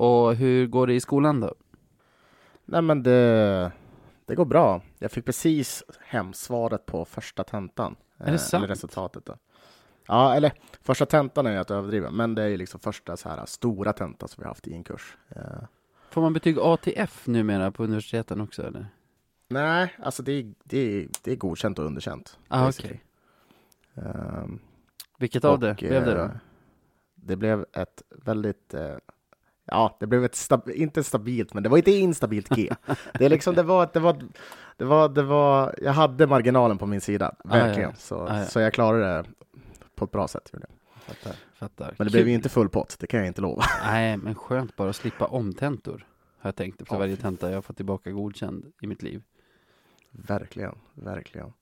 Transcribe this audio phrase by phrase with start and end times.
[0.00, 1.54] Och hur går det i skolan då?
[2.64, 3.72] Nej men det,
[4.26, 4.82] det går bra.
[4.98, 7.96] Jag fick precis hem svaret på första tentan.
[8.18, 8.60] Är det sant?
[8.64, 9.36] Eller resultatet då.
[10.06, 10.52] Ja, eller
[10.82, 13.92] första tentan är ju att överdriva, men det är ju liksom första så här stora
[13.92, 15.16] tentan som vi har haft i en kurs.
[15.28, 15.42] Eh,
[16.10, 18.86] Får man betyg ATF numera på universiteten också eller?
[19.48, 22.38] nej, alltså det är, det, är, det är godkänt och underkänt.
[22.48, 22.98] Ah, basically.
[23.96, 24.04] okej.
[24.06, 24.58] Ehm,
[25.18, 26.22] Vilket av det och, blev det då?
[26.24, 26.30] eh,
[27.14, 28.96] Det blev ett väldigt eh,
[29.70, 32.70] Ja, det blev ett stab inte stabilt, men det var inte instabilt G.
[33.14, 34.16] Det är liksom, det var, det var,
[34.76, 37.90] det var, det var, jag hade marginalen på min sida, verkligen.
[37.90, 37.96] ja.
[37.96, 38.44] Så, Ah, ja.
[38.46, 39.24] så jag klarade det
[39.94, 40.50] på ett bra sätt.
[40.52, 40.76] Gjorde jag.
[41.16, 41.94] Fattar, fattar.
[41.98, 42.28] Men det blev Kul.
[42.28, 43.62] ju inte full pott, det kan jag inte lova.
[43.84, 46.06] Nej, men skönt bara att slippa omtentor.
[46.40, 49.22] Har jag tänkt efter varje tenta jag har fått tillbaka godkänd i mitt liv.
[50.10, 51.52] Verkligen, verkligen.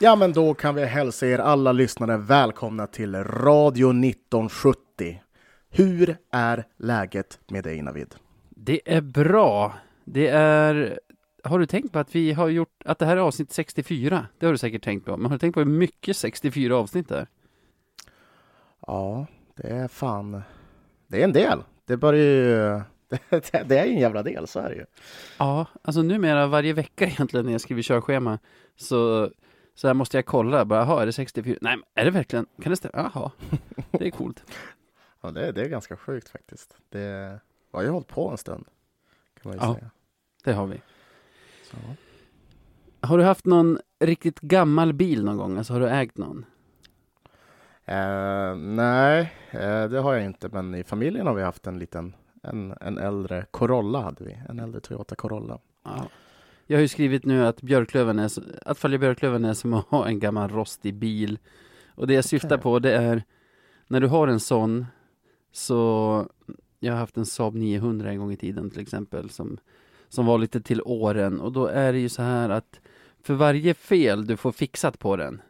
[0.00, 5.22] Ja, men då kan vi hälsa er alla lyssnare välkomna till Radio 1970.
[5.70, 8.14] Hur är läget med dig, Navid?
[8.48, 9.74] Det är bra.
[10.04, 11.00] Det är...
[11.44, 14.26] Har du tänkt på att vi har gjort, att det här är avsnitt 64?
[14.38, 15.16] Det har du säkert tänkt på.
[15.16, 17.26] Men har du tänkt på hur mycket 64 avsnitt det är?
[18.86, 20.42] Ja, det är fan...
[21.06, 21.62] Det är en del.
[21.84, 22.80] Det börjar ju...
[23.66, 24.84] Det är ju en jävla del, så är det ju.
[25.38, 28.38] Ja, alltså numera varje vecka egentligen när jag skriver körschema
[28.76, 29.30] så,
[29.78, 30.64] så här måste jag kolla.
[30.64, 31.58] Bara, jaha, är det 64?
[31.60, 32.46] Nej, men är det verkligen?
[32.62, 33.10] Kan det stämma?
[33.14, 33.30] Jaha,
[33.90, 34.42] det är coolt.
[35.20, 36.76] Ja, det, det är ganska sjukt faktiskt.
[36.88, 37.38] Det
[37.72, 38.64] har ju hållit på en stund,
[39.42, 39.74] kan man ju Ja.
[39.74, 39.90] säga.
[40.44, 40.80] Det har vi.
[41.70, 41.76] Så.
[43.00, 45.58] Har du haft någon riktigt gammal bil någon gång?
[45.58, 46.44] Alltså har du ägt någon?
[47.84, 52.14] Eh, nej, eh, det har jag inte, men i familjen har vi haft en liten,
[52.42, 55.58] en, en äldre Corolla hade vi, en äldre Toyota Corolla.
[55.84, 56.08] Ja.
[56.70, 58.30] Jag har ju skrivit nu att Björklöven är,
[58.66, 61.38] att följa Björklöven är som att ha en gammal rostig bil.
[61.94, 62.62] Och det jag syftar Okej.
[62.62, 63.22] på det är
[63.86, 64.86] när du har en sån
[65.52, 66.26] så
[66.80, 69.58] jag har haft en Saab 900 en gång i tiden till exempel som,
[70.08, 72.80] som var lite till åren och då är det ju så här att
[73.22, 75.42] för varje fel du får fixat på den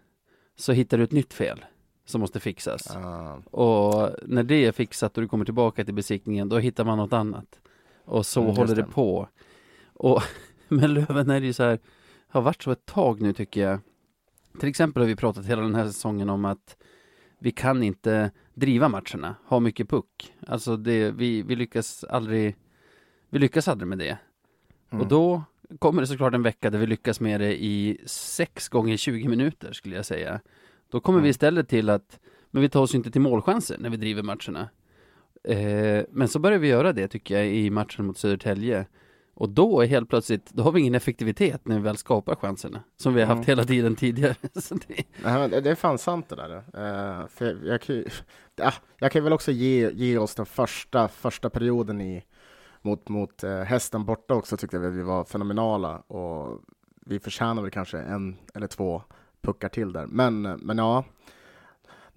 [0.57, 1.65] så hittar du ett nytt fel
[2.05, 2.97] som måste fixas.
[2.97, 6.99] Ah, Och när det är fixat och du kommer tillbaka till besiktningen, då hittar man
[6.99, 7.61] något annat.
[8.05, 8.83] Och så Mm, håller det.
[8.85, 9.29] på.
[9.95, 10.23] Och
[10.77, 11.79] med Löven är det ju så här,
[12.29, 13.81] har varit så ett tag nu tycker jag.
[14.61, 16.77] Till exempel har vi pratat hela den här säsongen om att
[17.39, 20.35] vi kan inte driva matcherna, ha mycket puck.
[20.47, 22.57] Alltså det, vi, vi lyckas aldrig,
[23.31, 24.19] vi lyckas aldrig med det.
[24.91, 25.01] mm.
[25.03, 25.43] Och då
[25.79, 29.73] kommer det såklart en vecka där vi lyckas med det i 6 gånger 20 minuter
[29.73, 30.41] skulle jag säga.
[30.91, 31.31] Då kommer vi Mm.
[31.31, 32.21] istället till att,
[32.51, 34.69] men vi tar oss inte till målchanser när vi driver matcherna.
[35.45, 38.87] Eh, men så börjar vi göra det tycker jag i matchen mot Södertälje.
[39.41, 42.83] Och då är helt plötsligt, då har vi ingen effektivitet när vi väl skapar chanserna.
[42.97, 43.47] Som vi har haft Mm.
[43.47, 44.35] hela tiden tidigare.
[44.89, 46.57] Det, Nej, det, är fan sant det där.
[46.57, 48.09] Eh, för jag, jag, kan, ju-
[48.57, 52.25] ja, jag kan väl också ge, ge oss den första, första perioden i,
[52.83, 56.61] mot, mot eh, hästen borta också tyckte jag att vi var fenomenala och
[57.07, 59.03] vi förtjänar väl kanske en eller två
[59.43, 60.07] puckar till där.
[60.07, 61.05] Men, men ja,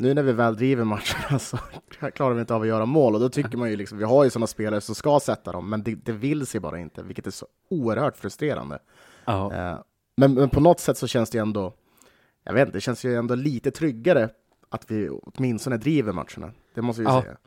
[0.02, 1.58] nu när vi väl driver matcherna så
[2.14, 4.24] klarar vi inte av att göra mål och då tycker man ju liksom, vi har
[4.24, 7.28] ju sådana spelare som ska sätta dem, men det, det vill sig bara inte, vilket
[7.28, 8.80] är så oerhört frustrerande.
[9.52, 9.80] Eh,
[10.18, 11.74] Men, men på något sätt så känns det ju ändå,
[12.44, 14.30] jag vet inte, det känns ju ändå lite tryggare
[14.70, 16.52] att vi åtminstone driver matcherna.
[16.74, 17.22] Det måste vi Ja.
[17.22, 17.38] säga.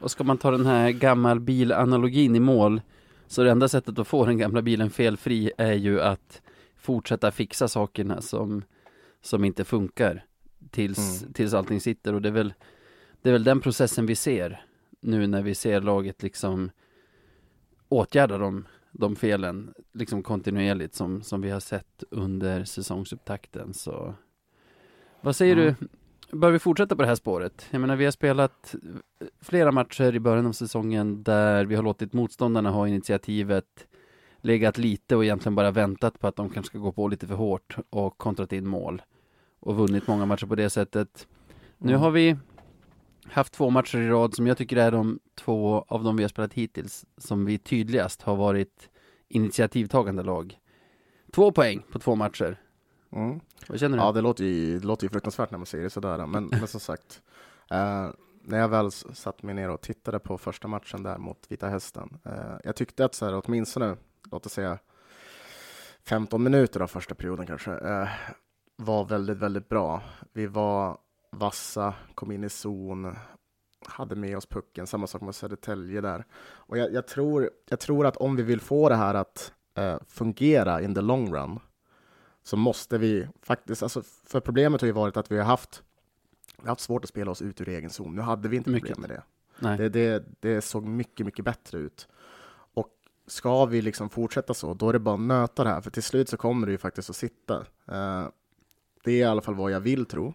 [0.00, 2.80] Och ska man ta den här gammal bilanalogin i mål
[3.26, 6.42] så det enda sättet att få den gamla bilen felfri är ju att
[6.76, 8.62] fortsätta fixa sakerna som,
[9.22, 10.24] som inte funkar
[10.70, 11.32] tills, Mm.
[11.32, 12.54] tills allting sitter och det är väl
[13.22, 14.62] det är väl den processen vi ser
[15.00, 16.70] nu när vi ser laget liksom
[17.88, 24.14] åtgärda de, de felen liksom kontinuerligt som, som vi har sett under säsongsupptakten så
[25.20, 25.74] vad säger Mm.
[25.80, 25.86] du
[26.38, 27.66] Bör vi fortsätta på det här spåret?
[27.70, 28.74] Jag menar vi har spelat
[29.40, 33.86] flera matcher i början av säsongen där vi har låtit motståndarna ha initiativet
[34.40, 37.34] legat lite och egentligen bara väntat på att de kanske ska gå på lite för
[37.34, 39.02] hårt och kontrat in mål
[39.60, 41.28] och vunnit många matcher på det sättet.
[41.78, 42.00] Nu Mm.
[42.00, 42.36] har vi
[43.24, 46.28] haft två matcher i rad som jag tycker är de två av de vi har
[46.28, 48.88] spelat hittills som vi tydligast har varit
[49.28, 50.58] initiativtagande lag.
[51.32, 52.60] Två poäng på två matcher.
[53.12, 53.40] Mm.
[53.68, 54.04] Vad känner du?
[54.04, 56.66] Ja, det låter, ju, det låter ju fruktansvärt när man säger det sådär, men, men
[56.68, 57.22] som sagt,
[57.70, 58.08] eh,
[58.42, 62.18] när jag väl satt mig ner och tittade på första matchen där mot Vita Hästen,
[62.24, 63.96] eh, jag tyckte att så här, åtminstone,
[64.30, 64.78] låt oss säga
[66.04, 68.08] 15 minuter av första perioden kanske, eh,
[68.80, 70.02] var väldigt, väldigt bra.
[70.32, 70.98] Vi var
[71.30, 73.16] vassa, kom in i zon,
[73.86, 76.24] hade med oss pucken, samma sak med Södertälje där.
[76.40, 79.98] Och jag, jag, tror, jag tror att om vi vill få det här att eh,
[80.08, 81.58] fungera in the long run,
[82.42, 85.82] så måste vi faktiskt, alltså, för problemet har ju varit att vi har haft,
[86.56, 88.16] vi har haft svårt att spela oss ut ur egen zon.
[88.16, 88.88] Nu hade vi inte Mycket.
[88.88, 89.22] problem med det.
[89.58, 89.78] Nej.
[89.78, 90.24] Det, det.
[90.40, 92.08] Det såg mycket, mycket bättre ut.
[92.74, 92.88] Och
[93.26, 96.02] ska vi liksom fortsätta så, då är det bara att nöta det här, för till
[96.02, 97.66] slut så kommer det ju faktiskt att sitta.
[97.86, 98.28] Eh,
[99.08, 100.34] det är i alla fall vad jag vill tro.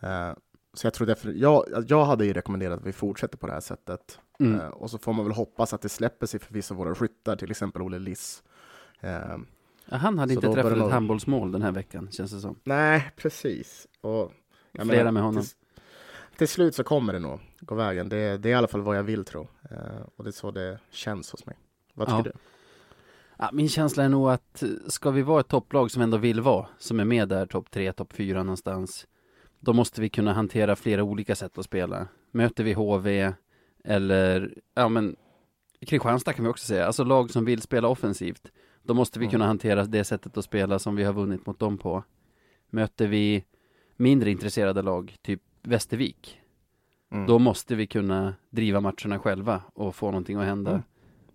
[0.00, 0.32] Eh,
[0.74, 3.60] så jag tror därför, jag, jag hade ju rekommenderat att vi fortsätter på det här
[3.60, 4.18] sättet.
[4.40, 4.60] Mm.
[4.60, 6.94] Eh, och så får man väl hoppas att det släpper sig för vissa av våra
[6.94, 8.42] skyttar, till exempel Olle Liss.
[9.00, 9.36] Eh,
[9.90, 12.56] Ja, han hade inte träffat ett handbollsmål den här veckan, känns det som.
[12.64, 13.86] nej, precis.
[14.00, 14.32] Och,
[14.72, 15.42] jag Flera menar, med honom.
[15.42, 15.52] Till,
[16.38, 18.08] till slut så kommer det nog gå vägen.
[18.08, 19.48] Det, det är i alla fall vad jag vill tro.
[20.16, 21.56] Och det är så det känns hos mig.
[21.94, 22.22] Vad tycker Ja.
[22.22, 22.32] du?
[23.38, 26.40] Ja, min känsla är nog att eh, ska vi vara ett topplag som ändå vill
[26.40, 29.06] vara, som är med där topp tre, topp fyra någonstans,
[29.60, 32.08] då måste vi kunna hantera flera olika sätt att spela.
[32.30, 33.32] Möter vi HV
[33.84, 35.16] eller, ja men,
[35.86, 38.50] Kristianstad kan vi också säga, alltså lag som vill spela offensivt,
[38.82, 39.30] då måste vi Mm.
[39.32, 42.04] kunna hantera det sättet att spela som vi har vunnit mot dem på.
[42.70, 43.44] Möter vi
[43.96, 46.40] mindre intresserade lag, typ Västervik,
[47.12, 47.26] Mm.
[47.26, 50.82] då måste vi kunna driva matcherna själva och få någonting att hända Mm.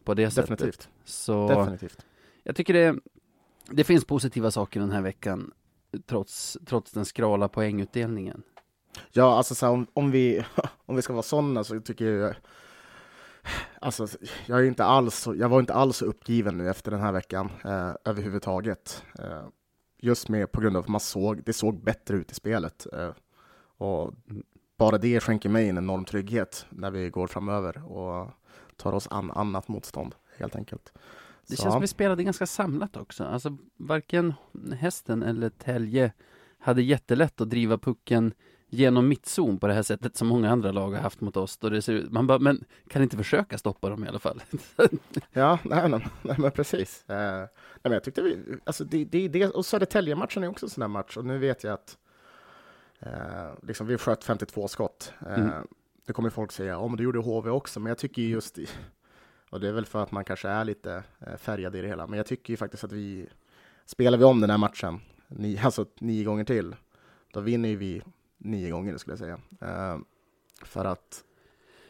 [0.03, 0.89] på det sättet.
[1.05, 2.05] Så Definitivt.
[2.43, 2.95] jag tycker det,
[3.69, 5.51] det finns positiva saker den här veckan
[6.05, 8.43] trots, trots den skrala poängutdelningen.
[9.11, 10.45] Ja, alltså så här, om, om, vi,
[10.85, 12.35] om vi ska vara sådana så tycker jag
[13.81, 14.07] Alltså,
[14.45, 17.49] jag, är inte alls, jag var inte alls så uppgiven nu efter den här veckan
[17.65, 19.03] eh, överhuvudtaget.
[19.19, 19.47] Eh,
[19.97, 22.87] just med på grund av att man såg, det såg bättre ut i spelet.
[22.93, 23.09] Eh,
[23.77, 24.13] och
[24.77, 28.29] bara det skänker mig en enorm trygghet när vi går framöver och
[28.75, 30.93] tar oss an annat motstånd, helt enkelt.
[31.47, 33.23] Det Så, känns som vi spelade ganska samlat också.
[33.23, 34.33] Alltså varken
[34.77, 36.11] hästen eller Tälje
[36.59, 38.33] hade jättelätt att driva pucken
[38.69, 41.57] genom mittzon på det här sättet som många andra lag har haft mot oss.
[41.57, 44.43] Då det ser ut, man bara, men kan inte försöka stoppa dem i alla fall?
[45.33, 47.09] Ja, nej, nej, nej men precis.
[47.09, 47.47] Eh, nej,
[47.83, 50.87] men jag tyckte vi, alltså det, det, det, och Södertälje-matchen är också en sån där
[50.87, 51.97] match, och nu vet jag att
[52.99, 55.13] eh, liksom vi sköt 52 skott.
[55.27, 55.67] Eh, Mm.
[56.05, 58.57] Det kommer folk säga, ja men det gjorde HV också, men jag tycker ju just,
[58.57, 58.67] i,
[59.53, 62.07] och det är väl för att man kanske är lite eh, färgad i det hela,
[62.07, 63.27] men jag tycker ju faktiskt att vi,
[63.85, 66.75] spelar vi om den här matchen, ni, alltså nio gånger till,
[67.33, 68.01] då vinner ju vi
[68.37, 69.39] nio gånger skulle jag säga.
[69.61, 69.99] Eh,
[70.63, 71.23] för att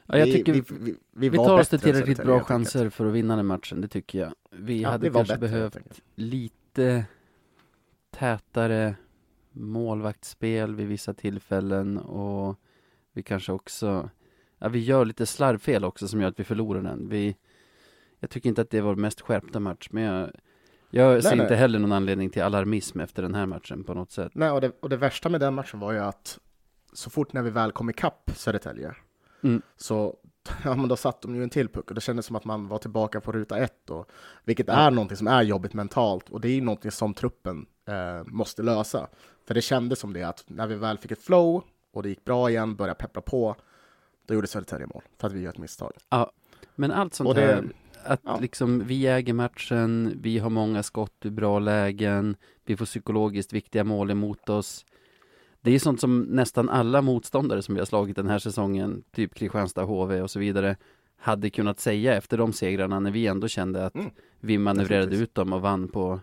[0.05, 3.05] Ja, jag vi, tycker vi, vi, vi, vi, tar oss till tillräckligt bra chanser för
[3.05, 4.33] att vinna den matchen, det tycker jag.
[4.51, 7.05] Vi Ja, hade kanske bättre, behövt lite
[8.11, 8.95] tätare
[9.51, 12.59] målvaktsspel vid vissa tillfällen och
[13.13, 14.09] vi kanske också,
[14.57, 17.09] ja vi gör lite slarvfel också som gör att vi förlorar den.
[17.09, 17.35] Vi,
[18.23, 20.29] jag tycker inte att det var mest skärpta match, men jag,
[20.89, 21.45] jag ser nej.
[21.45, 24.31] inte heller någon anledning till alarmism efter den här matchen på något sätt.
[24.35, 26.39] Nej, och det, och det värsta med den matchen var ju att
[26.93, 28.95] så fort när vi väl kom ikapp Södertälje,
[29.43, 29.61] Mm.
[29.77, 30.17] så
[30.63, 32.67] ja, men då satt de ju en till puck och det kändes som att man
[32.67, 34.09] var tillbaka på ruta ett, och,
[34.43, 34.73] vilket Ja.
[34.73, 38.63] är någonting som är jobbigt mentalt och det är ju någonting som truppen eh, måste
[38.63, 39.07] lösa.
[39.47, 42.25] För det kändes som det att när vi väl fick ett flow och det gick
[42.25, 43.55] bra igen, började peppra på,
[44.27, 45.91] då gjorde Södertälje mål för att vi gör ett misstag.
[46.75, 47.63] Men allt sånt det- här,
[48.05, 48.39] att ja.
[48.39, 53.83] liksom vi äger matchen, vi har många skott i bra lägen, vi får psykologiskt viktiga
[53.83, 54.85] mål emot oss.
[55.61, 59.35] Det är sånt som nästan alla motståndare som vi har slagit den här säsongen, typ
[59.35, 60.75] Kristianstad, HV och så vidare,
[61.17, 64.09] hade kunnat säga efter de segrarna när vi ändå kände att Mm.
[64.39, 66.19] vi manövrerade ut dem och vann på,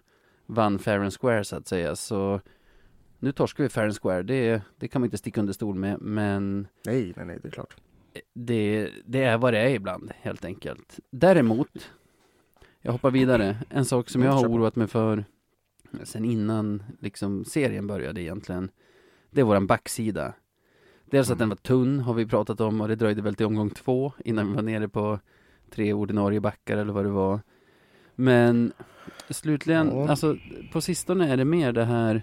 [0.47, 1.97] vann fair and square så att säga.
[1.97, 2.41] Så
[3.19, 6.01] nu torskar vi fair and square, det, det kan man inte sticka under stol med,
[6.01, 7.77] men Nej, nej, nej, det är klart.
[8.35, 11.01] Det, det är vad det är ibland, helt enkelt.
[11.11, 11.91] Däremot,
[12.81, 13.57] jag hoppar vidare.
[13.71, 15.25] En sak som jag har oroat mig för
[16.05, 18.71] sen innan liksom serien började egentligen,
[19.31, 20.33] det är våran backsida.
[21.11, 21.49] Dels att den Mm.
[21.49, 24.55] var tunn, har vi pratat om, och det dröjde väl till omgång två innan vi
[24.55, 25.19] var nere på
[25.71, 27.41] tre ordinarie backar eller vad det var.
[28.15, 28.73] Men
[29.31, 30.37] slutligen, alltså
[30.73, 32.23] på sistone är det mer det här,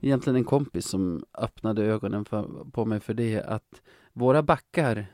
[0.00, 5.06] egentligen en kompis som öppnade ögonen för, på mig för det, att våra backar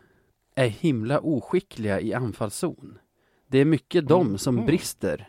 [0.55, 2.99] är himla oskickliga i anfallszon.
[3.47, 4.67] Det är mycket de som Mm.
[4.67, 5.29] brister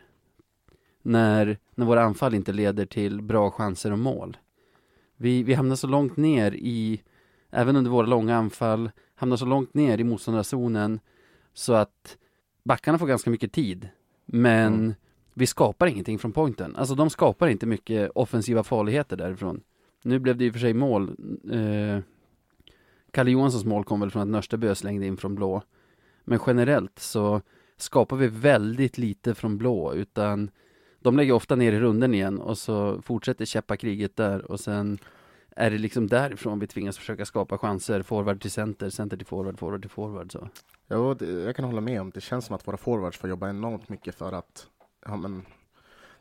[1.02, 4.38] när, när våra anfall inte leder till bra chanser och mål.
[5.18, 7.02] Vi, vi hamnar så långt ner i,
[7.50, 11.00] även under våra långa anfall, hamnar så långt ner i motståndarzonen
[11.54, 12.18] så att
[12.64, 13.90] backarna får ganska mycket tid.
[14.26, 14.94] Men Mm
[15.38, 16.76] vi skapar ingenting från pointen.
[16.76, 19.62] Alltså de skapar inte mycket offensiva farligheter därifrån.
[20.04, 21.16] Nu blev det i och för sig mål.
[21.52, 22.00] Eh,
[23.12, 25.62] Kalle Johanssons mål kom väl från att Nörstebö slängde in från blå.
[26.24, 27.42] Men generellt så
[27.78, 30.52] skapar vi väldigt lite från blå, utan
[31.00, 34.98] de lägger ofta ner i runden igen och så fortsätter käppa kriget där och sen
[35.56, 39.60] är det liksom därifrån vi tvingas försöka skapa chanser, forward till center, center till forward,
[39.60, 40.50] forward till forward så.
[40.88, 42.12] Ja, det, jag kan hålla med om.
[42.12, 44.68] Det känns som att våra forwards får jobba enormt mycket för att,
[45.06, 45.46] ja men,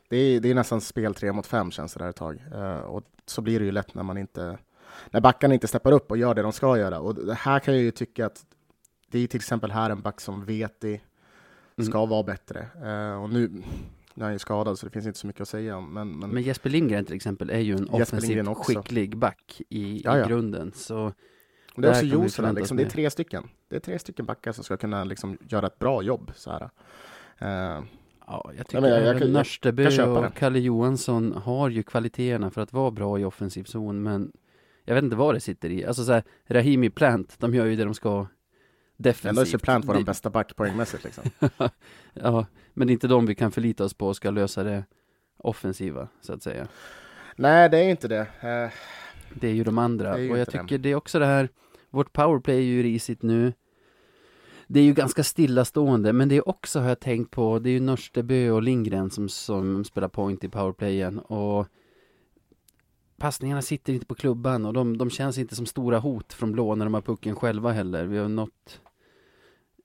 [0.09, 2.43] det är, det är nästan spel tre mot fem känns det där ett tag.
[2.55, 4.57] Uh, och så blir det ju lätt när man inte,
[5.09, 6.99] när backarna inte steppar upp och gör det de ska göra.
[6.99, 8.45] Och det här kan jag ju tycka att
[9.07, 11.01] det är till exempel här en back som Veti
[11.81, 12.09] ska mm.
[12.09, 12.67] vara bättre.
[12.83, 13.47] Uh, och nu,
[14.13, 15.93] nu är han ju skadad så det finns inte så mycket att säga om.
[15.93, 20.23] Men, men, men Jesper Lindgren till exempel är ju en offensivt skicklig back i, i
[20.27, 20.71] grunden.
[20.75, 21.13] Så
[21.75, 23.49] det är också Josela, liksom, det är tre stycken.
[23.69, 26.31] Det är tre stycken backar som ska kunna liksom, göra ett bra jobb.
[26.35, 26.69] Så här.
[27.77, 27.83] Uh,
[28.27, 32.73] Ja, jag tycker jag, jag, jag, Nörsteby och Kalle Johansson har ju kvaliteterna för att
[32.73, 34.31] vara bra i offensiv zon, men
[34.85, 35.85] jag vet inte vad det sitter i.
[35.85, 38.27] Alltså så här, Rahimi Plant, de gör ju det de ska
[38.97, 39.45] defensivt.
[39.45, 40.03] Ändå är Plant vår det...
[40.03, 41.23] bästa back poängmässigt liksom.
[42.13, 44.85] ja, men det är inte de vi kan förlita oss på och ska lösa det
[45.37, 46.67] offensiva, så att säga.
[47.35, 48.21] Nej, det är inte det.
[48.21, 48.71] Uh...
[49.33, 50.77] Det är ju de andra, och jag tycker det.
[50.77, 51.49] det är också det här,
[51.89, 53.53] vårt powerplay är ju risigt nu
[54.67, 57.73] det är ju ganska stillastående, men det är också, har jag tänkt på, det är
[57.73, 61.67] ju Nörstebö och Lindgren som, som spelar point i powerplayen och
[63.17, 66.75] passningarna sitter inte på klubban och de, de känns inte som stora hot från blå
[66.75, 68.05] när de har pucken själva heller.
[68.05, 68.81] Vi har nått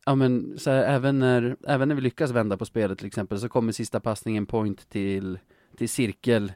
[0.04, 3.40] Ja men så här, även, när, även när vi lyckas vända på spelet till exempel
[3.40, 5.38] så kommer sista passningen point till,
[5.76, 6.52] till cirkel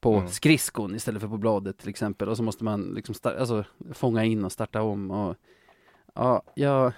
[0.00, 0.28] på mm.
[0.28, 4.44] skridskon istället för på bladet till exempel och så måste man liksom alltså, fånga in
[4.44, 5.36] och starta om och
[6.14, 6.92] ja, jag,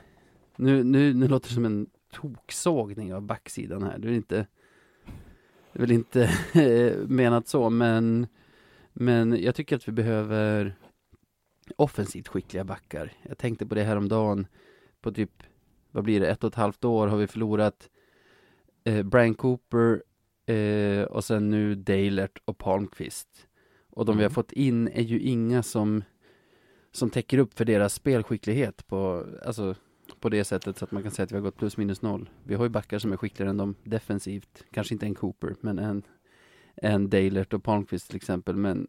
[0.61, 3.99] nu, nu, nu låter det som en toksågning av backsidan här.
[3.99, 4.47] Det är inte,
[5.73, 6.31] det är väl inte
[7.09, 8.27] menat så, men,
[8.93, 10.77] men jag tycker att vi behöver
[11.77, 13.13] offensivt skickliga backar.
[13.23, 14.47] Jag tänkte på det här om dagen
[15.01, 15.43] på typ,
[15.91, 17.91] vad blir det, ett och ett halvt år har vi förlorat
[18.85, 20.03] eh, Brian Cooper
[20.47, 23.47] eh, och sen nu Dalert och Palmqvist.
[23.91, 24.19] Och de mm.
[24.19, 24.35] vi har mm.
[24.35, 26.05] fått in är ju inga som,
[26.93, 29.75] som täcker upp för deras spelskicklighet på, alltså
[30.21, 32.31] på det sättet så att man kan säga att vi har gått plus minus noll.
[32.45, 34.65] Vi har ju backar som är skickligare än dem defensivt.
[34.71, 36.03] Kanske inte en Cooper, men en,
[36.75, 38.57] en Dalert och Palmqvist till exempel.
[38.57, 38.89] Men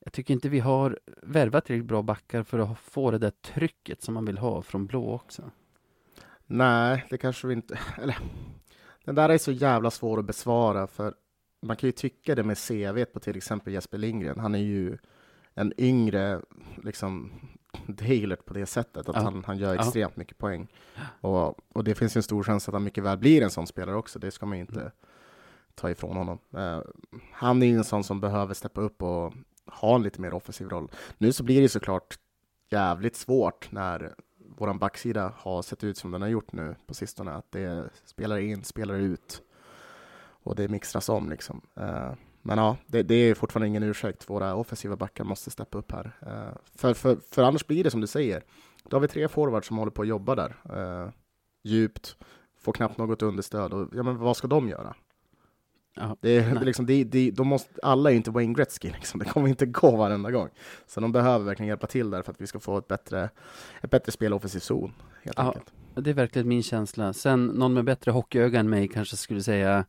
[0.00, 4.02] jag tycker inte vi har värvat tillräckligt bra backar för att få det där trycket
[4.02, 5.50] som man vill ha från blå också.
[6.46, 7.78] Nej, det kanske vi inte...
[8.02, 8.16] Eller,
[9.04, 11.14] den där är så jävla svår att besvara för
[11.60, 14.38] man kan ju tycka det med CV på till exempel Jesper Lindgren.
[14.38, 14.98] Han är ju
[15.54, 16.42] en yngre
[16.84, 17.32] liksom,
[17.86, 19.22] Dalert på det sättet, att ja.
[19.22, 20.18] han, han gör extremt ja.
[20.20, 20.68] mycket poäng.
[21.20, 23.96] Och, och det finns en stor chans att han mycket väl blir en sån spelare
[23.96, 24.92] också, det ska man inte mm.
[25.74, 26.38] ta ifrån honom.
[26.56, 26.80] Uh,
[27.32, 29.32] han är en sån som behöver steppa upp och
[29.66, 30.90] ha en lite mer offensiv roll.
[31.18, 32.18] Nu så blir det såklart
[32.70, 34.14] jävligt svårt när
[34.56, 38.38] vår backsida har sett ut som den har gjort nu på sistone, att det spelar
[38.38, 39.42] in, spelar ut
[40.42, 41.60] och det mixtras om liksom.
[41.80, 44.30] Uh, men ja, det, det, är fortfarande ingen ursäkt.
[44.30, 46.16] Våra offensiva backar måste steppa upp här.
[46.26, 48.42] Uh, för, för, för annars blir det som du säger.
[48.88, 50.56] Då har vi tre forwards som håller på att jobba där.
[50.76, 51.10] Uh,
[51.64, 52.16] djupt,
[52.60, 53.72] får knappt något understöd.
[53.72, 54.94] Och, ja, men vad ska de göra?
[56.00, 59.20] Ja, det, det, liksom, det, det, de måste, alla är inte Wayne Gretzky, liksom.
[59.20, 60.48] det kommer inte gå varenda gång.
[60.86, 63.30] Så de behöver verkligen hjälpa till där för att vi ska få ett bättre,
[63.80, 64.92] ett bättre spel offensiv zon.
[65.22, 65.72] Helt ja, enkelt.
[65.94, 67.12] Det är verkligen min känsla.
[67.12, 69.84] Sen någon med bättre hockeyöga än mig kanske skulle säga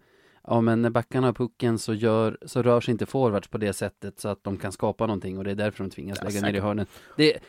[0.51, 3.74] Ja men när backarna har pucken så, gör, så rör sig inte forwards på det
[3.74, 6.39] sättet så att de kan skapa någonting och det är därför de tvingas ja, lägga
[6.39, 6.53] säkert.
[6.53, 6.86] ner i hörnen.
[7.18, 7.39] Det,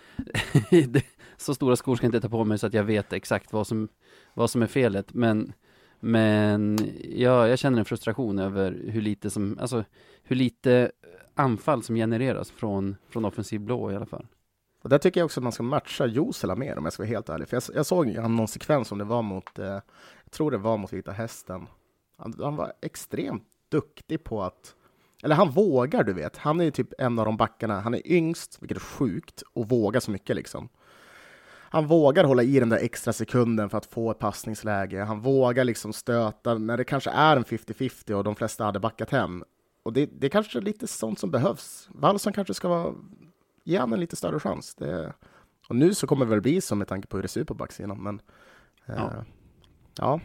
[0.89, 1.05] det,
[1.37, 3.67] så stora skor ska jag inte ta på mig så att jag vet exakt vad
[3.67, 3.89] som,
[4.35, 5.53] vad som är felet men
[6.01, 9.85] men ja, jag känner en frustration över hur lite som, alltså
[10.23, 10.91] hur lite
[11.35, 14.27] anfall som genereras från, från offensiv blå i alla fall.
[14.83, 17.09] Och där tycker jag också att man ska matcha Josela mer om jag ska vara
[17.09, 17.49] helt ärlig.
[17.49, 19.67] För jag, jag såg någon sekvens om det var mot, eh,
[20.25, 21.67] jag tror det var mot Vita Hästen,
[22.21, 24.75] han, han, var extremt duktig på att...
[25.23, 26.37] Eller han vågar, du vet.
[26.37, 27.81] Han är typ en av de backarna.
[27.81, 30.69] Han är yngst, vilket är sjukt, och vågar så mycket liksom.
[31.73, 35.03] Han vågar hålla i den där extra sekunden för att få ett passningsläge.
[35.03, 39.11] Han vågar liksom stöta när det kanske är en 50-50 och de flesta hade backat
[39.11, 39.45] hem.
[39.83, 41.89] Och det, det är kanske lite sånt som behövs.
[41.93, 42.95] Wallson kanske ska vara,
[43.65, 44.75] ge honom en lite större chans.
[44.75, 45.13] Det,
[45.69, 47.49] och nu så kommer det väl bli så med tanke på hur det ser ut
[47.49, 48.21] på backsidan, men
[48.87, 48.95] ja.
[48.95, 49.23] Eh,
[49.99, 50.21] ja.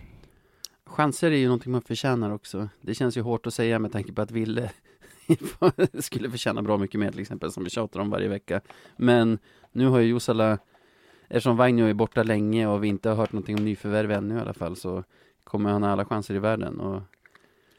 [0.85, 2.69] Chanser är ju någonting man förtjänar också.
[2.81, 4.71] Det känns ju hårt att säga med tanke på att Ville
[5.99, 8.61] skulle förtjäna bra mycket mer till exempel, som vi tjatar om varje vecka.
[8.97, 9.39] Men
[9.71, 10.57] nu har ju Josala,
[11.27, 14.39] eftersom Vainio är borta länge och vi inte har hört någonting om nyförvärv ännu i
[14.39, 15.03] alla fall, så
[15.43, 16.79] kommer han ha alla chanser i världen.
[16.79, 17.01] Och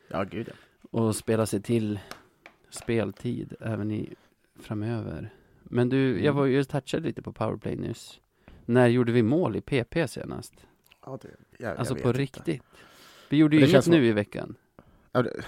[0.08, 0.54] Ja, gud ja.
[0.90, 1.98] och spela sig till
[2.70, 4.14] speltid även i
[4.60, 5.30] framöver.
[5.62, 6.36] Men du, jag Mm.
[6.36, 8.20] var ju touchade lite på powerplay nyss.
[8.64, 10.54] När gjorde vi mål i PP senast?
[11.06, 12.20] ja det, jag, jag Alltså vet på inte.
[12.20, 12.62] riktigt.
[13.28, 14.54] Vi gjorde ju Det inget känns som- nu i veckan.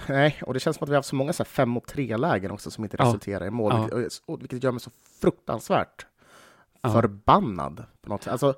[0.07, 1.87] Nej, och det känns som att vi har haft så många så här fem mot
[1.87, 3.05] tre lägen också som inte Ja.
[3.05, 3.95] resulterar i mål, Ja.
[3.97, 6.05] vilket, och, vilket gör mig så fruktansvärt
[6.81, 6.89] Ja.
[6.93, 8.31] förbannad på något sätt.
[8.31, 8.53] Alltså,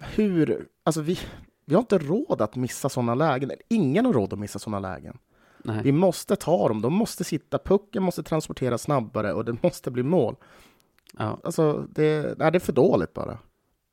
[0.00, 1.18] hur, alltså vi,
[1.64, 3.50] vi har inte råd att missa sådana lägen.
[3.68, 5.18] Ingen har råd att missa sådana lägen.
[5.58, 5.80] Nej.
[5.82, 10.02] Vi måste ta dem, de måste sitta, pucken måste transporteras snabbare och det måste bli
[10.02, 10.36] mål.
[11.18, 11.38] Ja.
[11.44, 13.38] Alltså, det, nej, det är för dåligt bara.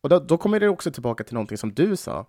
[0.01, 2.25] Och då, då kommer det också tillbaka till någonting som du sa,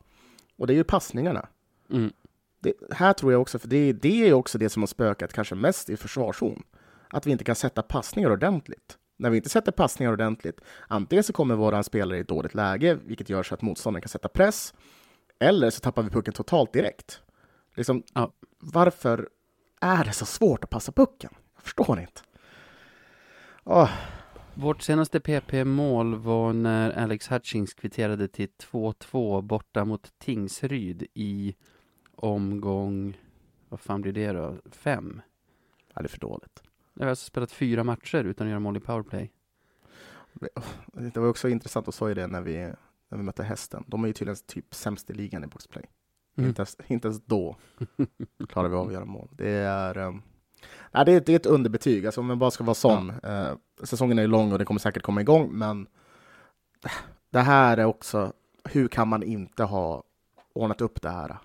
[0.57, 1.49] och det är ju passningarna.
[1.91, 2.13] Mm.
[2.61, 5.55] Det, här tror jag också, för det, det är också det som har spökat kanske
[5.55, 6.63] mest i försvarszon.
[7.09, 8.99] Att vi inte kan sätta passningar ordentligt.
[9.17, 12.99] När vi inte sätter passningar ordentligt, antingen så kommer våra spelare i ett dåligt läge,
[13.05, 14.75] vilket gör så att motståndaren kan sätta press,
[15.39, 17.21] eller så tappar vi pucken totalt direkt.
[17.75, 18.33] Liksom, Ja.
[18.59, 19.29] Varför
[19.81, 21.31] är det så svårt att passa pucken?
[21.55, 22.21] Jag förstår inte.
[23.65, 23.91] Åh,
[24.57, 31.55] Vårt senaste PP-mål var när Alex Hutchings kvitterade till 2-2 borta mot Tingsryd i
[32.15, 33.19] omgång,
[33.69, 34.57] vad fan blir det då?
[34.71, 35.23] Fem.
[35.95, 36.63] ja, det är för dåligt.
[36.95, 39.31] Jag har alltså spelat fyra matcher utan att göra mål i powerplay.
[40.93, 42.73] Det var också intressant att se det när vi,
[43.09, 43.85] när vi mötte hästen.
[43.87, 45.85] De är ju tydligen typ sämst i ligan i boxplay.
[46.37, 46.49] Mm.
[46.49, 47.57] Inte, ens, inte ens då
[48.49, 49.29] klarar vi av att göra mål.
[49.33, 50.23] Det är, um,
[50.93, 53.11] nej, det är, det är ett underbetyg, alltså om man bara ska vara sån.
[53.23, 53.53] Eh,
[53.83, 55.87] säsongen är ju lång och det kommer säkert komma igång, men
[57.31, 58.33] det här är också,
[58.65, 60.03] hur kan man inte ha
[60.53, 61.37] ordnat upp det här?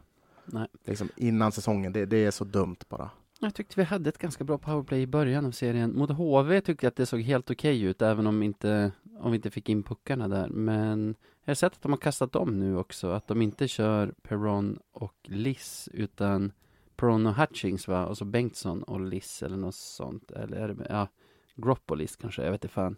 [0.46, 0.68] Nej.
[0.86, 3.10] Liksom innan säsongen, det, det är så dumt bara.
[3.40, 5.98] Jag tyckte vi hade ett ganska bra powerplay i början av serien.
[5.98, 9.36] Mot HV tyckte jag att det såg helt okej ut, även om, inte, om vi
[9.36, 10.48] inte fick in puckarna där.
[10.48, 14.14] Men jag har sett att de har kastat om nu också, att de inte kör
[14.22, 16.52] Perron och Liss, utan
[17.00, 20.32] Perron och Hutchings va, och så Bengtsson och Liss eller något sånt.
[20.32, 21.08] Eller är det, ja,
[21.56, 22.96] Gropp och Liss kanske, jag vet inte fan.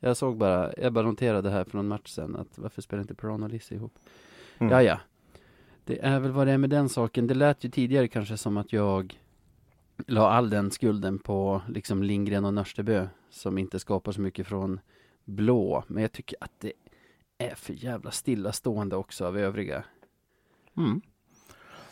[0.00, 3.14] Jag såg bara, jag bara noterade här för någon match sen, att varför spelar inte
[3.14, 3.98] Perron och Liss ihop?
[4.58, 4.72] Mm.
[4.72, 5.00] Ja, ja.
[5.84, 7.26] Det är väl vad det är med den saken.
[7.26, 9.20] Det lät ju tidigare kanske som att jag
[10.06, 14.80] la all den skulden på liksom Lindgren och Nörstebö som inte skapar så mycket från
[15.24, 15.84] blå.
[15.86, 16.72] Men jag tycker att det
[17.38, 19.84] är för jävla stillastående också av övriga.
[20.76, 21.00] Mm.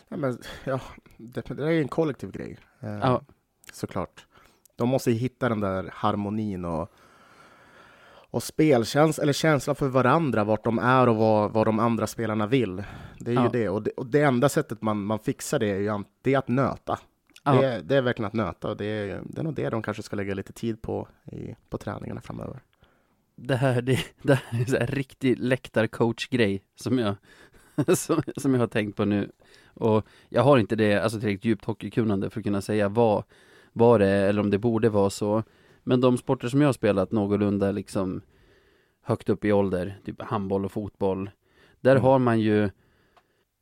[0.08, 0.80] Ja, men, ja,
[1.16, 2.58] det, det är ju en kollektiv grej.
[2.80, 3.22] Eh, Ja.
[3.72, 4.26] Såklart.
[4.76, 6.92] De måste hitta den där harmonin och,
[8.30, 12.46] och spelkänsla, eller känsla för varandra, vart de är och vad, vad de andra spelarna
[12.46, 12.84] vill.
[13.18, 13.42] Det är Ja.
[13.44, 13.68] ju det.
[13.68, 13.90] Och, det.
[13.90, 16.98] och det enda sättet man, man fixar det är ju det är att nöta.
[17.44, 17.52] Ja.
[17.52, 19.82] Det, är, det är verkligen att nöta och det är, det är nog det de
[19.82, 22.60] kanske ska lägga lite tid på i, på träningarna framöver.
[23.36, 27.14] Det här, det, det här är här riktig läktarcoach-grej som jag,
[27.96, 29.30] som, som jag har tänkt på nu.
[29.74, 33.24] Och jag har inte det, alltså tillräckligt djupt hockeykunnande för att kunna säga vad,
[33.72, 35.42] vad det är eller om det borde vara så.
[35.84, 38.20] Men de sporter som jag har spelat någorlunda liksom
[39.02, 41.30] högt upp i ålder, typ handboll och fotboll,
[41.80, 42.02] där Mm.
[42.02, 42.70] har man ju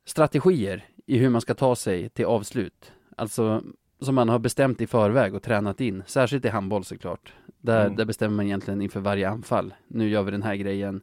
[0.04, 2.92] strategier i hur man ska ta sig till avslut.
[3.16, 3.62] Alltså
[4.00, 7.34] som man har bestämt i förväg och tränat in, särskilt i handboll såklart.
[7.60, 7.96] Där, Mm.
[7.96, 9.74] där bestämmer man egentligen inför varje anfall.
[9.88, 11.00] Nu gör vi den här grejen.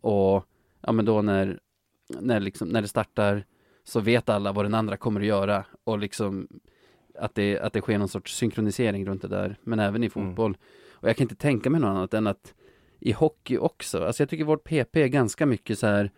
[0.00, 0.44] Och
[0.80, 1.58] ja men då när,
[2.08, 3.44] när, liksom, när det startar
[3.84, 6.48] så vet alla vad den andra kommer att göra och liksom
[7.18, 9.56] att det, att det sker någon sorts synkronisering runt det där.
[9.62, 10.28] Men även i Mm.
[10.28, 10.56] fotboll.
[10.92, 12.54] Och jag kan inte tänka mig något annat än att
[13.00, 16.10] i hockey också, alltså jag tycker vårt PP är ganska mycket så här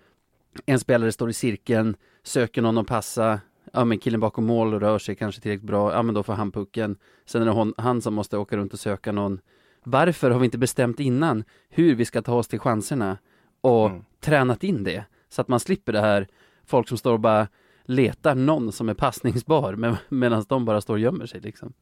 [0.67, 3.41] en spelare står i cirkeln, söker någon att passa,
[3.73, 6.53] ja men killen bakom mål rör sig kanske tillräckligt bra, ja men då får han
[6.53, 6.97] pucken.
[7.27, 9.41] Sen är det hon, han som måste åka runt och söka någon.
[9.85, 13.19] Varför har vi inte bestämt innan hur vi ska ta oss till chanserna
[13.61, 14.05] och Mm.
[14.21, 15.05] tränat in det?
[15.37, 16.29] Så att man slipper det här,
[16.65, 17.49] folk som står och bara
[17.85, 21.73] letar någon som är passningsbar med, medan de bara står och gömmer sig liksom.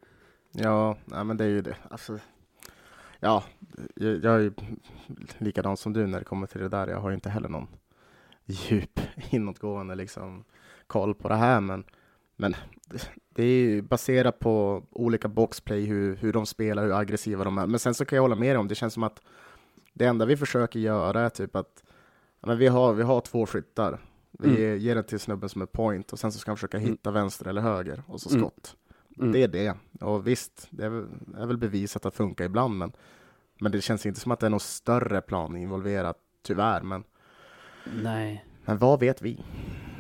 [0.52, 1.76] Ja, nej, men det är ju det.
[1.90, 2.18] Alltså,
[3.20, 3.44] ja,
[3.94, 4.52] jag, jag är ju
[5.38, 6.86] likadan som du när det kommer till det där.
[6.88, 7.66] Jag har ju inte heller någon
[8.44, 10.44] djup inåtgående liksom,
[10.86, 11.60] koll på det här.
[11.60, 11.84] Men,
[12.36, 12.54] men
[13.34, 17.66] det- är ju baserat på olika boxplay, hur, hur de spelar, hur aggressiva de är.
[17.66, 19.20] Men sen så kan jag hålla med dig om, det känns som att
[19.92, 21.83] det enda vi försöker göra är typ att
[22.46, 23.98] men vi, har, vi har två skyttar.
[24.38, 26.90] Vi ger den till snubben som är point och sen så ska han försöka Mm.
[26.90, 28.40] hitta vänster eller höger och så Mm.
[28.40, 28.76] skott.
[29.18, 29.32] Mm.
[29.32, 29.74] Det är det.
[30.00, 32.92] Och visst, det är väl, bevisat att funka ibland, men,
[33.60, 36.82] men det känns inte som att det är någon större plan involverat, tyvärr.
[36.82, 37.04] Men,
[38.02, 38.44] Nej.
[38.64, 39.44] men vad vet vi?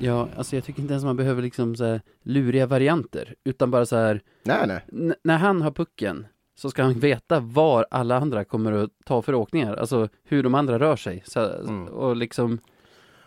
[0.00, 3.96] Ja, alltså jag tycker inte ens man behöver liksom så luriga varianter, utan bara så
[3.96, 4.84] här, Nej, nej.
[4.92, 9.22] n- när han har pucken så ska han veta var alla andra kommer att ta
[9.22, 11.22] för åkningar, alltså hur de andra rör sig.
[11.26, 11.88] Så, Mm.
[11.88, 12.58] Och liksom,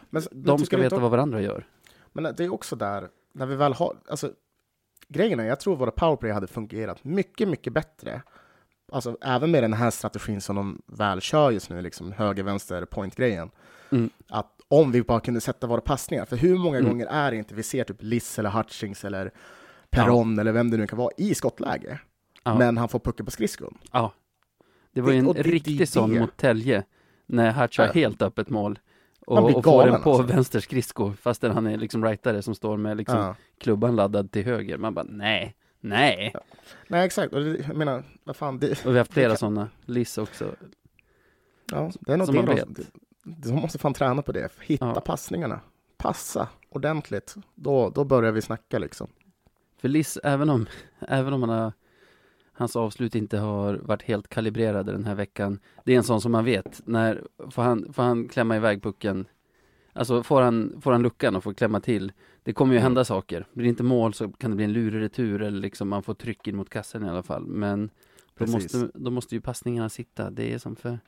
[0.10, 1.66] Men, de ska veta inte- vad varandra gör.
[2.14, 4.32] Men det är också där, när vi väl har, alltså,
[5.08, 8.22] grejen är, jag tror våra powerplay hade fungerat mycket, mycket bättre.
[8.92, 13.50] Alltså även med den här strategin som de väl kör just nu, liksom höger-vänster point-grejen.
[13.92, 14.10] Mm.
[14.30, 16.90] Att om vi bara kunde sätta våra passningar, för hur många Mm.
[16.92, 19.32] gånger är det inte vi ser typ Liss eller Hutchings eller
[19.90, 22.00] Perron eller vem det nu kan vara i skottläge,
[22.48, 22.58] Ja.
[22.58, 23.78] men han får pucken på skridskon.
[23.92, 24.14] Ja.
[24.92, 26.20] Det var ju en det- riktig sån det.
[26.20, 26.84] mot Tälje,
[27.26, 27.92] när Hatch har Ja.
[27.92, 28.80] helt öppet mål.
[29.26, 30.34] Och, och får den på alltså.
[30.34, 33.36] vänster skridsko, fastän han är liksom rightare som står med liksom Ja.
[33.58, 34.78] klubban laddad till höger.
[34.78, 36.34] Man bara, nej, nej.
[36.88, 37.34] Nej, exakt.
[37.34, 40.18] Och det, jag menar, vad fan, det, Och vi har haft flera kan- sådana, Liss
[40.18, 40.56] också.
[41.72, 42.18] ja, det är
[42.56, 42.76] vet.
[42.76, 42.86] de,
[43.24, 44.50] de måste fan träna på det.
[44.62, 45.02] Hitta Ja.
[45.02, 45.60] passningarna.
[45.98, 47.36] Passa ordentligt.
[47.56, 49.08] Då, då börjar vi snacka liksom.
[49.78, 50.66] För Liss, även om,
[51.00, 51.74] även om han har,
[52.58, 56.32] hans avslut inte har varit helt kalibrerade den här veckan, det är en sån som
[56.32, 59.26] man vet, när får han, får han klämma iväg pucken,
[59.94, 62.12] alltså får han, får han luckan och får klämma till,
[62.44, 62.84] det kommer ju Mm.
[62.84, 63.48] hända saker.
[63.54, 66.14] Blir det inte mål så kan det bli en lurig retur eller liksom man får
[66.14, 68.74] tryck in mot kassen i alla fall, men då Precis.
[68.74, 71.00] måste, då måste ju passningarna sitta, det är som för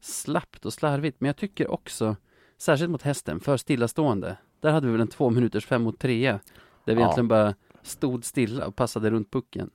[0.00, 2.16] slappt och slarvigt, men jag tycker också,
[2.58, 6.40] särskilt mot hästen, för stillastående, där hade vi väl en två minuters fem mot trea,
[6.84, 7.06] där vi Ja.
[7.06, 9.70] egentligen bara stod stilla och passade runt pucken.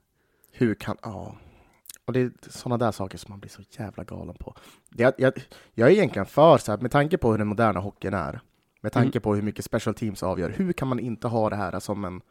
[0.57, 1.35] Hur kan, ja.
[2.05, 4.55] Och det är sådana där saker som man blir så jävla galen på.
[4.95, 5.33] Jag, jag,
[5.73, 8.39] jag är egentligen för så här, med tanke på hur den moderna hockeyn är,
[8.81, 9.21] med tanke Mm.
[9.21, 12.21] på hur mycket special teams avgör, hur kan man inte ha det här som en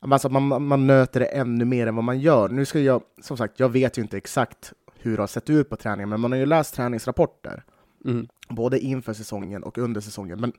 [0.00, 2.48] Alltså man, man nöter det ännu mer än vad man gör.
[2.48, 5.68] Nu ska jag, som sagt, jag vet ju inte exakt hur det har sett ut
[5.68, 7.64] på träningen, men man har ju läst träningsrapporter,
[8.04, 8.28] Mm.
[8.48, 10.40] både inför säsongen och under säsongen.
[10.40, 10.52] Men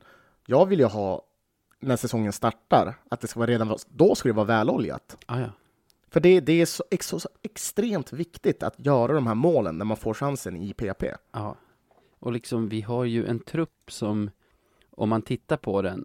[0.46, 1.22] jag vill ju ha,
[1.80, 5.16] när säsongen startar, att det ska vara redan, då ska det vara väloljat.
[5.26, 5.46] Ah, ja.
[6.10, 9.84] För det, det är så, ex, så extremt viktigt att göra de här målen när
[9.84, 11.04] man får chansen i PP.
[11.32, 11.56] ja.
[12.20, 14.30] Och liksom, vi har ju en trupp som,
[14.90, 16.04] om man tittar på den,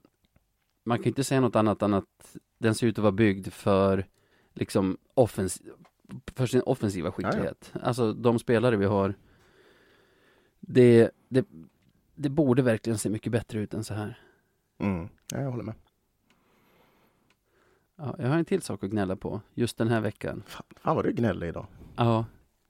[0.84, 3.48] man kan ju inte säga något annat än att den ser ut att vara byggd
[3.48, 4.08] för,
[4.54, 5.62] liksom, offens
[6.36, 7.74] för sin offensiva skicklighet.
[7.82, 9.14] Alltså, de spelare vi har,
[10.60, 11.46] det, det,
[12.16, 14.20] det borde verkligen se mycket bättre ut än så här.
[14.78, 15.10] Mm.
[15.32, 15.76] Ja, jag håller med.
[18.06, 20.44] Ja, jag har en till sak att gnälla på, just den här veckan.
[20.46, 21.66] Fan, fan vad du gnäller idag.
[21.96, 22.26] Ja,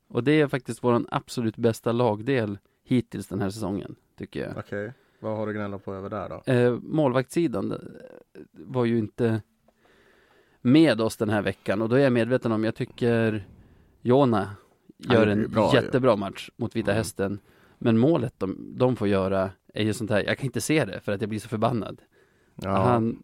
[0.08, 4.58] och det är faktiskt vår absolut bästa lagdel hittills den här säsongen, tycker jag.
[4.58, 6.52] Okej, vad har du gnällat på över där då?
[6.52, 7.78] Eh, målvaktssidan eh,
[8.52, 9.42] var ju inte
[10.62, 13.48] med oss den här veckan och då är jag medveten om, jag tycker
[14.02, 14.50] Jona
[14.98, 15.82] gör ju en bra ju.
[15.82, 16.98] jättebra match mot Vita Mm.
[16.98, 17.40] Hästen.
[17.78, 21.00] Men målet de, de får göra är ju sånt här, jag kan inte se det
[21.00, 22.02] för att jag blir så förbannad.
[22.56, 23.24] Ja, Han,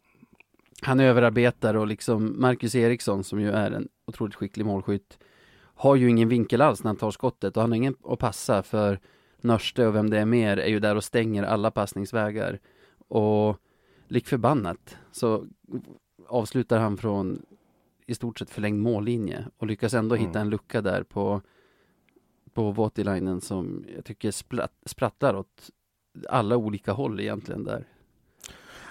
[0.82, 5.20] han överarbetar och liksom Marcus Eriksson som ju är en otroligt skicklig målskytt
[5.62, 8.64] har ju ingen vinkel alls när han tar skottet och han har ingen att passa
[8.64, 9.00] för
[9.42, 12.60] Nörste och vem det är mer är ju där och stänger alla passningsvägar.
[13.08, 13.58] Och
[14.08, 15.46] lik förbannat så
[16.28, 17.42] avslutar han från
[18.08, 20.28] i stort sett förlängd mållinje och lyckas ändå Mm.
[20.28, 21.42] hitta en lucka där på
[22.54, 25.70] på Voutilainen som jag tycker spratt, sprattlar åt
[26.30, 27.88] alla olika håll egentligen där.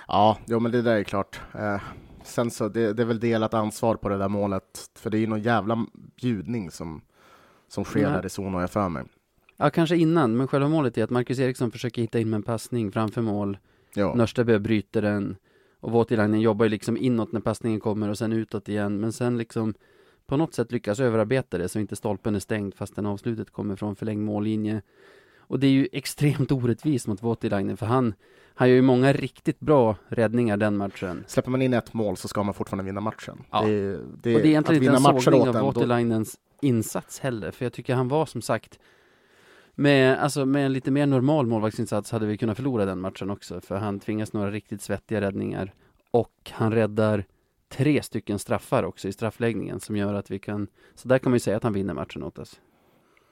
[0.08, 1.40] Ja jo, men det där är klart.
[1.54, 1.80] Eh,
[2.22, 5.20] sen så, det, det är väl delat ansvar på det där målet, för det är
[5.20, 5.86] ju någon jävla
[6.20, 7.00] bjudning som,
[7.68, 9.04] som sker där i zon, har jag för mig.
[9.56, 12.42] Ja, kanske innan, men själva målet är att Marcus Eriksson försöker hitta in med en
[12.42, 13.58] passning framför mål.
[13.94, 14.14] Ja.
[14.14, 15.36] Nörstebö bryter den
[15.80, 19.00] och Voutilainen jobbar ju liksom inåt när passningen kommer och sen utåt igen.
[19.00, 19.74] Men sen liksom
[20.26, 23.76] på något sätt lyckas överarbeta det så inte stolpen är stängd fast den avslutet kommer
[23.76, 24.82] från förlängd mållinje.
[25.48, 28.14] Och det är ju extremt orättvist mot Voutilainen för han,
[28.54, 31.24] han gör ju många riktigt bra räddningar den matchen.
[31.26, 33.38] Släpper man in ett mål så ska man fortfarande vinna matchen.
[33.50, 33.62] Ja.
[33.62, 37.20] Det, är- det, och det är egentligen inte en sågning av en, då, Voutilainens insats
[37.20, 38.78] heller, för jag tycker han var som sagt
[39.74, 43.60] med, alltså med en lite mer normal målvaktsinsats hade vi kunnat förlora den matchen också,
[43.60, 45.72] för han tvingas några riktigt svettiga räddningar
[46.10, 47.24] och han räddar
[47.68, 51.36] tre stycken straffar också i straffläggningen som gör att vi kan, så där kan man
[51.36, 52.60] ju säga att han vinner matchen åt oss.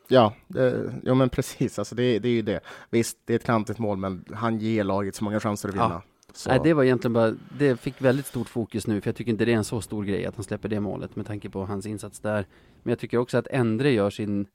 [0.08, 1.78] Ja, det, ja men precis.
[1.78, 2.60] Alltså det, det är ju det.
[2.90, 5.88] Visst, det är ett klantigt mål, men han ger laget så många chanser att Ja.
[5.88, 6.02] vinna.
[6.32, 9.32] Så, Nej, det var egentligen bara, det fick väldigt stort fokus nu, för jag tycker
[9.32, 11.64] inte det är en så stor grej att han släpper det målet med tanke på
[11.66, 12.46] hans insats där.
[12.82, 14.46] Men jag tycker också att Endre gör sin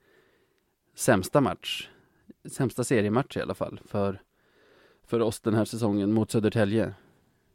[0.95, 1.89] sämsta match,
[2.51, 4.21] sämsta seriematch i alla fall, för,
[5.07, 6.93] för oss den här säsongen mot Södertälje.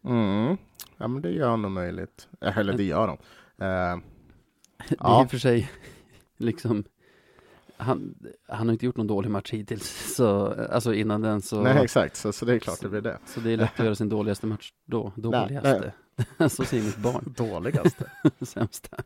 [0.04, 0.56] mm,
[0.96, 2.28] ja, men det gör nog möjligt.
[2.40, 3.12] Eller det gör de.
[3.64, 3.98] Eh,
[4.88, 5.22] Det är Ja.
[5.22, 5.70] i och för sig
[6.36, 6.84] liksom,
[7.76, 8.14] han,
[8.48, 12.16] han har inte gjort någon dålig match hittills, så, alltså innan den så, Nej, exakt.
[12.16, 13.18] Så, så det är klart det blir det.
[13.26, 15.92] så det är lätt att göra sin dåligaste match då, Nej, dåligaste.
[16.48, 18.10] så säger mitt barn, Dåligaste.
[18.40, 18.96] sämsta.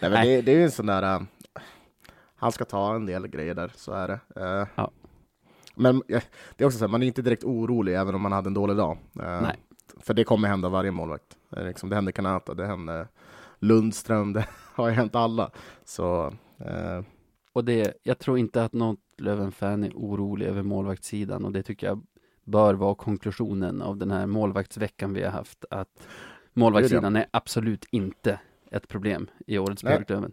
[0.00, 0.36] Nej, men Nej.
[0.36, 1.02] det, det är ju en sån där...
[1.14, 1.22] eh,
[2.36, 4.20] han ska ta en del grejer där, så är det.
[4.42, 4.90] Eh, Ja.
[5.74, 6.22] Men eh,
[6.56, 8.54] det är också så här, man är inte direkt orolig även om man hade en
[8.54, 8.98] dålig dag.
[9.20, 9.56] Eh, Nej.
[10.00, 11.36] För det kommer hända varje målvakt.
[11.50, 13.08] Liksom, det hände Kanata, det hände
[13.58, 15.50] Lundström, det har ju hänt alla.
[15.84, 16.32] Så,
[17.56, 21.86] Och det, jag tror inte att något Löven-fan är orolig över målvaktssidan och det tycker
[21.86, 22.06] jag
[22.44, 25.64] bör vara konklusionen av den här målvaktsveckan vi har haft.
[25.70, 26.06] Att
[26.52, 28.40] målvaktssidan är absolut inte
[28.70, 29.82] ett problem i årets.
[29.82, 30.32] Björklöven.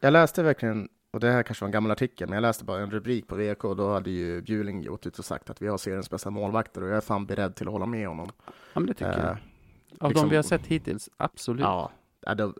[0.00, 2.80] jag läste verkligen, och det här kanske var en gammal artikel, men jag läste bara
[2.82, 5.66] en rubrik på VK och då hade ju Bjuling gått ut och sagt att vi
[5.66, 8.28] har seriens bästa målvakter och jag är fan beredd till att hålla med honom.
[8.46, 9.36] Ja, men det tycker Eh, jag.
[10.00, 11.60] Av liksom- de vi har sett hittills, absolut.
[11.62, 11.90] Ja,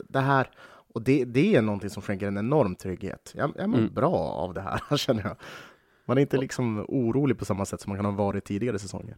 [0.08, 0.50] det här,
[0.92, 3.32] och det, det är någonting som skänker en enorm trygghet.
[3.36, 3.94] Jag, jag mår Mm.
[3.94, 5.36] bra av det här, känner jag.
[6.04, 9.16] Man är inte liksom orolig på samma sätt som man kan ha varit tidigare säsonger.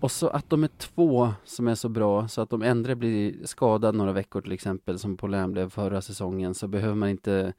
[0.00, 3.46] Och så att de är två som är så bra, så att om Endre blir
[3.46, 7.52] skadad några veckor till exempel, som Polän blev förra säsongen, så behöver man inte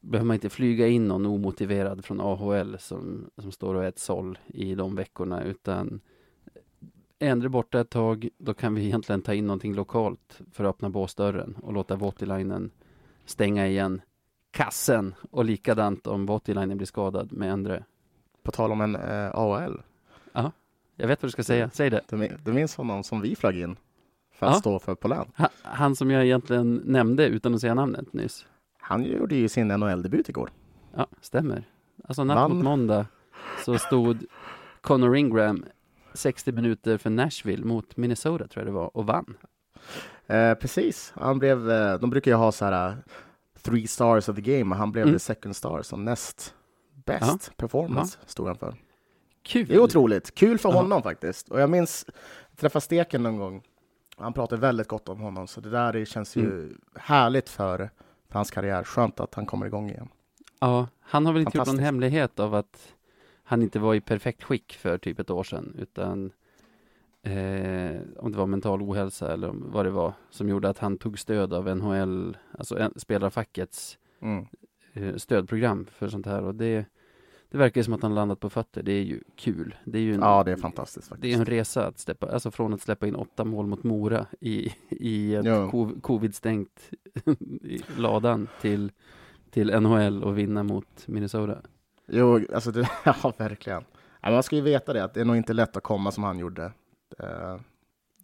[0.00, 4.38] behöver man inte flyga in någon omotiverad från AHL som, som står och äter såll
[4.46, 6.00] i de veckorna, utan är
[7.18, 10.90] Endre borta ett tag, då kan vi egentligen ta in någonting lokalt för att öppna
[10.90, 12.70] båsdörren och låta Voutilainen
[13.24, 14.00] stänga igen
[14.50, 17.84] kassen och likadant om Voutilainen blir skadad med Endre.
[18.42, 19.82] På tal om en eh, AHL,
[20.96, 22.00] Jag vet vad du ska säga, säg det.
[22.08, 23.76] du, du minns honom som vi flög in
[24.32, 24.58] för att Ja.
[24.60, 25.32] stå för Polan?
[25.36, 28.46] Ha- Han som jag egentligen nämnde utan att säga namnet nyss.
[28.78, 30.50] Han gjorde ju sin NHL-debut igår.
[30.96, 31.64] Ja, stämmer.
[32.04, 32.54] Alltså natt Vann.
[32.56, 33.06] mot måndag
[33.64, 34.24] så stod
[34.80, 35.64] Connor Ingram
[36.16, 39.36] 60 minuter för Nashville mot Minnesota tror jag det var och vann.
[40.26, 42.94] Eh, precis, han blev, eh, de brukar ju ha så här eh,
[43.62, 45.14] three stars of the game, och han blev Mm.
[45.14, 46.54] the second star som näst
[47.04, 48.74] bäst performance stod han för.
[49.42, 49.66] Kul!
[49.66, 50.34] Det är otroligt.
[50.34, 50.74] Kul för Ja.
[50.74, 51.48] honom faktiskt.
[51.48, 52.04] Och jag minns,
[52.50, 53.62] jag träffade Steken någon gång.
[54.16, 56.80] Han pratade väldigt gott om honom, så det där det känns ju Mm.
[56.94, 57.78] härligt för,
[58.28, 58.84] för hans karriär.
[58.84, 60.08] Skönt att han kommer igång igen.
[60.60, 62.92] Ja, han har väl inte gjort någon hemlighet av att
[63.48, 66.32] han inte var i perfekt skick för typ ett år sedan, utan
[67.22, 71.18] eh, om det var mental ohälsa eller vad det var som gjorde att han tog
[71.18, 74.46] stöd av NHL, alltså spelarfackets Mm.
[74.92, 76.84] eh, stödprogram för sånt här och det,
[77.50, 78.82] det verkar som att han landat på fötter.
[78.82, 79.74] Det är ju kul.
[79.84, 81.38] Det är ju en, Ja, det är fantastiskt det är faktiskt.
[81.38, 85.34] en resa att släppa, alltså från att släppa in åtta mål mot Mora i, i
[85.34, 85.70] ett Ja.
[85.70, 86.90] co- covid-stängt
[87.98, 88.92] ladan till,
[89.50, 91.58] till NHL och vinna mot Minnesota.
[92.06, 93.84] Jo, alltså det, ja, verkligen.
[94.22, 96.24] Ja, man ska ju veta det, att det är nog inte lätt att komma som
[96.24, 96.72] han gjorde.
[97.18, 97.56] Eh,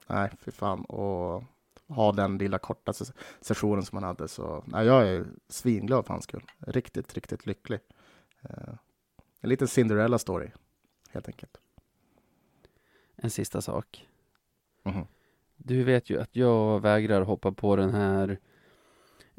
[0.06, 0.84] nej, fy fan.
[0.84, 1.44] Och
[1.88, 4.28] ha den lilla korta ses- sessionen som han hade.
[4.28, 6.44] Så nej, jag är svinglad för hans skull.
[6.58, 7.80] Riktigt, riktigt lycklig.
[8.42, 8.74] Eh,
[9.40, 10.50] en liten Cinderella-story,
[11.10, 11.56] helt enkelt.
[13.16, 14.08] En sista sak.
[14.82, 15.06] Mhm.
[15.56, 18.38] Du vet ju att jag vägrar hoppa på den här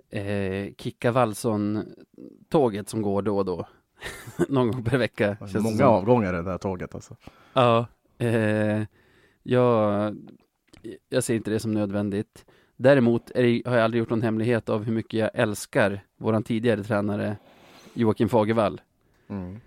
[0.09, 3.67] eh, Kicka Wallson-tåget som går då och då.
[4.49, 5.37] Någon gång per vecka.
[5.53, 5.87] det Många som.
[5.87, 7.15] avgångar i det här tåget alltså.
[7.53, 7.85] Ja,
[8.17, 8.81] eh,
[9.43, 10.15] jag,
[11.09, 12.45] jag ser inte det som nödvändigt.
[12.75, 16.43] Däremot är det, har jag aldrig gjort någon hemlighet av hur mycket jag älskar våran
[16.43, 17.37] tidigare tränare
[17.93, 18.81] Joakim Fagervall.
[19.27, 19.59] Mm.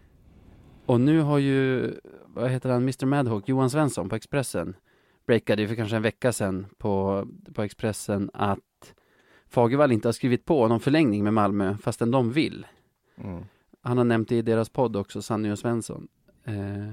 [0.87, 1.92] Och nu har ju,
[2.27, 4.77] vad heter han, Mr Madhawk, Johan Svensson på Expressen
[5.27, 8.94] breakade för kanske en vecka sedan på, på Expressen att
[9.49, 12.66] Fagervall inte har skrivit på någon förlängning med Malmö fastän de vill.
[13.25, 13.44] Mm.
[13.87, 16.09] Han har nämnt det i deras podd också, Sanny och Svensson.
[16.44, 16.92] Eh,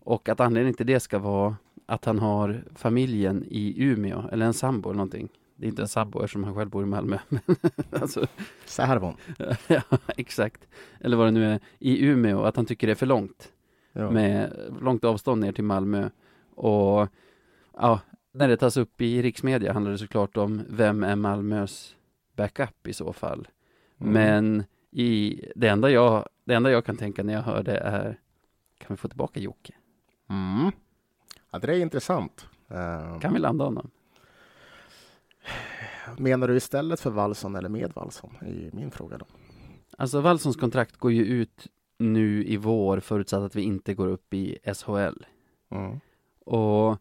[0.00, 4.54] och att anledningen till det ska vara att han har familjen i Umeå, eller en
[4.54, 5.28] sambo eller någonting.
[5.56, 7.18] Det är inte en sambo eftersom han själv bor i Malmö.
[7.90, 8.26] Alltså,
[8.64, 9.14] Särbon.
[9.66, 9.82] ja,
[10.16, 10.68] exakt.
[11.00, 13.52] Eller vad det nu är, i Umeå, att han tycker det är för långt.
[13.92, 14.10] Ja.
[14.10, 16.08] Med långt avstånd ner till Malmö.
[16.54, 17.08] Och
[17.76, 18.00] ja,
[18.32, 21.96] när det tas upp i riksmedia handlar det såklart om vem är Malmös
[22.36, 23.48] backup i så fall.
[24.00, 24.12] Mm.
[24.12, 24.64] Men
[24.96, 28.20] i, det, enda jag, det enda jag kan tänka när jag hör det är
[28.78, 29.74] Kan vi få tillbaka Jocke?
[30.30, 30.70] Mm.
[31.50, 32.46] Ja, det är intressant.
[32.68, 33.90] Eh, Kan vi landa honom?
[36.18, 38.30] Menar du istället för Wallson eller med Wallson?
[38.46, 39.26] I min fråga då.
[39.98, 41.66] Alltså Wallsons kontrakt går ju ut
[41.98, 45.24] nu i vår förutsatt att vi inte går upp i SHL.
[45.70, 46.00] Mm.
[46.44, 46.98] Och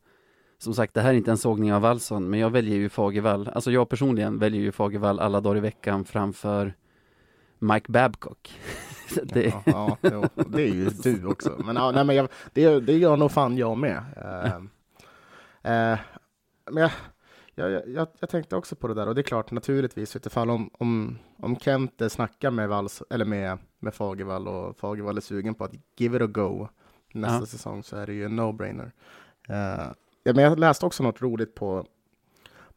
[0.57, 3.47] som sagt, det här är inte en sågning av Wallson, men jag väljer ju Fagervall.
[3.47, 6.73] Alltså jag personligen väljer ju Fagervall alla dagar i veckan framför
[7.59, 8.59] Mike Babcock.
[9.23, 11.61] det, Ja, ja, det är ju du också.
[11.65, 14.03] Men, ja, nej, men jag, det, det gör nog fan jag med.
[14.17, 14.55] Eh,
[15.73, 15.99] eh,
[16.71, 16.91] men jag,
[17.55, 20.69] jag, jag, jag tänkte också på det där och det är klart naturligtvis utifall om,
[20.79, 25.63] om, om Kent snackar med, Valls, eller med, med Fagervall och Fagervall är sugen på
[25.63, 26.67] att give it a go
[27.13, 27.45] nästa Ja.
[27.45, 28.91] säsong så är det ju en no-brainer.
[30.23, 31.85] Ja, men jag läste också något roligt på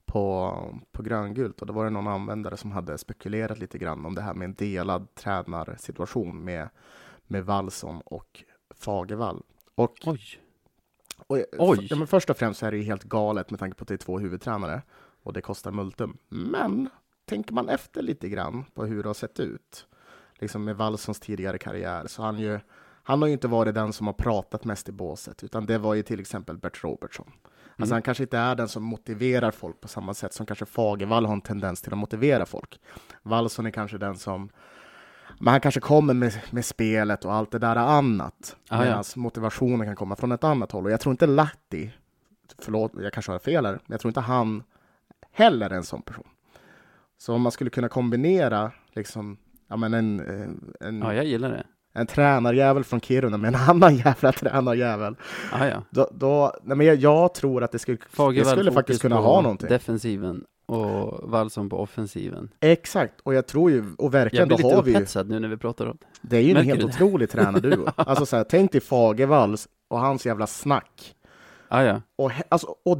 [0.09, 0.55] på,
[0.93, 4.23] på gröngult och då var det någon användare som hade spekulerat lite grann om det
[4.23, 6.69] här med en delad tränarsituation med,
[7.27, 8.45] med Wallson och
[8.75, 9.43] Fagervall.
[9.75, 10.21] Och, oj,
[11.27, 11.87] och Oj.
[11.91, 13.89] Ja, men först och främst så är det ju helt galet med tanke på att
[13.89, 14.83] det är två huvudtränare.
[15.23, 16.19] och det kostar multum.
[16.29, 16.89] Men
[17.25, 19.87] tänker man efter lite grann på hur det har sett ut,
[20.35, 22.61] liksom med Wallsons tidigare karriär, så han ju
[23.03, 25.95] han har ju inte varit den som har pratat mest i båset, utan det var
[25.95, 27.33] ju till exempel Bert Robertson.
[27.81, 27.93] Alltså Mm.
[27.97, 31.33] han kanske inte är den som motiverar folk på samma sätt som kanske Fagervall har
[31.33, 32.81] en tendens till att motivera folk.
[33.23, 34.51] Wallson är kanske den som
[35.41, 38.57] men han kanske kommer med, med spelet och allt det där annat.
[38.69, 38.85] Ah, ja.
[38.85, 40.85] Medan motivationen kan komma från ett annat håll.
[40.85, 41.91] Och jag tror inte Lahti,
[42.59, 44.63] förlåt, jag kanske har fel här, men jag tror inte han
[45.33, 46.27] heller är en sån person.
[47.19, 49.37] Så om man skulle kunna kombinera liksom,
[49.69, 51.67] ja men en, eh, en, Ja, jag gillar det.
[52.01, 55.17] En tränarjävel från Kiruna med en annan jävla tränarjävel.
[55.53, 55.83] Ja, ja.
[55.91, 57.99] Då, då, nej men jag, jag tror att det skulle,
[58.35, 59.69] det skulle faktiskt kunna ha någonting.
[59.69, 62.49] defensiven och Wallson på offensiven.
[62.61, 65.29] Exakt, och jag tror ju, och Jag verkligen, blir då lite har vi ju, upphetsad
[65.29, 66.07] nu när vi pratar om det.
[66.21, 66.93] det är ju en Märker helt du det?
[66.93, 67.87] otrolig tränarduo.
[67.97, 71.15] alltså så här, tänk dig Fagervalls och hans jävla snack.
[71.69, 72.03] Ja, ja.
[72.17, 72.99] Och, alltså, och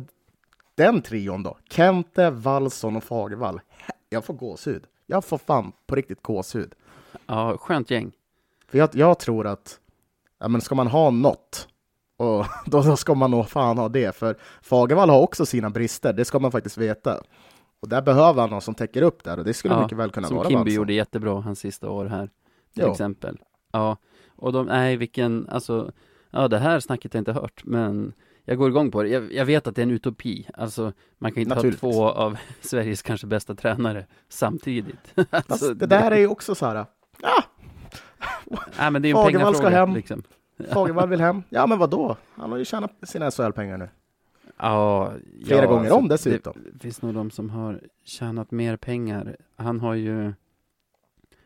[0.75, 3.61] den trion då, Kente, Wallson och Fagervall.
[4.09, 4.85] Jag får gåshud.
[5.07, 6.75] Jag får fan på riktigt gåshud.
[7.27, 8.13] Ja, skönt gäng.
[8.71, 9.79] För jag, jag tror att,
[10.41, 11.69] ja men ska man ha något,
[12.17, 14.17] och då, då ska man nog fan ha det.
[14.17, 17.21] För Fagervall har också sina brister, det ska man faktiskt veta.
[17.81, 20.11] Och där behöver han någon som täcker upp där och det skulle Ja, mycket väl
[20.11, 20.75] kunna Som vara Kimby Wallson.
[20.75, 22.31] gjorde jättebra hans sista år här.
[22.75, 22.91] Till Jo.
[22.93, 23.39] exempel.
[23.73, 23.97] Ja,
[24.37, 25.93] och de, nej vilken, alltså,
[26.31, 28.13] ja det här snacket har jag inte hört, men
[28.45, 29.09] jag går igång på det.
[29.09, 30.49] Jag, jag vet att det är en utopi.
[30.55, 35.15] Alltså, man kan inte ha två av Sveriges kanske bästa tränare samtidigt.
[35.31, 36.87] Alltså, det där är ju också så här,
[37.23, 37.45] ja,
[38.79, 39.95] Nej, men det är en Fagervall ska hem.
[39.95, 40.23] Liksom.
[40.73, 41.43] Fagervall vill hem.
[41.49, 42.17] Ja men vad då?
[42.35, 43.89] Han har ju tjänat sina SHL-pengar nu.
[44.57, 45.13] Ja,
[45.47, 46.55] Flera ja, gånger alltså, om dessutom.
[46.73, 49.37] Det finns nog de som har tjänat mer pengar.
[49.57, 50.33] Han har ju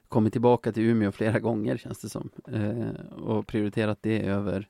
[0.09, 2.31] kommit tillbaka till Umeå flera gånger känns det som.
[2.53, 4.69] Eh, och prioriterat det över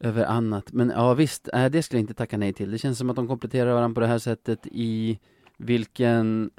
[0.00, 0.72] över annat.
[0.72, 2.70] Men ja visst, äh, det skulle jag inte tacka nej till.
[2.70, 5.18] Det känns som att de kompletterar varandra på det här sättet i
[5.56, 6.50] vilken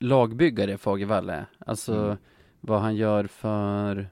[0.00, 1.46] lagbyggare Fagervall är.
[1.58, 2.16] Alltså Mm.
[2.62, 4.08] Vad han gör för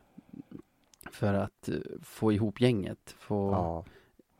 [1.10, 3.14] för att eh, få ihop gänget.
[3.18, 3.84] Få, Ja.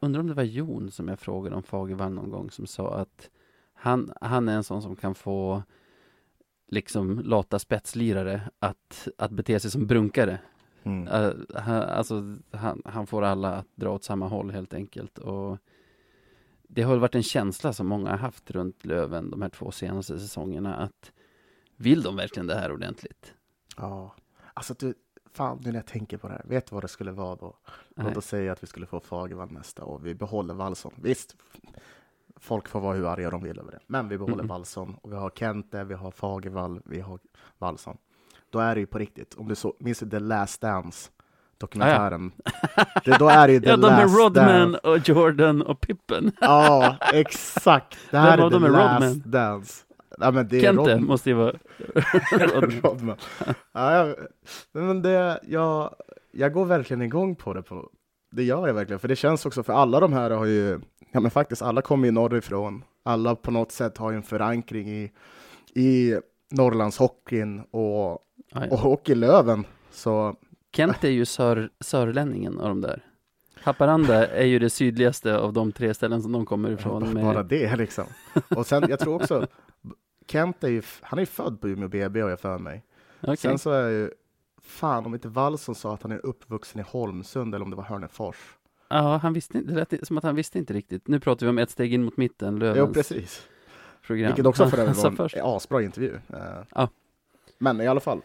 [0.01, 3.31] Undrar om det var Jon som jag frågade om Fagervall någon gång som sa att
[3.75, 5.63] han, han är en sån som kan få
[6.69, 10.39] liksom lata spetslirare att, att bete sig som brunkare.
[10.83, 11.09] Mm.
[11.09, 15.19] Uh, han, alltså, han, han får alla att dra åt samma håll helt enkelt.
[15.19, 15.59] Och
[16.63, 20.19] det har varit en känsla som många har haft runt Löven de här två senaste
[20.19, 21.13] säsongerna att
[21.77, 23.35] vill de verkligen det här ordentligt?
[23.77, 24.15] Ja.
[24.55, 24.95] Alltså du,
[25.33, 27.57] fan nu när jag tänker på det här, vet du vad det skulle vara då?
[27.97, 28.07] Nej.
[28.09, 30.93] Låt oss säga att vi skulle få Fagervall nästa år, vi behåller Wallson.
[30.97, 31.37] Visst,
[32.37, 34.47] folk får vara hur arga de vill över det, men vi behåller Mm.
[34.47, 37.19] Wallson och vi har Kente, vi har Fagervall, vi har
[37.59, 37.97] Wallson.
[38.51, 41.11] Då är det ju på riktigt, om du så, minns du The Last Dance?
[41.59, 42.33] Dokumentären.
[43.05, 44.79] Det, då är det ju The ja, de är Last Rodman Dance.
[44.79, 46.33] och Jordan och Pippen.
[46.41, 47.99] Ja, exakt.
[48.11, 49.23] Det här Vem är av The Last Rodman?
[49.31, 49.85] Dance.
[50.21, 51.05] Ja, men det är Kente Rodman.
[51.05, 51.53] måste ju vara
[52.83, 53.17] Rodman.
[53.73, 54.17] Ja, jag,
[54.73, 55.95] men det, jag,
[56.33, 57.63] jag går verkligen igång på det.
[57.63, 57.91] På,
[58.33, 60.81] det gör jag verkligen, för det känns också, för alla de här har ju,
[61.13, 62.85] ja men faktiskt alla kommer ju norrifrån.
[63.03, 65.13] Alla på något sätt har ju en förankring i,
[65.75, 66.17] i
[66.51, 68.19] Norrlandshockeyn och,
[68.55, 68.79] Ja, och.
[68.79, 69.65] Hockeylöven.
[69.91, 70.37] Så
[70.77, 73.05] Kent är ju sör, sörlänningen av de där.
[73.63, 77.15] Haparanda är ju det sydligaste av de tre ställen som de kommer ifrån.
[77.15, 78.05] bara Med, det liksom.
[78.49, 79.47] Och sen, jag tror också,
[80.31, 82.85] Kent är ju, han är ju född på Umeå BB har jag för mig.
[83.21, 83.37] Okej.
[83.37, 84.11] Sen så är ju,
[84.63, 87.85] fan om inte Wallson sa att han är uppvuxen i Holmsund eller om det var
[87.85, 88.57] Hörnefors.
[88.89, 91.09] Ja, han visste inte, det lät som att han visste inte riktigt.
[91.09, 93.49] Nu pratar vi om ett steg in mot mitten, Lövens Jo, precis.
[94.07, 94.27] program.
[94.27, 96.15] Vilket också för övrigt var en asbra intervju.
[96.29, 96.39] Eh,
[96.75, 96.89] Ja.
[97.59, 98.23] Men i alla fall.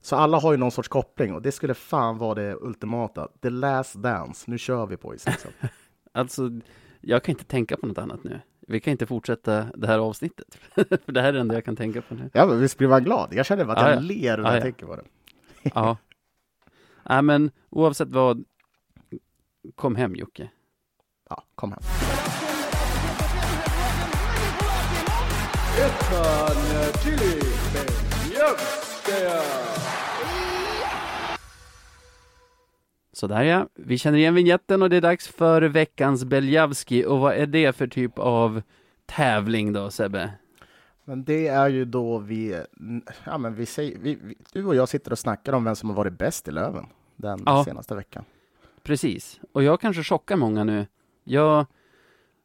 [0.00, 3.28] Så alla har ju någon sorts koppling och det skulle fan vara det ultimata.
[3.42, 4.50] The last dance.
[4.50, 5.50] Nu kör vi boys liksom.
[6.12, 6.50] Alltså,
[7.00, 8.40] jag kan inte tänka på något annat nu.
[8.68, 10.58] Vi kan inte fortsätta det här avsnittet.
[10.74, 12.30] för det här är det enda jag kan tänka på nu.
[12.32, 13.28] Ja, men visst blir man glad?
[13.34, 14.00] Jag känner bara att Ja, jag ja.
[14.00, 14.62] ler när Ja, jag ja.
[14.62, 15.04] tänker på det.
[15.74, 15.96] Ja.
[17.02, 18.44] Nej, men oavsett vad,
[19.74, 20.50] kom hem Jocke.
[21.28, 21.82] Ja, kom hem.
[33.16, 37.04] Sådär ja, vi känner igen vignetten och det är dags för veckans Beljavski.
[37.04, 38.62] Och vad är det för typ av
[39.06, 40.30] tävling då Sebbe?
[41.04, 42.62] Men det är ju då vi,
[43.24, 45.88] ja men vi säger, vi, vi, du och jag sitter och snackar om vem som
[45.88, 46.86] har varit bäst i Löven
[47.16, 47.64] den Ja.
[47.64, 48.24] senaste veckan.
[48.82, 50.86] Precis, och jag kanske chockar många nu.
[51.24, 51.66] Jag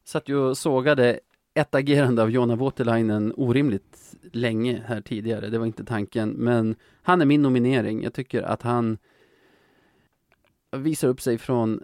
[0.04, 1.20] satt ju och sågade
[1.54, 5.50] ett agerande av Jonna Voutilainen orimligt länge här tidigare.
[5.50, 8.04] Det var inte tanken, men han är min nominering.
[8.04, 8.98] Jag tycker att han
[10.72, 11.82] visar upp sig från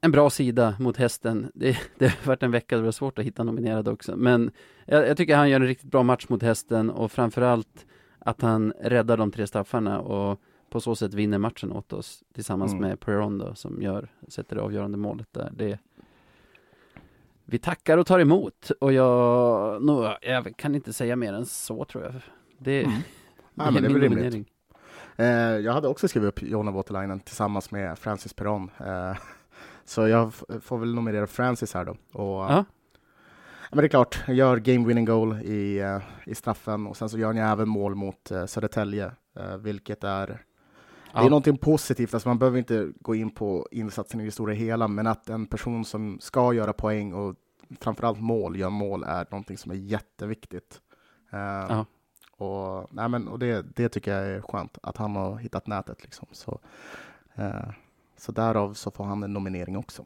[0.00, 1.50] en bra sida mot hästen.
[1.54, 4.16] Det, det har varit en vecka där det var svårt att hitta nominerade också.
[4.16, 4.50] Men
[4.86, 7.86] jag, jag tycker han gör en riktigt bra match mot hästen och framförallt
[8.18, 12.72] att han räddar de tre straffarna och på så sätt vinner matchen åt oss tillsammans
[12.72, 12.88] Mm.
[12.88, 15.50] med Peron då, som gör, sätter det avgörande målet där.
[15.56, 15.78] Det,
[17.44, 21.84] vi tackar och tar emot och jag, nå, jag kan inte säga mer än så
[21.84, 22.14] tror jag.
[22.58, 22.96] Det, Mm.
[23.54, 24.48] Ja, men det är väl rimligt.
[25.20, 28.70] Eh, jag hade också skrivit upp Jonna Waterlinen tillsammans med Francis Perron.
[28.80, 29.16] Eh,
[29.84, 31.90] så jag får väl nominera Francis här då.
[32.12, 32.64] Och, Ja.
[33.72, 37.18] Men det är klart, gör game winning goal i, eh, i straffen och sen så
[37.18, 39.12] gör han ju även mål mot uh, Södertälje,
[39.58, 40.38] vilket är Det
[41.12, 41.20] Ja.
[41.20, 44.88] är någonting positivt, alltså man behöver inte gå in på insatsen i det stora hela,
[44.88, 47.34] men att en person som ska göra poäng och
[47.80, 50.80] framförallt mål, gör mål, är någonting som är jätteviktigt.
[51.30, 51.86] Ja.
[52.40, 56.02] Och, nej men, och det, det tycker jag är skönt, att han har hittat nätet.
[56.02, 56.28] Liksom.
[56.32, 56.60] Så,
[57.34, 57.70] eh,
[58.16, 60.04] så därav så får han en nominering också.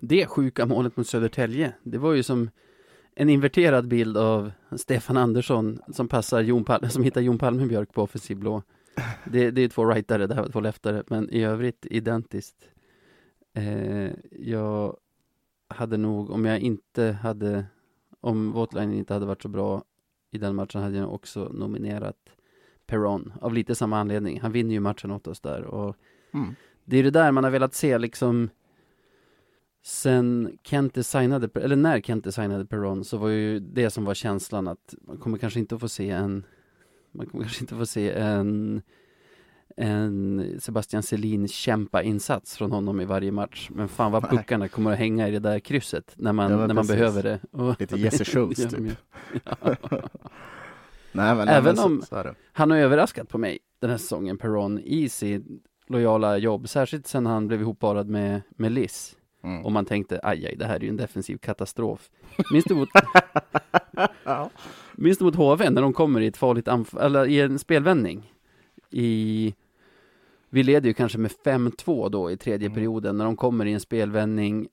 [0.00, 2.50] Det sjuka målet mot Södertälje, det var ju som
[3.14, 8.02] en inverterad bild av Stefan Andersson som passar Jon Palme, som hittar Jon Palmebjörk på
[8.02, 8.62] offensiv blå.
[9.24, 12.56] Det, det är två rightare, det här var två leftare, men i övrigt identiskt.
[13.54, 14.96] Eh, jag
[15.68, 17.66] hade nog, om jag inte hade,
[18.20, 19.84] om Voutlainen inte hade varit så bra
[20.30, 22.16] i den matchen hade jag också nominerat
[22.86, 24.40] Perron av lite samma anledning.
[24.40, 25.96] Han vinner ju matchen åt oss där och
[26.34, 26.54] Mm.
[26.84, 28.50] det är det där man har velat se liksom
[29.82, 34.68] Sen Kente signade, eller när Kente signade Perron så var ju det som var känslan
[34.68, 36.46] att man kommer kanske inte att få se en
[37.12, 38.82] Man kommer kanske inte att få se en
[39.76, 44.92] En Sebastian Selin kämpa insats från honom i varje match Men fan vad puckarna kommer
[44.92, 47.96] att hänga i det där krysset när man, Ja, när man behöver det och, Lite
[47.96, 48.78] Jesse Schultz Ja, typ.
[48.80, 48.96] men-
[51.12, 52.34] Nej, men, Även nej, om- så, så.
[52.52, 55.44] Han har överraskat på mig den här säsongen, Perron, i sitt
[55.88, 59.64] lojala jobb Särskilt sen han blev ihopparad med, med Liz Mm.
[59.64, 62.10] Och man tänkte, aj, aj, det här är ju en defensiv katastrof.
[62.52, 62.88] Minns du mot,
[64.24, 64.50] ja.
[64.96, 68.32] minns du mot HV när de kommer i ett farligt anfall, eller i en spelvändning?
[68.90, 69.54] I,
[70.50, 72.74] vi leder ju kanske med 5-2 då i tredje Mm.
[72.74, 74.68] perioden, när de kommer i en spelvändning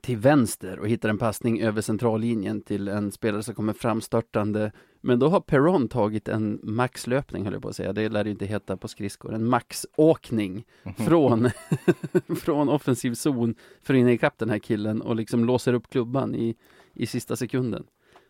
[0.00, 4.72] till vänster och hittar en passning över centrallinjen till en spelare som kommer framstörtande.
[5.00, 7.92] Men då har Perron tagit en maxlöpning, höll jag på att säga.
[7.92, 9.34] Det lär det inte heta på skridskor.
[9.34, 10.64] En maxåkning
[10.96, 11.50] från,
[12.36, 16.34] från offensiv zon för att hinna ikapp den här killen och liksom låser upp klubban
[16.34, 16.56] i,
[16.94, 17.84] i sista sekunden.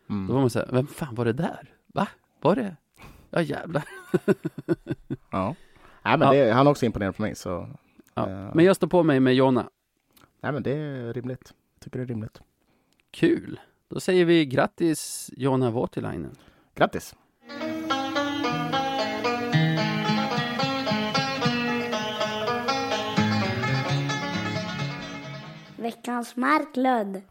[0.09, 0.27] Mm.
[0.27, 1.73] Då var man så här, vem fan var det där?
[1.93, 2.07] Va?
[2.41, 2.75] Var det?
[3.35, 3.83] Ja jävlar.
[5.31, 5.55] Ja.
[6.03, 6.33] Nej, men Ja.
[6.45, 7.69] det, han är också imponerad på mig, så
[8.13, 8.29] Ja.
[8.29, 8.55] Eh.
[8.55, 9.69] Men jag står på mig med Jonna.
[10.41, 11.53] nej, men det är rimligt.
[11.75, 12.41] Jag tycker det är rimligt.
[13.11, 13.59] Kul.
[13.87, 16.35] Då säger vi grattis Jonna Voutilainen.
[16.75, 17.15] Grattis!
[25.77, 27.21] Veckans Marklund.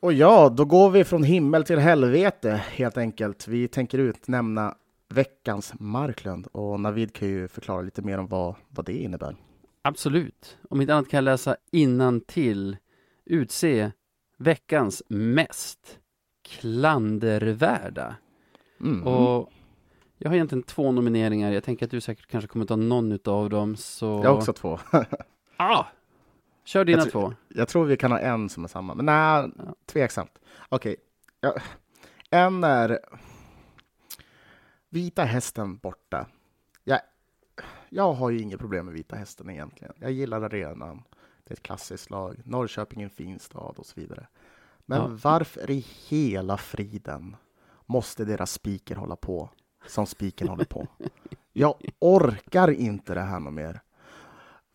[0.00, 3.48] Och ja, då går vi från himmel till helvete helt enkelt.
[3.48, 4.74] Vi tänker utnämna
[5.08, 9.36] veckans Marklund och Navid kan ju förklara lite mer om vad, vad det innebär.
[9.82, 10.58] Absolut.
[10.70, 12.76] Om inte annat kan jag läsa innan till
[13.24, 13.92] utse
[14.38, 15.98] veckans mest
[16.48, 18.16] klandervärda.
[18.80, 19.06] Mm.
[19.06, 19.50] Och
[20.18, 21.52] jag har egentligen två nomineringar.
[21.52, 23.76] Jag tänker att du säkert kanske kommer ta någon utav dem.
[23.76, 24.06] Så...
[24.06, 24.78] Jag har också två.
[25.58, 25.84] Ah!
[26.66, 27.34] Kör dina Jag två.
[27.48, 29.74] Jag tror vi kan ha en som är samma, men nej, Ja.
[29.86, 30.38] tveksamt.
[30.68, 30.96] Okej,
[31.40, 31.54] ja,
[32.30, 32.98] en är
[34.88, 36.26] Vita hästen borta.
[36.84, 37.00] Jag,
[37.88, 39.94] jag har ju inget problem med Vita hästen egentligen.
[39.98, 41.02] Jag gillar arenan.
[41.44, 42.40] Det är ett klassiskt lag.
[42.44, 44.26] Norrköping är en fin stad och så vidare.
[44.86, 45.18] Men Ja.
[45.22, 47.36] varför i hela friden
[47.86, 49.50] måste deras speaker hålla på
[49.86, 50.86] som spiken håller på?
[51.52, 53.80] Jag orkar inte det här något mer.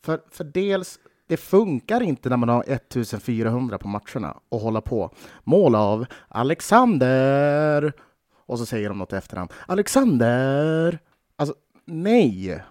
[0.03, 0.99] För, för dels,
[1.31, 5.15] det funkar inte när man har 1400 på matcherna och hålla på.
[5.43, 7.93] Mål av Alexander!
[8.45, 9.53] Och så säger de något i efterhand.
[9.67, 10.99] Alexander!
[11.35, 11.55] Alltså,
[11.85, 12.63] nej!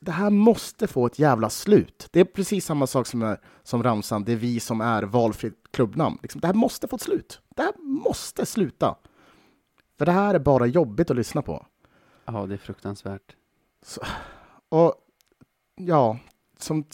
[0.00, 2.08] Det här måste få ett jävla slut.
[2.10, 5.62] Det är precis samma sak som, är, som ramsan, det är vi som är valfritt
[5.70, 6.18] klubbnamn.
[6.22, 7.40] Liksom, det här måste få ett slut.
[7.56, 8.96] Det här måste sluta.
[9.98, 11.66] För det här är bara jobbigt att lyssna på.
[12.24, 13.36] Ja, det är fruktansvärt.
[14.68, 14.94] Och
[15.74, 16.18] ja,
[16.58, 16.84] som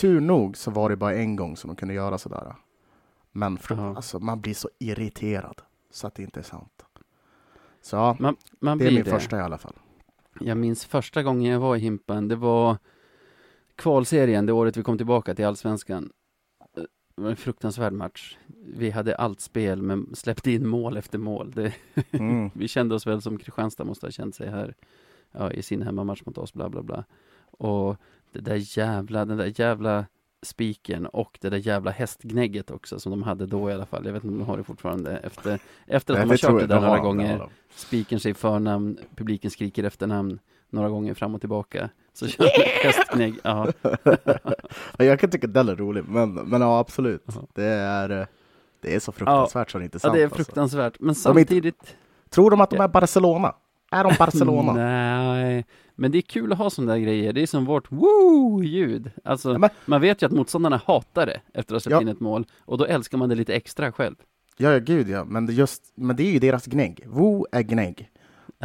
[0.00, 2.54] tur nog så var det bara en gång som de kunde göra sådär.
[3.32, 3.96] Men fr- Ja.
[3.96, 6.84] alltså, man blir så irriterad så att det inte är sant.
[7.82, 9.10] Så ja, Man, man det är min det.
[9.10, 9.74] första i alla fall.
[10.40, 12.76] Jag minns första gången jag var i Himpen, det var
[13.76, 16.12] kvalserien, det året vi kom tillbaka till Allsvenskan.
[16.76, 16.82] Eh,
[17.16, 18.36] Det var en fruktansvärd match.
[18.74, 21.50] Vi hade allt spel, men släppte in mål efter mål.
[21.50, 21.74] Det,
[22.12, 22.50] Mm.
[22.54, 24.74] vi kände oss väl som Kristianstad måste ha känt sig här
[25.32, 27.04] ja, i sin hemmamatch mot oss, bla bla bla.
[27.50, 27.96] Och
[28.32, 30.04] det där jävla, den där jävla
[30.42, 34.06] spiken och det där jävla hästgnägget också som de hade då i alla fall.
[34.06, 36.60] Jag vet inte om de har det fortfarande efter, efter att Nej, de har kört
[36.60, 37.38] det där de några gånger.
[37.38, 37.48] de.
[37.74, 40.38] Spiken säger förnamn, publiken skriker efternamn
[40.70, 41.90] några gånger fram och tillbaka.
[42.12, 43.34] Så kör de ett hästgnägg.
[43.42, 43.66] Ja,
[44.98, 47.22] Ja, Jag kan tycka den är rolig, men, men ja absolut.
[47.26, 47.44] Jaha.
[47.54, 48.26] Det är,
[48.80, 50.14] det är så fruktansvärt så det är inte ja sant.
[50.14, 50.36] det är alltså.
[50.36, 51.00] fruktansvärt.
[51.00, 51.96] Men De är inte- samtidigt
[52.30, 53.54] Tror de att de är Barcelona?
[53.90, 54.72] Är de Barcelona?
[54.76, 55.64] Nej,
[55.94, 57.32] men det är kul att ha sådana där grejer.
[57.32, 59.10] Det är som vårt woo-ljud.
[59.24, 62.00] Alltså, Ja, men- man vet ju att motståndarna hatar det efter att ha släppt Ja.
[62.02, 62.46] in ett mål.
[62.60, 64.14] Och då älskar man det lite extra själv.
[64.56, 65.24] Ja, ja, gud ja.
[65.24, 67.04] Men det, just, men det är ju deras gnägg.
[67.06, 68.10] Woo är gnägg.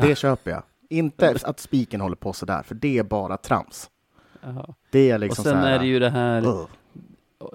[0.01, 0.15] Det Ja.
[0.15, 0.63] köper jag.
[0.89, 3.89] Inte att spiken håller på sådär, för det är bara trams.
[4.41, 4.75] Ja.
[4.91, 6.67] Det är Och liksom sen så här, är det ju det här, "Ugh."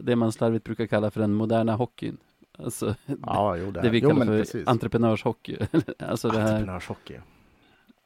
[0.03, 2.17] det man slarvigt brukar kalla för den moderna hockeyn.
[2.59, 4.67] Alltså, Ja, jo, det, det vi jo, kallar för precis.
[4.69, 5.57] entreprenörshockey.
[5.99, 7.17] alltså det här, Entreprenörshockey.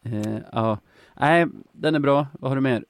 [0.05, 0.79] Eh, ja.
[1.15, 2.27] Nej, den är bra.
[2.33, 2.85] Vad har du mer?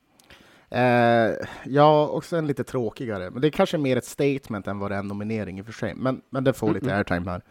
[0.71, 1.35] Eh,
[1.65, 3.31] ja, och sen lite tråkigare.
[3.31, 5.67] Men det är kanske mer ett statement än vad det är en nominering i och
[5.67, 5.95] för sig.
[5.95, 6.97] Men, men det får lite Mm-mm.
[6.97, 7.43] airtime här.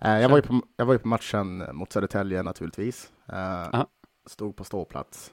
[0.00, 3.12] Eh, jag, var ju på, jag var ju på matchen mot Södertälje naturligtvis.
[3.32, 3.84] Eh.
[4.26, 5.32] Stod på ståplats.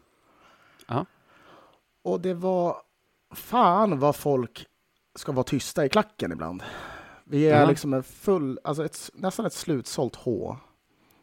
[0.88, 1.06] Ja.
[2.04, 2.76] Och det var
[3.36, 4.66] fan vad folk
[5.16, 6.64] ska vara tysta i klacken ibland.
[7.24, 7.68] Vi är Ja.
[7.70, 10.58] liksom en full, alltså ett, nästan ett slutsålt H.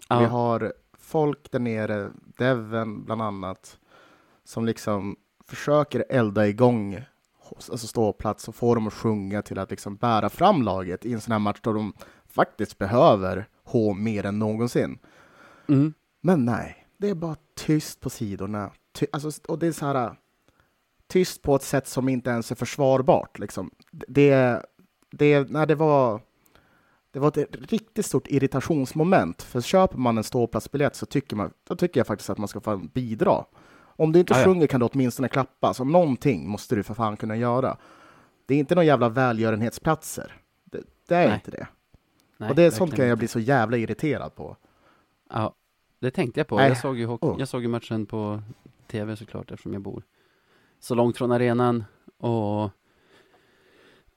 [0.09, 0.19] Ja.
[0.19, 0.73] Vi har
[1.05, 3.79] folk där nere, Devon bland annat,
[4.45, 7.05] som liksom försöker elda igång
[7.51, 11.21] alltså ståplats och få dem att sjunga till att liksom bära fram laget i en
[11.21, 11.93] sån här match då de
[12.27, 14.99] faktiskt behöver H mer än någonsin.
[15.69, 15.95] Mm.
[16.21, 18.71] Men nej, det är bara tyst på sidorna.
[18.93, 20.17] Ty alltså, och det är så här
[21.07, 23.39] tyst på ett sätt som inte ens är försvarbart.
[23.39, 23.71] Liksom.
[23.91, 24.63] Det,
[25.11, 26.21] det, nej, det var
[27.15, 29.43] det var ett riktigt stort irritationsmoment.
[29.43, 32.61] För köper man en ståplatsbiljett så tycker, man, då tycker jag faktiskt att man ska
[32.61, 33.45] få bidra.
[33.97, 34.45] Om du inte Ja, ja.
[34.45, 35.75] sjunger kan du åtminstone klappa.
[35.75, 37.77] Så någonting måste du för fan kunna göra.
[38.47, 40.33] Det är inte några jävla välgörenhetsplatser.
[40.65, 41.35] Det, det är Nej.
[41.35, 41.67] inte det.
[42.37, 44.57] Nej, och det är sånt kan jag bli så jävla irriterad på.
[45.31, 45.55] Ja,
[45.99, 46.57] det tänkte jag på.
[46.57, 46.69] Nej.
[46.69, 47.37] Jag såg, ju hockey, Oh.
[47.39, 48.43] jag såg ju matchen på
[48.87, 50.03] tv såklart eftersom jag bor
[50.81, 51.85] så långt från arenan
[52.19, 52.71] och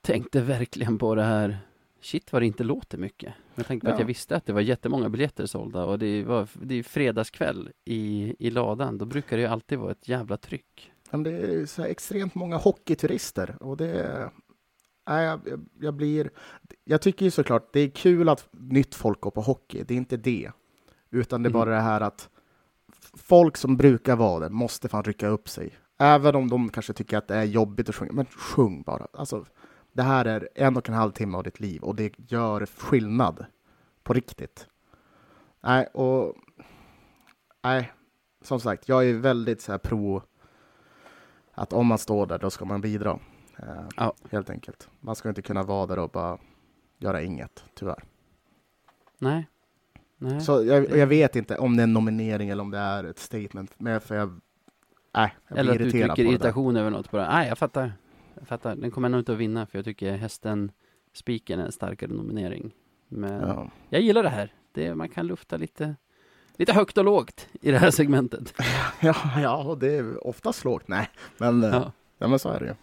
[0.01, 1.57] tänkte verkligen på det här.
[2.01, 3.33] Shit vad det inte låter mycket.
[3.55, 4.01] Jag tänkte på att Ja.
[4.01, 8.35] jag visste att det var jättemånga biljetter sålda och det var det är fredagskväll i,
[8.39, 8.97] i ladan.
[8.97, 10.91] Då brukar det ju alltid vara ett jävla tryck.
[11.11, 14.29] Men det är så extremt många hockeyturister och det
[15.09, 15.39] Nej, jag,
[15.79, 16.29] jag, blir...
[16.83, 19.97] Jag tycker ju såklart det är kul att nytt folk går på hockey, det är
[19.97, 20.51] inte det.
[21.09, 21.59] Utan det är Mm.
[21.59, 22.29] bara det här att
[23.13, 25.77] folk som brukar vara det måste fan rycka upp sig.
[25.99, 29.07] Även om de kanske tycker att det är jobbigt att sjunga, men sjung bara.
[29.13, 29.45] Alltså,
[29.97, 33.45] det här är en och en halv timme av ditt liv och det gör skillnad
[34.03, 34.67] på riktigt.
[35.61, 36.35] Nej, och...
[37.63, 37.91] Nej,
[38.41, 40.21] som sagt, jag är väldigt så här pro
[41.51, 43.19] att om man står där, då ska man bidra.
[43.57, 44.13] Eh, Ja.
[44.31, 44.89] Helt enkelt.
[44.99, 46.37] Man ska inte kunna vara där och bara
[46.97, 48.03] göra inget, tyvärr.
[49.17, 49.47] Nej.
[50.17, 50.41] Nej.
[50.41, 53.19] Så jag, jag vet inte om det är en nominering eller om det är ett
[53.19, 54.39] statement, men för jag...
[55.13, 57.29] Nej, jag Eller blir att du irriterad uttrycker irritation över något bara.
[57.29, 57.93] Nej, jag fattar.
[58.39, 58.75] Jag fattar.
[58.75, 60.71] Den kommer nog inte att vinna för jag tycker hästen
[61.13, 62.71] Spiken är en starkare nominering.
[63.07, 63.71] Men Ja.
[63.89, 64.53] jag gillar det här.
[64.71, 65.95] Det, man kan lufta lite,
[66.55, 68.53] lite högt och lågt i det här segmentet.
[69.01, 70.87] Ja, ja, det är oftast lågt.
[70.87, 71.69] Nej, men, ja.
[71.69, 71.91] Ja.
[72.17, 72.73] ja, men så är det ju.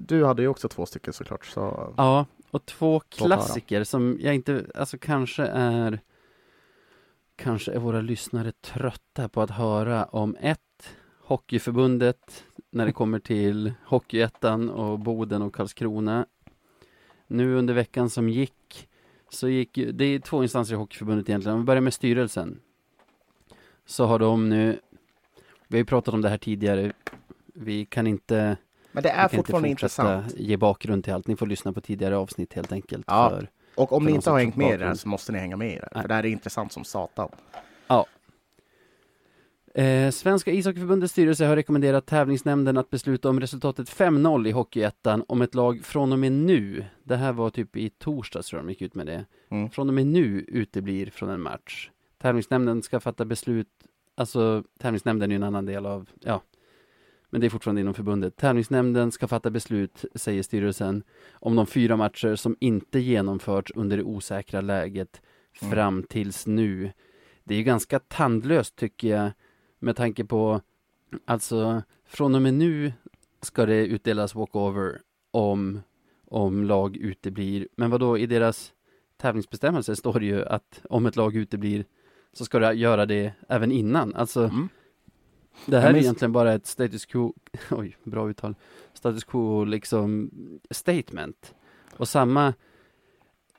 [0.00, 1.94] Du hade ju också två stycken såklart, så...
[1.96, 6.00] ja, och två klassiker som jag inte, alltså kanske är
[7.36, 10.60] Kanske är våra lyssnare trötta på att höra om ett
[11.20, 16.26] Hockeyförbundet när det kommer till Hockeyettan och Boden och Karlskrona.
[17.26, 18.88] Nu under veckan som gick
[19.30, 21.54] så gick det är två instanser i Hockeyförbundet egentligen.
[21.54, 22.60] Om vi börjar med styrelsen.
[23.86, 24.80] Så har de nu,
[25.68, 26.92] vi har ju pratat om det här tidigare.
[27.54, 28.56] Vi kan inte
[28.92, 30.34] Men det är fortfarande inte intressant.
[30.36, 31.26] ge bakgrund till allt.
[31.26, 33.04] Ni får lyssna på tidigare avsnitt helt enkelt.
[33.06, 33.30] Ja.
[33.30, 35.56] För, Och om ni inte har hängt med i det här så måste ni hänga
[35.56, 36.02] med i det här.
[36.02, 37.28] För det här är intressant som satan.
[39.82, 45.42] Eh, Svenska ishockeyförbundets styrelse har rekommenderat tävlingsnämnden att besluta om resultatet 5-0 i Hockeyettan om
[45.42, 48.70] ett lag från och med nu, det här var typ i torsdags tror jag de
[48.72, 49.70] gick ut med det, Mm.
[49.70, 51.90] från och med nu uteblir från en match.
[52.18, 53.68] Tävlingsnämnden ska fatta beslut,
[54.16, 56.42] alltså tävlingsnämnden är ju en annan del av, ja,
[57.30, 58.36] men det är fortfarande inom förbundet.
[58.36, 61.02] Tävlingsnämnden ska fatta beslut, säger styrelsen,
[61.32, 65.20] om de fyra matcher som inte genomförts under det osäkra läget
[65.62, 65.72] Mm.
[65.72, 66.90] fram tills nu.
[67.44, 69.30] Det är ju ganska tandlöst tycker jag,
[69.78, 70.60] med tanke på,
[71.24, 72.92] alltså, från och med nu
[73.40, 75.00] ska det utdelas walkover
[75.30, 75.80] om,
[76.24, 77.68] om lag uteblir.
[77.76, 78.72] Men vad då i deras
[79.16, 81.84] tävlingsbestämmelser står det ju att om ett lag uteblir
[82.32, 84.14] så ska det göra det även innan.
[84.14, 84.68] Alltså, Mm.
[85.66, 87.34] Det här är egentligen bara ett status quo,
[87.70, 88.54] oj, bra uttal,
[88.94, 90.30] status quo liksom
[90.70, 91.54] statement.
[91.96, 92.54] Och samma,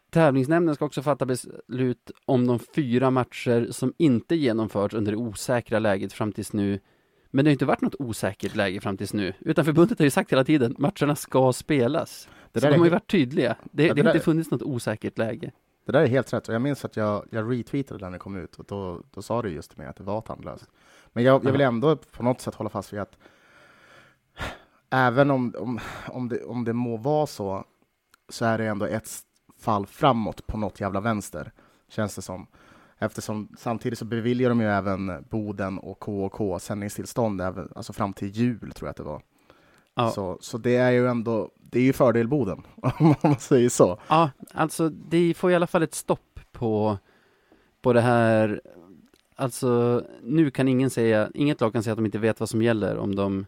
[0.09, 5.79] tävlingsnämnden ska också fatta beslut om de fyra matcher som inte genomförts under det osäkra
[5.79, 6.79] läget fram tills nu.
[7.31, 10.09] Men det har inte varit något osäkert läge fram tills nu, utan förbundet har ju
[10.09, 12.29] sagt hela tiden, matcherna ska spelas.
[12.51, 13.55] Det Så de har ju varit tydliga.
[13.71, 15.51] Det, Ja, det det har inte funnits något osäkert läge.
[15.85, 16.47] det där är helt rätt.
[16.47, 19.41] Och jag minns att jag, jag retweetade när det kom ut och då, då sa
[19.41, 20.65] du just till mig att det var tandlöst.
[21.13, 23.17] Men jag, jag vill ändå på något sätt hålla fast vid att
[24.89, 27.63] även om, om, om, det, om det må vara så,
[28.29, 29.07] så är det ändå ett
[29.59, 31.51] fall framåt på något jävla vänster,
[31.89, 32.47] känns det som.
[32.97, 38.27] Eftersom samtidigt så beviljar de ju även Boden och KK sändningstillstånd, även, alltså fram till
[38.27, 39.21] jul tror jag att det var.
[39.95, 40.11] Ja.
[40.11, 42.61] Så, så det är ju ändå, det är ju fördel Boden,
[42.99, 43.99] om man säger så.
[44.07, 46.97] Ja, alltså det får i alla fall ett stopp på,
[47.81, 48.61] på det här.
[49.35, 52.61] Alltså, nu kan ingen säga, inget lag kan säga att de inte vet vad som
[52.61, 53.45] gäller om de,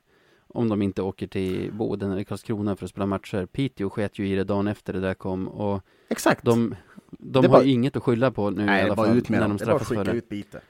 [0.54, 3.46] om de inte åker till Boden eller Karlskrona för att spela matcher.
[3.46, 6.46] Piteå sket ju i det dagen efter det där kom och Exakt.
[6.46, 6.76] de,
[7.10, 9.40] de har ju inget att skylla på nu i Nej, alla bara fall, ut med
[9.40, 9.58] när dem.
[9.58, 10.62] de Det är bara att straffas skicka ut bite.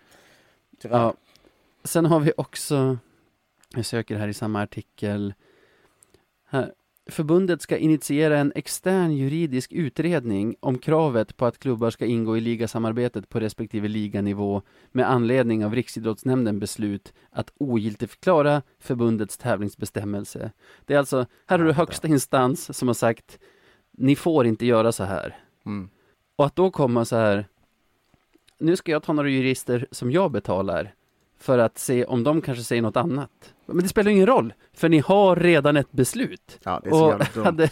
[0.80, 0.98] Tyvärr.
[1.00, 1.14] Ja.
[1.84, 2.98] Sen har vi också,
[3.76, 5.34] jag söker här i samma artikel,
[6.48, 6.74] här.
[7.10, 12.42] Förbundet ska initiera en extern juridisk utredning om kravet på att klubbar ska ingå i
[12.42, 20.52] ligasamarbetet på respektive liganivå med anledning av Riksidrottsnämnden beslut att ogiltigförklara förbundets tävlingsbestämmelse.
[20.86, 23.40] Det är alltså, här har du högsta instans som har sagt
[23.92, 25.40] ni får inte göra så här.
[25.66, 25.90] Mm.
[26.36, 27.48] Och att då komma så här,
[28.60, 30.94] nu ska jag ta några jurister som jag betalar
[31.42, 33.54] för att se om de kanske säger något annat.
[33.66, 36.60] Men det spelar ingen roll, för ni har redan ett beslut.
[36.64, 37.70] Ja, Och hade,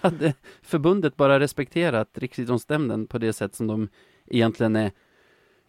[0.00, 3.88] hade förbundet bara respekterat Riksidrottsnämnden på det sätt som de
[4.26, 4.90] egentligen är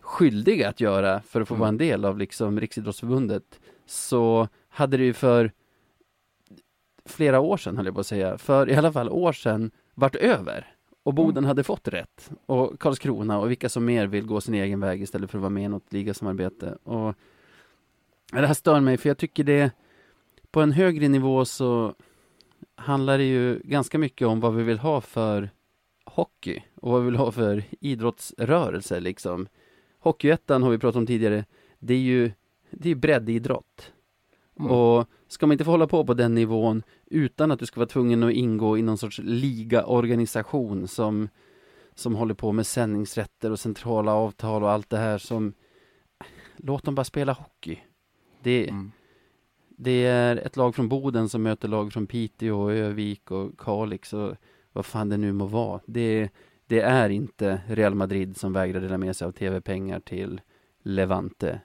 [0.02, 1.60] skyldiga att göra för att få Mm.
[1.60, 5.52] vara en del av liksom Riksidrottsförbundet så hade det ju för
[7.06, 10.16] flera år sedan, höll jag på att säga, för i alla fall år sedan vart
[10.16, 10.68] över.
[11.04, 11.48] Och Boden Mm.
[11.48, 12.32] hade fått rätt.
[12.46, 15.50] Och Karlskrona och vilka som mer vill gå sin egen väg istället för att vara
[15.50, 16.78] med i något ligasamarbete.
[16.84, 17.16] Och
[18.32, 19.72] det här stör mig, för jag tycker det
[20.52, 21.94] på en högre nivå så
[22.76, 25.50] handlar det ju ganska mycket om vad vi vill ha för
[26.06, 29.48] hockey och vad vi vill ha för idrottsrörelse liksom.
[30.00, 31.46] Hockeyettan har vi pratat om tidigare.
[31.80, 32.32] Det är ju
[32.70, 33.92] det är breddidrott.
[34.60, 34.72] Mm.
[34.72, 36.84] Och ska man inte få hålla på på den nivån
[37.14, 41.30] utan att du ska vara tvungen att ingå i någon sorts ligaorganisation som,
[41.96, 45.54] som håller på med sändningsrätter och centrala avtal och allt det här som
[46.58, 47.80] Låt dem bara spela hockey.
[48.42, 48.92] Det, Mm.
[49.70, 54.14] det är ett lag från Boden som möter lag från Piteå, och Övik och Kalix
[54.14, 54.36] och
[54.72, 55.82] vad fan det nu må vara.
[55.86, 56.30] Det,
[56.68, 60.42] det är inte Real Madrid som vägrar dela med sig av tv-pengar till
[60.84, 61.62] Levante.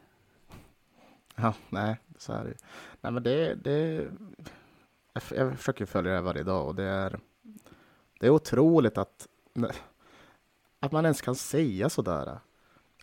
[1.37, 2.55] Ja, nej, så är det.
[3.01, 4.09] Nej, men det, det...
[5.35, 7.19] Jag, försöker följa det varje dag och det är...
[8.21, 9.27] Det är otroligt att...
[10.81, 12.27] Att man ens kan säga sådär.
[12.27, 12.41] Att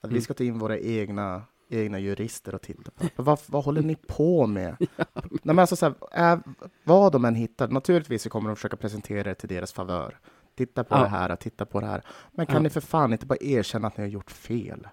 [0.03, 0.21] vi Mm.
[0.21, 3.05] ska ta in våra egna, egna jurister och titta på.
[3.23, 4.75] Vad, vad håller ni på med?
[4.97, 6.39] Nej, men alltså, så här, är,
[6.83, 10.19] vad de än hittar, naturligtvis kommer de försöka presentera det till deras favör.
[10.55, 10.99] Titta på Ja.
[11.01, 12.01] det här, titta på det här.
[12.31, 12.61] Men kan Ja.
[12.61, 14.87] ni för fan inte bara erkänna att ni har gjort fel?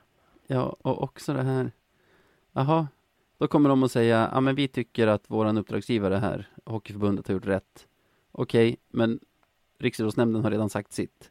[0.46, 1.72] Ja, och också det här,
[2.52, 2.88] jaha,
[3.42, 7.34] då kommer de att säga, ja men vi tycker att våran uppdragsgivare här, Hockeyförbundet har
[7.34, 7.86] gjort rätt.
[8.32, 9.20] Okej, men
[9.78, 11.30] Riksidrottsnämnden har redan sagt sitt.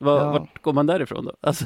[0.00, 0.30] Va, Ja.
[0.32, 1.32] Vart går man därifrån då?
[1.40, 1.64] Alltså,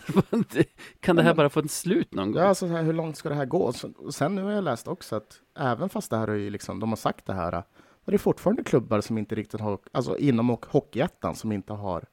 [1.00, 2.42] kan det här bara få ett slut någon gång?
[2.42, 3.72] Ja, alltså, hur långt ska det här gå?
[4.10, 6.96] Sen nu har jag läst också att även fast det här är liksom, de har
[6.96, 7.62] sagt det här,
[8.04, 12.04] så är det fortfarande klubbar som inte riktigt har, alltså inom Hockeyettan som inte har,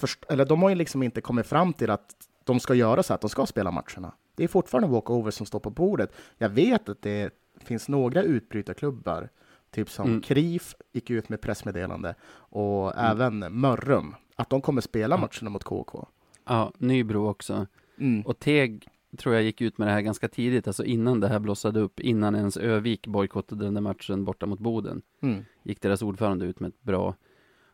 [0.00, 2.14] först, eller de har ju liksom inte kommit fram till att
[2.44, 4.12] de ska göra så att de ska spela matcherna.
[4.34, 6.12] Det är fortfarande walkover som står på bordet.
[6.38, 7.30] Jag vet att det
[7.60, 9.28] finns några utbrytarklubbar,
[9.70, 10.20] typ som Mm.
[10.20, 16.06] KRIF gick ut med pressmeddelande och även Mörrum, att de kommer spela matcherna mot KK.
[16.44, 17.66] Ja, Nybro också.
[17.98, 18.22] Mm.
[18.22, 21.38] Och Teg tror jag gick ut med det här ganska tidigt, alltså innan det här
[21.38, 25.02] blossade upp, innan ens Övik bojkottade den där matchen borta mot Boden.
[25.20, 25.44] Mm.
[25.62, 27.14] Gick deras ordförande ut med ett bra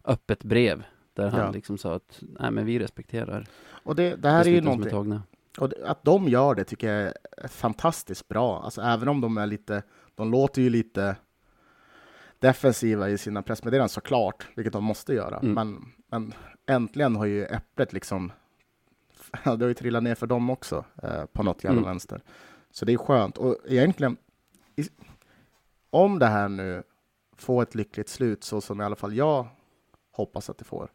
[0.05, 0.83] öppet brev,
[1.15, 1.51] där han Ja.
[1.51, 3.47] liksom sa att, nej men vi respekterar
[3.83, 5.21] Och det, det här är ju någonting.
[5.61, 8.63] Och att de gör det tycker jag är fantastiskt bra.
[8.63, 9.83] Alltså även om de är lite,
[10.15, 11.17] de låter ju lite
[12.39, 15.39] defensiva i sina pressmeddelanden såklart, vilket de måste göra.
[15.39, 15.55] Mm.
[15.55, 16.35] Men, men
[16.67, 18.33] äntligen har ju äpplet liksom,
[19.45, 21.89] det har ju trillat ner för dem också eh, på något jävla Mm.
[21.91, 22.23] vänster.
[22.71, 23.39] Så det är skönt.
[23.39, 24.17] Och egentligen,
[24.77, 24.83] i,
[25.91, 26.83] om det här nu
[27.37, 29.47] får ett lyckligt slut, så som i alla fall jag
[30.13, 30.91] hoppas att det får,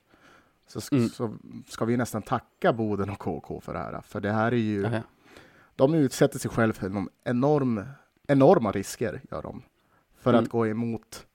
[0.68, 1.10] så, sk- Mm.
[1.10, 1.36] så
[1.68, 4.02] ska vi nästan tacka Boden och KK för det här.
[4.02, 5.02] För det här är ju, ja.
[5.76, 7.84] de utsätter sig själva för en enorm
[8.28, 9.62] enorma risker, gör de,
[10.20, 10.44] för Mm.
[10.44, 11.28] att gå emot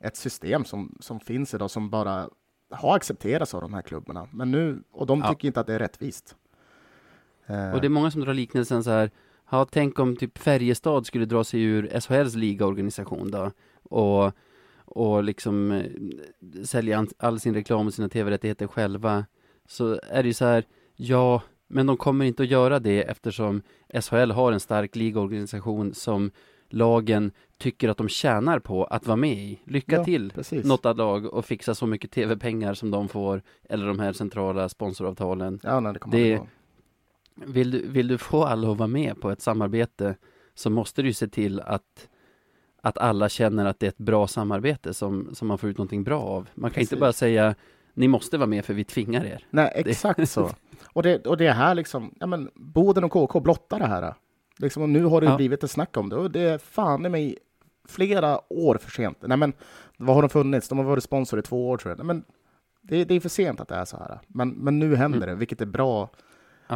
[0.00, 2.28] ett system som, som finns idag som bara
[2.70, 4.28] har accepterats av de här klubbarna.
[4.32, 5.28] Men nu, och de Ja.
[5.28, 6.36] tycker inte att det är rättvist.
[7.46, 9.10] Eh, Och det är många som drar liknelsen så här,
[9.50, 13.50] ja, tänk om typ Färjestad skulle dra sig ur SHLs ligaorganisation då,
[13.82, 14.32] och,
[14.90, 15.84] och liksom eh,
[16.64, 19.26] sälja all sin reklam och sina tv-rättigheter själva,
[19.68, 20.64] så är det ju så här,
[20.96, 23.62] ja, men de kommer inte att göra det eftersom
[24.02, 26.30] SHL har en stark ligaorganisation som
[26.70, 29.60] lagen tycker att de tjänar på att vara med i.
[29.64, 30.30] Lycka Ja, till!
[30.30, 30.66] precis.
[30.66, 34.68] Något av lag och fixa så mycket tv-pengar som de får, eller de här centrala
[34.68, 35.60] sponsoravtalen.
[35.62, 36.40] Ja, nej, det kommer Det-.
[37.46, 40.16] Vill du, vill du få alla att vara med på ett samarbete
[40.54, 42.08] så måste du se till att,
[42.88, 46.04] att alla känner att det är ett bra samarbete som, som man får ut någonting
[46.04, 46.48] bra av.
[46.54, 46.92] Man kan Precis.
[46.92, 47.54] inte bara säga
[47.94, 49.46] ni måste vara med för vi tvingar er.
[49.50, 50.50] Nej, exakt så.
[50.92, 54.14] Och det, och det här liksom, ja men Boden och KK blottar det här.
[54.58, 55.36] Liksom, och nu har det Ja.
[55.36, 57.38] blivit ett snack om det och det är fan i mig
[57.88, 59.18] flera år för sent.
[59.20, 59.52] Nej men,
[59.96, 60.68] vad har de funnits?
[60.68, 61.98] De har varit sponsor i två år tror jag.
[61.98, 62.24] Nej, men
[62.82, 64.18] det, det är för sent att det är så här.
[64.28, 65.98] Men, men nu händer det, vilket är bra.
[65.98, 66.08] Mm.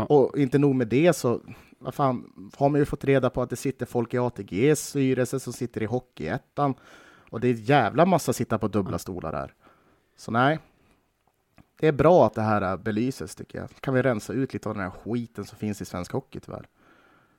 [0.09, 0.15] Ja.
[0.17, 1.41] Och inte nog med det så,
[1.83, 5.41] vad fan, har man ju fått reda på att det sitter folk i ATGs styrelse
[5.41, 6.75] som sitter i Hockeyettan.
[7.31, 9.55] Och det är en jävla massa sitta på dubbla stolar där.
[10.17, 10.59] Så nej,
[11.81, 13.69] det är bra att det här äh, belyses tycker jag.
[13.81, 16.69] Kan vi rensa ut lite av den här skiten som finns i svensk hockey tyvärr.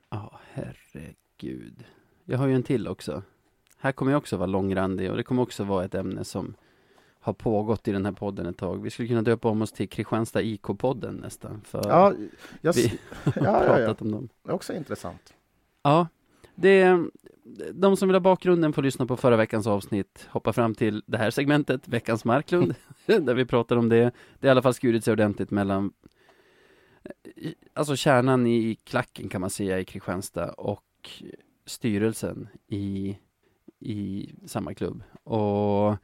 [0.10, 1.86] Ja, herregud.
[2.26, 3.24] Jag har ju en till också.
[3.78, 6.56] Här kommer jag också vara långrandig och det kommer också vara ett ämne som
[7.24, 8.84] har pågått i den här podden ett tag.
[8.84, 11.62] Vi skulle kunna döpa om oss till Kristianstad IK-podden nästan.
[11.66, 12.14] För Ja,
[12.62, 13.76] jag, vi ja, har ja, ja.
[13.76, 14.30] pratat om dem.
[14.44, 15.34] Det är också intressant.
[15.84, 16.08] Ja,
[16.56, 16.98] det,
[17.74, 20.28] de som vill ha bakgrunden får lyssna på förra veckans avsnitt.
[20.30, 24.12] Hoppa fram till det här segmentet, veckans Marklund, där vi pratar om det.
[24.40, 25.94] Det är i alla fall skurit sig ordentligt mellan,
[27.74, 31.24] alltså kärnan i klacken kan man säga i Kristianstad och
[31.66, 33.18] styrelsen i,
[33.80, 35.04] i samma klubb.
[35.24, 35.98] Och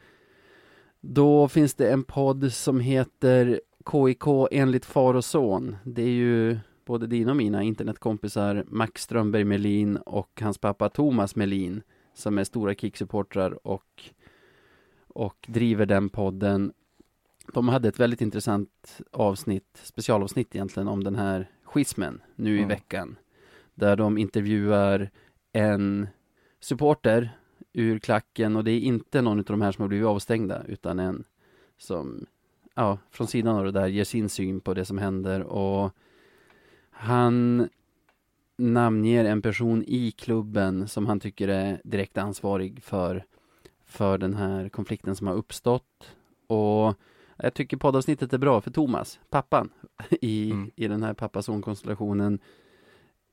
[1.02, 5.76] då finns det en podd som heter KIK enligt far och son.
[5.84, 11.36] Det är ju både dina och mina internetkompisar Max Strömberg Melin och hans pappa Thomas
[11.36, 11.82] Melin
[12.14, 14.04] som är stora kicksupportrar och,
[15.08, 16.74] och driver den podden.
[17.54, 22.70] De hade ett väldigt intressant avsnitt, specialavsnitt egentligen, om den här schismen nu i Mm.
[22.70, 23.16] veckan.
[23.76, 25.10] Där de intervjuar
[25.54, 26.08] en
[26.60, 27.39] supporter
[27.74, 31.00] ur klacken och det är inte någon av de här som har blivit avstängda utan
[31.00, 31.24] en
[31.78, 32.26] som,
[32.76, 35.92] ja, från sidan av det där ger sin syn på det som händer och
[36.90, 37.70] han
[38.58, 43.26] namnger en person i klubben som han tycker är direkt ansvarig för,
[43.86, 46.16] för den här konflikten som har uppstått.
[46.48, 46.96] Och
[47.38, 49.70] jag tycker poddavsnittet är bra för Thomas, pappan,
[50.22, 50.72] i, Mm.
[50.76, 52.40] i den här pappa-son-konstellationen.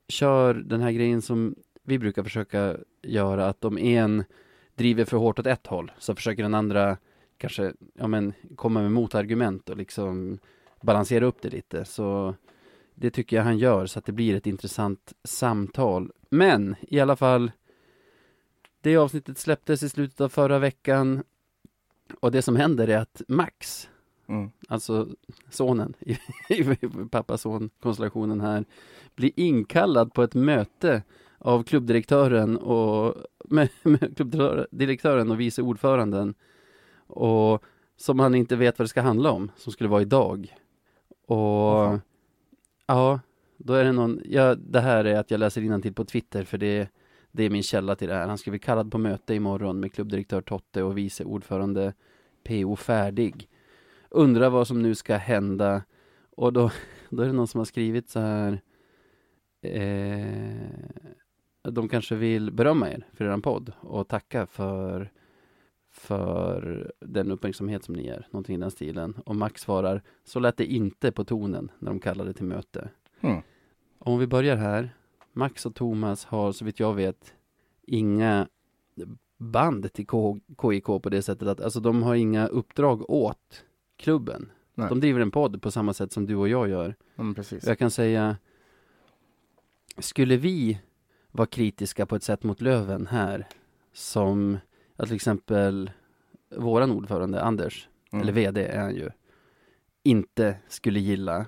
[0.08, 1.54] Kör den här grejen som
[1.86, 4.24] vi brukar försöka göra, att om en
[4.74, 6.96] driver för hårt åt ett håll, så försöker den andra
[7.38, 10.38] kanske, ja men, komma med motargument och liksom
[10.80, 11.84] balansera upp det lite.
[11.84, 12.34] Så
[12.94, 16.12] det tycker jag han gör så att det blir ett intressant samtal.
[16.30, 17.52] Men i alla fall,
[18.80, 21.22] det avsnittet släpptes i slutet av förra veckan
[22.20, 23.88] och det som händer är att Max,
[24.28, 24.50] Mm.
[24.68, 25.08] alltså
[25.50, 26.18] sonen i,
[27.10, 28.64] pappa-son-konstellationen här,
[29.14, 31.02] blir inkallad på ett möte
[31.46, 36.34] av klubbdirektören och med, med klubbdirektören och vice ordföranden
[37.06, 37.64] och
[37.96, 40.56] som han inte vet vad det ska handla om, som skulle vara idag.
[41.26, 42.00] Och Jaha.
[42.86, 43.20] ja,
[43.56, 46.58] då är det någon, ja, det här är att jag läser till på Twitter för
[46.58, 46.88] det,
[47.32, 48.28] det är min källa till det här.
[48.28, 51.94] Han ska bli kallad på möte imorgon med klubbdirektör Totte och vice ordförande
[52.44, 53.48] PO Färdig.
[54.10, 55.82] Undrar vad som nu ska hända
[56.36, 56.70] och då,
[57.10, 58.60] då är det någon som har skrivit så här
[59.62, 61.16] eh,
[61.70, 65.10] de kanske vill berömma er för er podd och tacka för
[65.90, 69.14] för den uppmärksamhet som ni ger, någonting i den stilen.
[69.26, 72.88] Och Max svarar, så lät det inte på tonen när de kallade till möte.
[73.20, 73.42] Mm.
[73.98, 74.96] Om vi börjar här.
[75.32, 77.34] Max och Thomas har, så vitt jag vet,
[77.82, 78.48] inga
[79.38, 83.64] band till K- KIK på det sättet att, alltså de har inga uppdrag åt
[83.96, 84.50] klubben.
[84.74, 84.88] Nej.
[84.88, 86.94] De driver en podd på samma sätt som du och jag gör.
[87.16, 87.34] Mm.
[87.62, 88.36] Jag kan säga,
[89.98, 90.80] skulle vi
[91.36, 93.48] vara kritiska på ett sätt mot Löven här,
[93.92, 94.58] som
[94.98, 95.90] till exempel
[96.56, 98.22] våran ordförande Anders, Mm.
[98.22, 99.10] eller VD är han ju,
[100.02, 101.46] inte skulle gilla,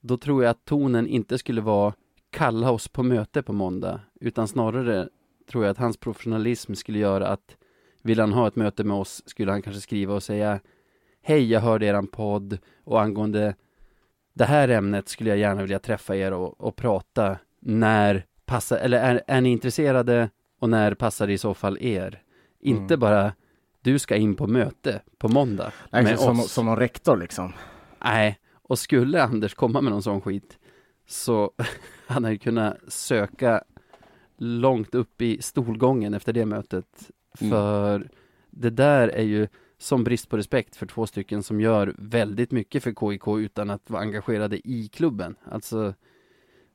[0.00, 1.94] då tror jag att tonen inte skulle vara
[2.30, 5.08] kalla oss på möte på måndag, utan snarare
[5.50, 7.56] tror jag att hans professionalism skulle göra att
[8.02, 10.60] vill han ha ett möte med oss skulle han kanske skriva och säga
[11.22, 13.54] Hej, jag hörde eran podd och angående
[14.32, 18.98] det här ämnet skulle jag gärna vilja träffa er och, och prata när passar, eller
[18.98, 20.30] är, är ni intresserade
[20.60, 22.22] Och när passar det i så fall er?
[22.60, 23.00] Inte Mm.
[23.00, 23.32] bara
[23.82, 26.52] du ska in på möte på måndag Nej, med som, oss.
[26.52, 27.52] som någon rektor liksom.
[28.04, 30.58] Nej, och skulle Anders komma med någon sån skit
[31.08, 31.52] så
[32.06, 33.62] hade han ju kunnat söka
[34.38, 37.10] långt upp i stolgången efter det mötet.
[37.40, 37.50] Mm.
[37.50, 38.08] För
[38.50, 39.48] det där är ju
[39.78, 43.90] som brist på respekt för två stycken som gör väldigt mycket för KIK utan att
[43.90, 45.34] vara engagerade i klubben.
[45.44, 45.94] Alltså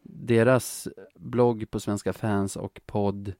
[0.09, 3.33] deras blogg på Svenska fans och podd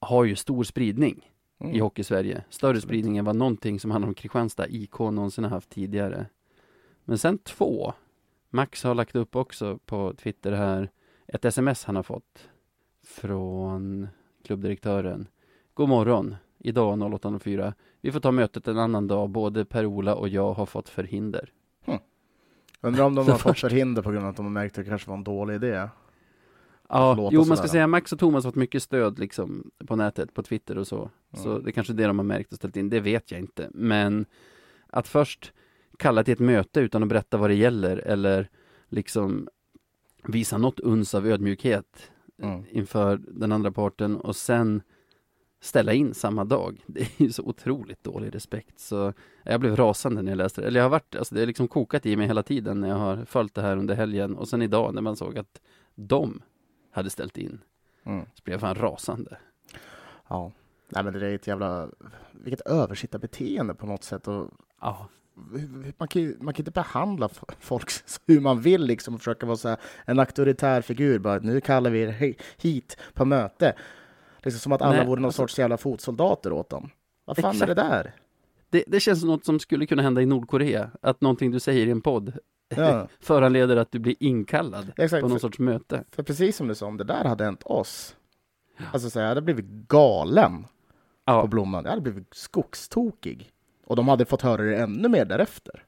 [0.00, 1.28] har ju stor spridning
[1.60, 1.74] Mm.
[1.74, 2.44] i Hockey-Sverige.
[2.50, 2.84] Större Absolut.
[2.84, 6.26] spridning än vad någonting som handlar om Kristianstad IK någonsin har haft tidigare.
[7.04, 7.92] Men sen två.
[8.50, 10.90] Max har lagt upp också på Twitter här
[11.26, 12.48] ett sms han har fått
[13.06, 14.08] från
[14.44, 15.28] klubbdirektören.
[15.74, 16.36] God morgon.
[16.58, 17.72] Idag 08.04.
[18.00, 19.30] Vi får ta mötet en annan dag.
[19.30, 21.52] Både Per-Ola och jag har fått förhinder.
[22.82, 24.88] Undrar om de har fått förhinder på grund av att de har märkt att det
[24.88, 25.88] kanske var en dålig idé.
[26.88, 30.34] Ja, jo man ska säga Max och Thomas har fått mycket stöd liksom på nätet,
[30.34, 31.10] på Twitter och så.
[31.34, 31.62] Så Mm.
[31.64, 33.68] det är kanske är det de har märkt och ställt in, det vet jag inte.
[33.74, 34.26] Men
[34.86, 35.52] att först
[35.96, 38.48] kalla till ett möte utan att berätta vad det gäller eller
[38.88, 39.48] liksom
[40.24, 42.10] visa något uns av ödmjukhet
[42.42, 42.64] Mm.
[42.70, 44.82] inför den andra parten och sen
[45.62, 46.82] ställa in samma dag.
[46.86, 50.66] Det är ju så otroligt dålig respekt så jag blev rasande när jag läste det.
[50.66, 52.96] Eller jag har varit, alltså det har liksom kokat i mig hela tiden när jag
[52.96, 55.60] har följt det här under helgen och sen idag när man såg att
[55.94, 56.42] de
[56.90, 57.60] hade ställt in
[58.04, 58.24] Mm.
[58.34, 59.36] så blev jag fan rasande.
[60.28, 60.52] Ja.
[60.88, 61.88] Nej men det är ett jävla,
[62.32, 64.28] vilket översittarbeteende på något sätt.
[64.28, 64.50] Och
[64.80, 65.08] Ja,
[65.98, 67.28] man, kan ju, man kan inte behandla
[67.60, 67.90] folk
[68.26, 71.18] hur man vill liksom och försöka vara så en auktoritär figur.
[71.18, 73.74] Bara, nu kallar vi er hit på möte.
[74.42, 76.90] Liksom som att alla Nej, vore någon alltså- sorts jävla fotsoldater åt dem.
[77.24, 78.14] Vad fan är det där?
[78.70, 80.90] det, det känns som något som skulle kunna hända i Nordkorea.
[81.02, 82.32] Att någonting du säger i en podd
[82.76, 85.20] Ja, föranleder att du blir inkallad exakt.
[85.22, 86.04] på någon För, sorts möte.
[86.10, 88.16] för precis som du sa, om det där hade hänt oss.
[88.92, 90.68] Alltså så här, jag hade blivit galen på
[91.24, 91.84] Ja, Blomman.
[91.84, 93.50] Jag hade blivit skogstokig.
[93.86, 95.84] Och de hade fått höra det ännu mer därefter.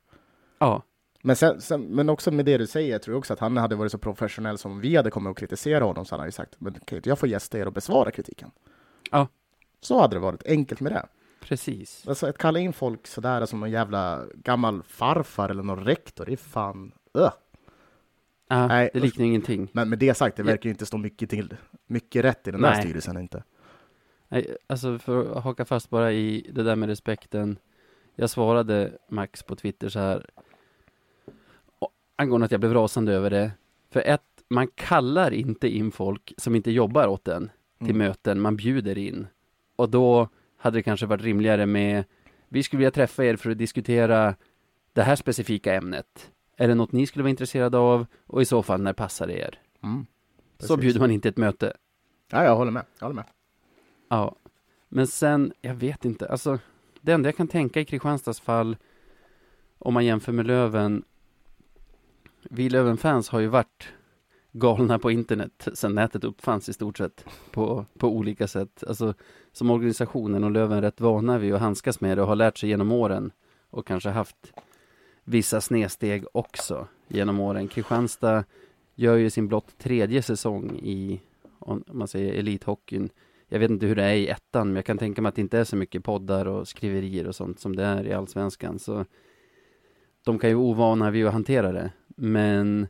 [0.59, 0.83] ja,
[1.27, 3.77] Men, sen, sen, men också med det du säger, jag tror också att han hade
[3.77, 6.55] varit så professionell som vi hade kommit och kritisera honom, så hade han ju sagt,
[6.59, 8.51] men kan inte jag få gästa er och besvara kritiken?
[9.11, 9.29] Ja.
[9.81, 11.07] Så hade det varit enkelt med det.
[11.41, 12.09] precis.
[12.09, 16.33] Alltså att kalla in folk sådär som någon jävla gammal farfar eller någon rektor, det
[16.33, 16.93] är fan...
[17.15, 17.33] Öh.
[18.49, 19.69] Ja, Nej, det liknar ingenting.
[19.73, 21.57] Men med det sagt, det verkar ju inte stå mycket, till,
[21.87, 23.43] mycket rätt i den där styrelsen inte.
[24.29, 27.59] Nej, alltså för att haka fast bara i det där med respekten.
[28.15, 30.27] Jag svarade Max på Twitter så här.
[32.17, 33.53] Angående att jag blev rasande över det.
[33.91, 37.99] För ett, man kallar inte in folk som inte jobbar åt en till Mm.
[37.99, 39.27] möten, man bjuder in.
[39.77, 42.05] Och då hade det kanske varit rimligare med,
[42.49, 44.35] vi skulle vilja träffa er för att diskutera
[44.93, 46.31] det här specifika ämnet.
[46.57, 48.07] Är det något ni skulle vara intresserade av?
[48.27, 49.59] Och i så fall, när passar det er?
[49.83, 50.07] Mm.
[50.59, 51.77] Så bjuder man inte ett möte.
[52.31, 52.85] Ja, jag håller med.
[52.99, 53.25] Jag håller med.
[54.09, 54.37] Ja,
[54.89, 56.59] men sen, jag vet inte, alltså
[57.01, 58.77] det enda jag kan tänka i Kristianstads fall
[59.79, 61.05] om man jämför med Löven
[62.51, 63.89] vi Löven-fans har ju varit
[64.53, 68.85] galna på internet sedan nätet uppfanns i stort sett på, på olika sätt.
[68.87, 69.15] Alltså
[69.53, 72.69] som organisationen och Löven rätt vana vid att handskas med det och har lärt sig
[72.69, 73.33] genom åren
[73.71, 74.53] och kanske haft
[75.25, 77.69] vissa snedsteg också genom åren.
[77.69, 78.45] Kristianstad
[78.95, 81.21] gör ju sin blott tredje säsong i,
[81.59, 83.11] om man säger elithockeyn.
[83.49, 85.41] Jag vet inte hur det är i ettan, men jag kan tänka mig att det
[85.41, 88.79] inte är så mycket poddar och skriverier och sånt som det är i allsvenskan.
[88.79, 89.05] Så
[90.25, 91.91] de kan ju vara ovana vid att hantera det.
[92.15, 92.87] Men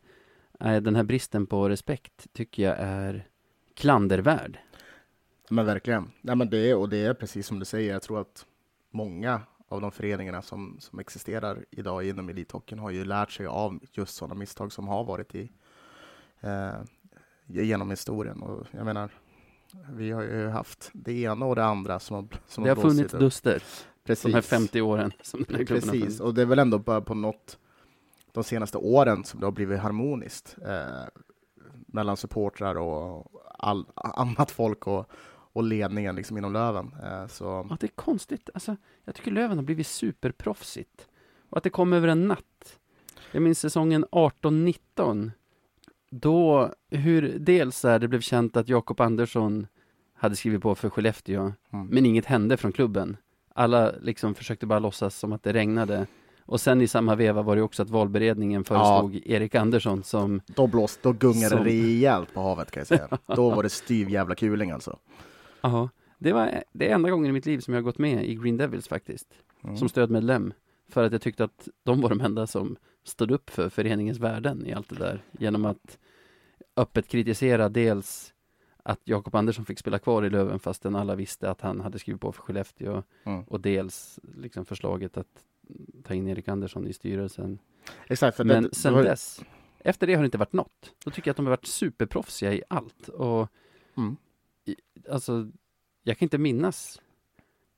[0.60, 3.28] eh, den här bristen på respekt tycker jag är
[3.74, 4.58] klandervärd.
[5.48, 6.10] Men verkligen.
[6.20, 8.46] Nej, men det och det är precis som du säger, jag tror att
[8.90, 13.80] många av de föreningarna som, som existerar idag inom elithockeyn har ju lärt sig av
[13.92, 15.52] just sådana misstag som har varit i
[16.40, 16.74] eh,
[17.46, 18.42] genom historien.
[18.42, 19.10] Och jag menar,
[19.90, 22.96] vi har ju haft det ena och det andra som har, som det har blåsit
[22.96, 23.62] funnits duster
[24.04, 24.22] Precis.
[24.24, 26.20] de här 50 åren som den här har Precis, funnits.
[26.20, 27.58] och det är väl ändå bara på något
[28.34, 31.04] de senaste åren som det har blivit harmoniskt eh,
[31.86, 33.26] mellan supportrar och
[33.58, 35.10] all, annat folk och,
[35.52, 36.94] och ledningen liksom inom Löven.
[37.02, 38.50] Eh, så Ja, det är konstigt.
[38.54, 41.08] Alltså, jag tycker Löven har blivit superproffsigt.
[41.50, 42.78] Och att det kom över en natt.
[43.32, 45.30] Jag minns säsongen 18-19.
[46.10, 49.66] Då, hur dels där det blev känt att Jakob Andersson
[50.14, 51.86] hade skrivit på för Skellefteå, mm.
[51.86, 53.16] men inget hände från klubben.
[53.54, 56.06] Alla liksom försökte bara låtsas som att det regnade.
[56.46, 60.66] Och sen i samma veva var det också att valberedningen föreslog Erik Andersson som, då
[60.66, 63.08] blåste, då gungade Som- det rejält på havet kan jag säga.
[63.36, 64.98] då var det styv jävla kuling alltså.
[65.60, 65.88] ja,
[66.18, 68.56] det var det enda gången i mitt liv som jag har gått med i Green
[68.56, 69.28] Devils faktiskt.
[69.64, 69.76] Mm.
[69.76, 70.52] som stödmedlem.
[70.88, 74.66] För att jag tyckte att de var de enda som stod upp för föreningens värden
[74.66, 75.22] i allt det där.
[75.38, 75.98] Genom att
[76.76, 78.34] öppet kritisera dels
[78.82, 82.20] att Jakob Andersson fick spela kvar i Löven fastän alla visste att han hade skrivit
[82.20, 83.42] på för Skellefteå Mm.
[83.44, 85.26] och dels liksom förslaget att
[86.04, 87.58] ta in Erik Andersson i styrelsen.
[88.06, 89.40] Exakt, Men det, sen ju- dess,
[89.78, 90.92] efter det har det inte varit något.
[91.04, 93.48] Då tycker jag att de har varit superproffsiga i allt och
[93.96, 94.16] Mm.
[94.64, 94.76] i,
[95.10, 95.50] alltså,
[96.02, 97.00] jag kan inte minnas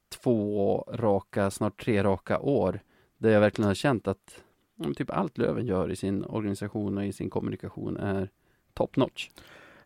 [0.09, 2.80] två raka, snart tre raka år
[3.18, 4.43] där jag verkligen har känt att
[4.76, 8.30] ja, typ allt Löven gör i sin organisation och i sin kommunikation är
[8.74, 9.30] top notch.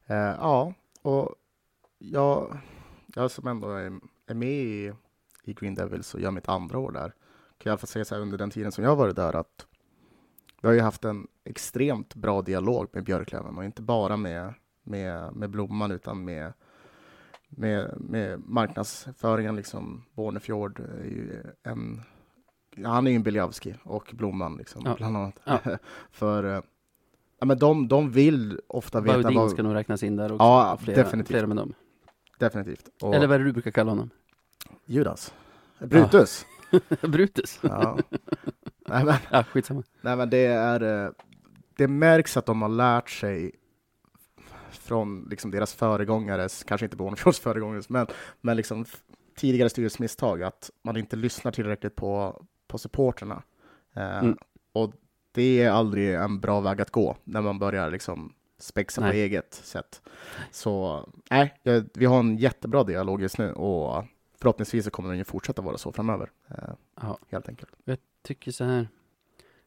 [0.07, 1.35] Eh, ja, och
[1.99, 2.59] jag,
[3.15, 3.93] jag som ändå är,
[4.27, 4.93] är med i,
[5.45, 7.13] i Green Devils och gör mitt andra år där,
[7.63, 9.67] kan jag säga så här under den tiden som jag varit där att
[10.63, 15.33] vi har ju haft en extremt bra dialog med Björklöven och inte bara med, med,
[15.37, 16.53] med Blomman utan med,
[17.49, 20.05] med, med marknadsföringen liksom.
[20.15, 22.03] Bornefjord är ju en,
[22.85, 24.95] han är ju en Biljavski och Blomman liksom, Ja.
[24.97, 25.41] bland annat.
[25.45, 25.61] Ja.
[26.11, 26.63] För eh,
[27.39, 30.45] ja, men de, de vill ofta veta Baudin vad, ska nog räknas in där också.
[30.45, 31.29] Ja, flera, definitivt.
[31.29, 31.75] Flera med dem.
[32.39, 32.89] Definitivt.
[33.03, 34.11] Och Eller vad är det du brukar kalla honom?
[34.85, 35.35] Judas.
[35.79, 36.47] Brutus.
[37.01, 37.59] Brutus.
[37.63, 37.99] Ja.
[38.89, 39.83] nej, men, Ja, skitsamma.
[40.01, 41.05] nej, men det är...
[41.05, 41.11] eh,
[41.77, 43.53] Det märks att de har lärt sig
[44.71, 48.07] från liksom deras föregångares, kanske inte Bornefjords föregångares, men,
[48.41, 48.85] men liksom
[49.37, 53.43] tidigare styrelsemisstag, att man inte lyssnar tillräckligt på, på supporterna.
[53.95, 54.37] Eh, Mm.
[54.73, 54.93] Och
[55.33, 59.21] det är aldrig en bra väg att gå när man börjar liksom spexa på Nej.
[59.21, 60.03] eget sätt.
[60.51, 61.55] Så nej,
[61.95, 64.05] vi har en jättebra dialog just nu och
[64.41, 66.31] förhoppningsvis så kommer den ju fortsätta vara så framöver.
[66.49, 66.57] Eh,
[67.03, 67.19] Ja.
[67.29, 67.71] Helt enkelt.
[68.23, 68.89] tycker så här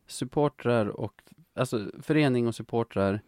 [0.07, 1.21] supportrar och
[1.55, 3.21] alltså förening och supportrar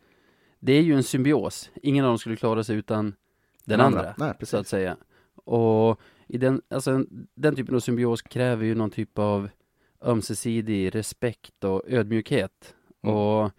[0.59, 1.69] det är ju en symbios.
[1.75, 3.15] Ingen av dem skulle klara sig utan
[3.63, 4.97] den andra, Nej, så att säga.
[5.35, 9.49] Och i den, alltså, en- den typen av symbios kräver ju någon typ av
[10.01, 12.75] ömsesidig respekt och ödmjukhet.
[13.03, 13.15] Mm.
[13.15, 13.51] Och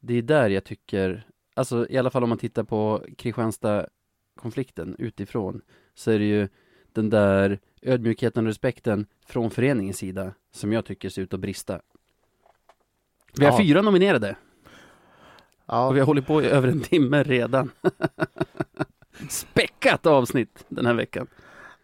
[0.00, 5.60] det är där jag tycker, alltså i alla fall om man tittar på Kristianstad-konflikten utifrån,
[5.94, 6.48] så är det ju
[6.96, 11.80] den där ödmjukheten och respekten från föreningens sida som jag tycker ser ut att brista.
[13.38, 13.58] Vi har Ja.
[13.58, 14.36] fyra nominerade
[15.66, 17.70] Ja, och vi har hållit på i över en timme redan.
[19.28, 21.26] Späckat avsnitt den här veckan.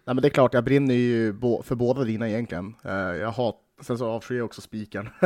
[0.05, 2.75] Nej, men det är klart, jag brinner ju för båda dina egentligen.
[2.85, 5.09] Eh, jag har, sen så avskyr jag också spiken.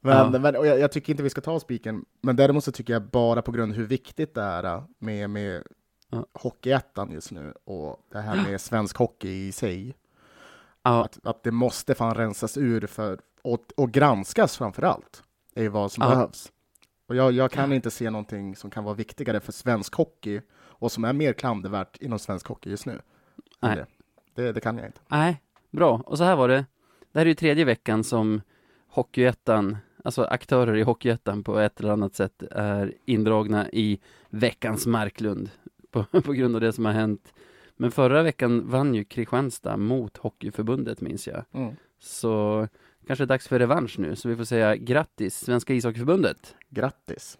[0.00, 0.38] men Ja.
[0.38, 3.42] men jag, jag tycker inte vi ska ta spiken, men däremot så tycker jag bara
[3.42, 5.62] på grund av hur viktigt det är eh, med, med
[6.10, 6.26] Ja.
[6.32, 9.94] Hockeyettan just nu och det här med svensk hockey i sig.
[10.82, 15.22] Ja, Att, att det måste fan rensas ur för, och, och granskas framför allt,
[15.54, 16.10] är ju vad som Ja.
[16.10, 16.52] behövs.
[17.06, 20.92] Och jag, jag kan inte se någonting som kan vara viktigare för svensk hockey och
[20.92, 23.00] som är mer klandervärt inom svensk hockey just nu.
[23.60, 23.76] Nej.
[23.76, 23.86] Det.
[24.34, 25.00] Det, det kan jag inte.
[25.08, 26.02] nej, bra.
[26.06, 26.64] Och så här var det.
[27.12, 28.40] Det här är ju tredje veckan som
[28.88, 35.50] Hockeyettan, alltså aktörer i Hockeyettan på ett eller annat sätt är indragna i veckans Marklund
[35.90, 37.34] på, på grund av det som har hänt.
[37.76, 41.44] Men förra veckan vann ju Kristianstad mot Hockeyförbundet minns jag.
[41.52, 41.76] Mm.
[41.98, 42.68] Så
[43.06, 46.54] kanske dags för revansch nu, så vi får säga grattis Svenska ishockeyförbundet.
[46.70, 47.38] Grattis!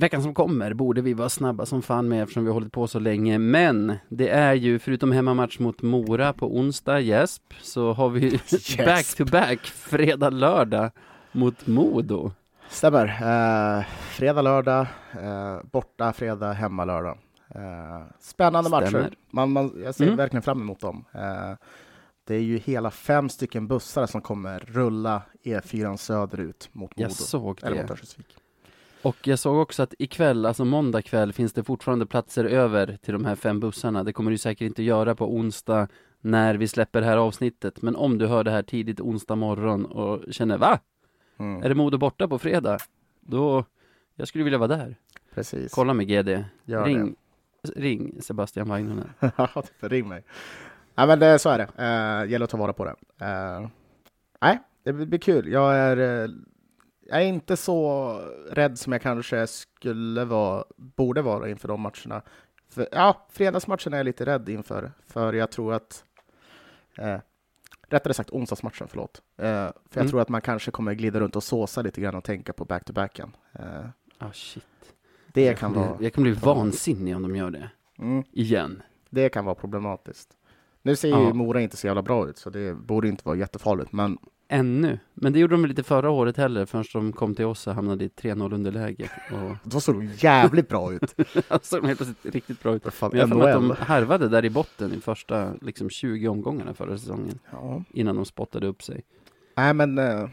[0.00, 2.86] Veckan som kommer borde vi vara snabba som fan med eftersom vi har hållit på
[2.88, 3.38] så länge.
[3.38, 8.76] Men det är ju förutom hemmamatch mot Mora på onsdag, Jesp, så har vi Yes.
[8.84, 10.90] back to back fredag, lördag
[11.32, 12.32] mot Modo.
[12.68, 13.06] Stämmer.
[13.06, 17.18] Eh, fredag, lördag, eh, borta fredag, hemma lördag.
[17.54, 18.92] Eh, spännande Stämmer.
[18.92, 19.14] matcher.
[19.30, 20.16] Man, man, jag ser Mm.
[20.16, 21.04] verkligen fram emot dem.
[21.14, 21.56] Eh,
[22.26, 27.02] det är ju hela fem stycken bussar som kommer rulla E4 söderut mot Modo.
[27.02, 27.82] Jag såg Eller det.
[27.82, 28.36] mot Örnsköldsvik.
[29.02, 33.12] Och jag såg också att ikväll, alltså måndag kväll, finns det fortfarande platser över till
[33.12, 34.04] de här fem bussarna.
[34.04, 35.88] Det kommer du säkert inte göra på onsdag
[36.20, 37.82] när vi släpper det här avsnittet.
[37.82, 40.78] Men om du hör det här tidigt onsdag morgon och känner va?
[41.38, 41.62] Mm.
[41.62, 42.78] Är det Modo borta på fredag?
[43.20, 43.64] Då,
[44.14, 44.96] jag skulle vilja vara där.
[45.34, 45.72] Precis.
[45.74, 46.44] Kolla med GD.
[46.64, 47.16] Gör ring,
[47.76, 50.24] ring Sebastian typ, ring mig.
[50.94, 51.64] Nej, men det, så är det.
[51.64, 52.94] Uh, gäller att ta vara på det.
[53.20, 53.68] Eh,
[54.40, 55.52] nej, det blir kul.
[55.52, 56.30] Jag är, eh,
[57.10, 58.12] jag är inte så
[58.50, 62.22] rädd som jag kanske skulle vara, borde vara inför de matcherna.
[62.68, 66.04] För, ja, fredagsmatchen är jag lite rädd inför, för jag tror att
[66.98, 67.16] eh,
[67.92, 69.22] Rättare sagt onsdagsmatchen, förlåt.
[69.36, 70.10] Eh, för jag Mm.
[70.10, 73.36] tror att man kanske kommer glida runt och såsa lite grann och tänka på back-to-backen.
[73.52, 73.64] Eh,
[74.18, 74.64] Ah shit.
[75.26, 75.96] det jag kan bli, vara...
[76.00, 77.70] Jag kan bli vansinnig om de gör det.
[77.98, 78.24] Mm.
[78.32, 78.82] Igen.
[79.10, 80.28] Det kan vara problematiskt.
[80.82, 81.34] Nu ser ju Ja.
[81.34, 83.92] Mora inte så jävla bra ut, så det borde inte vara jättefarligt.
[83.92, 84.18] Men
[84.50, 84.98] ännu.
[85.14, 88.04] Men det gjorde de lite förra året heller, förrän de kom till oss och hamnade
[88.04, 89.10] i 3-0 underläge.
[89.32, 91.14] Och Då såg de jävligt bra ut.
[91.62, 92.94] såg de helt plötsligt riktigt bra ut.
[92.94, 93.76] Fan, Men jag mig att de NHL.
[93.76, 97.84] härvade där i botten i första liksom, 20 omgångarna förra säsongen, Ja.
[97.92, 99.02] innan de spottade upp sig.
[99.56, 100.28] Nej, men eh,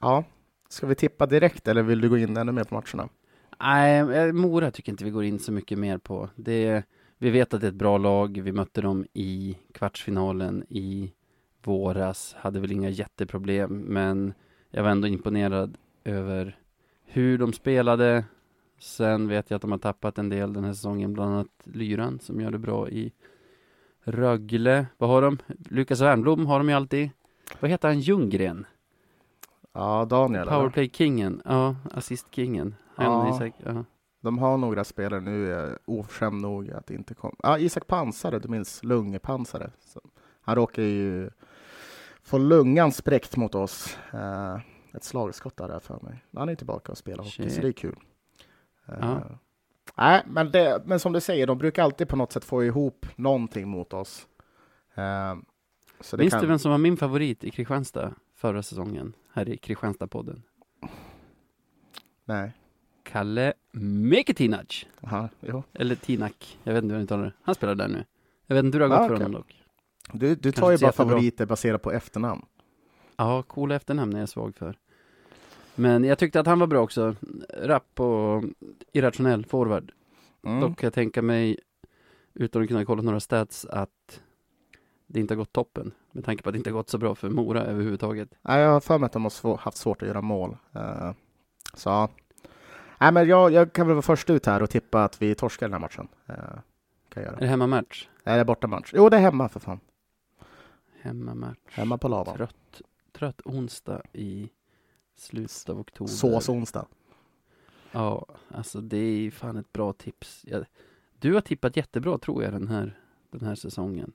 [0.00, 0.24] ja.
[0.68, 3.08] Ska vi tippa direkt eller vill du gå in ännu mer på matcherna?
[3.60, 6.28] Nej, eh, Mora tycker inte vi går in så mycket mer på.
[6.36, 6.82] Det,
[7.18, 8.40] vi vet att det är ett bra lag.
[8.44, 11.12] Vi mötte dem i kvartsfinalen i
[11.66, 12.36] våras.
[12.38, 14.34] Hade väl inga jätteproblem, men
[14.70, 16.58] jag var ändå imponerad över
[17.04, 18.24] hur de spelade.
[18.78, 22.18] Sen vet jag att de har tappat en del den här säsongen, bland annat Lyran
[22.18, 23.12] som gör det bra i
[24.04, 24.86] Rögle.
[24.98, 25.38] Vad har de?
[25.68, 27.10] Lukas Wernbloom har de ju alltid.
[27.60, 28.00] Vad heter han?
[28.00, 28.66] Ljunggren?
[29.72, 30.48] Ja, Daniel.
[30.48, 31.42] Powerplay-kingen.
[31.44, 32.74] Ja, assist-kingen.
[32.96, 33.84] Ja.
[34.20, 37.36] De har några spelare nu, oförskämd nog att inte kom.
[37.42, 39.70] Ja, Isak Pansare, du minns Lungepansare.
[40.40, 41.30] Han råkar ju
[42.22, 43.98] få lungan spräckt mot oss.
[44.12, 44.58] Eh,
[44.94, 46.24] ett slagskott där för mig.
[46.36, 47.52] Han är tillbaka och spelar hockey, Shit.
[47.54, 47.96] så det är kul.
[48.88, 49.20] Eh, Ja.
[49.96, 53.06] Nej, men, det, men som du säger, de brukar alltid på något sätt få ihop
[53.16, 54.26] någonting mot oss.
[54.94, 55.34] Eh,
[56.00, 56.40] så det Minns kan...
[56.42, 59.12] du vem som var min favorit i Kristianstad förra säsongen?
[59.32, 60.42] Här i Kristianstad-podden.
[62.24, 62.52] Nej.
[63.02, 63.52] Kalle
[65.40, 65.62] jo.
[65.72, 66.58] Eller Tinak.
[66.64, 67.32] Jag vet inte hur han uttalar det.
[67.42, 68.04] Han spelar där nu.
[68.46, 69.24] Jag vet inte hur det har Ah, gått för okej.
[69.26, 69.61] honom dock.
[70.12, 72.46] Du, du tar ju bara favoriter baserat på efternamn.
[73.16, 74.78] Ja, coola efternamn är jag svag för.
[75.74, 77.16] Men jag tyckte att han var bra också.
[77.48, 78.44] Rapp och
[78.92, 79.92] irrationell forward.
[80.44, 80.60] Mm.
[80.60, 81.58] Dock kan jag tänka mig,
[82.34, 84.20] utan att kunna kolla några stats, att
[85.06, 85.92] det inte har gått toppen.
[86.12, 88.28] Med tanke på att det inte har gått så bra för Mora överhuvudtaget.
[88.42, 90.56] Nej, jag har för mig att de har haft svårt att göra mål.
[90.72, 91.12] Eh,
[91.74, 92.08] så.
[92.98, 95.66] Nej, men jag, jag kan väl vara först ut här och tippa att vi torskar
[95.66, 96.08] den här matchen.
[96.30, 96.62] Uh, kan
[97.14, 97.36] jag Är göra.
[97.36, 98.08] det hemmamatch?
[98.24, 98.92] Nej, det är bortamatch.
[98.94, 99.80] Jo, det är hemma för fan.
[101.02, 101.58] Hemmamatch.
[101.66, 102.36] Hemma på lavan.
[102.36, 102.82] Trött,
[103.12, 104.50] trött onsdag i
[105.16, 106.12] slutet av oktober.
[106.12, 106.86] Sås onsdag.
[107.92, 110.44] Ja, alltså det är fan ett bra tips.
[110.46, 110.64] Jag,
[111.18, 112.98] du har tippat jättebra tror jag den här,
[113.30, 114.12] den här säsongen.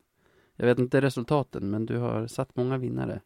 [0.56, 3.22] Jag vet inte resultaten, men du har satt många vinnare.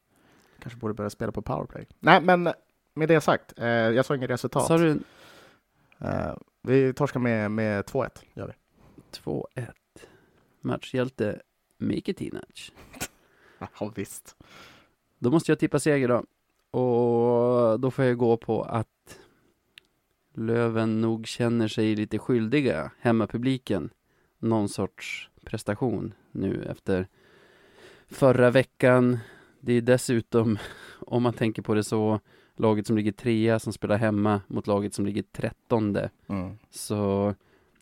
[0.59, 1.87] Kanske borde börja spela på powerplay.
[1.99, 2.53] Nej, men
[2.93, 3.59] med det sagt.
[3.59, 4.67] eh, jag sa inget resultat.
[4.67, 4.99] Sa du
[6.01, 8.09] Eh, vi torskar med, med 2-1.
[8.33, 8.53] Gör vi.
[9.11, 9.67] 2-1?
[10.61, 11.41] Matchhjälte
[11.77, 12.71] Miketinac.
[13.79, 14.35] Ja, visst.
[15.19, 16.23] Då måste jag tippa seger då.
[16.79, 19.19] Och då får jag gå på att
[20.33, 23.89] Löven nog känner sig lite skyldiga, hemmapubliken,
[24.39, 27.07] någon sorts prestation nu efter
[28.07, 29.19] förra veckan.
[29.59, 30.57] Det är dessutom,
[30.99, 32.19] om man tänker på det så,
[32.55, 36.09] laget som ligger trea som spelar hemma mot laget som ligger trettonde.
[36.27, 36.57] Mm.
[36.69, 37.35] Så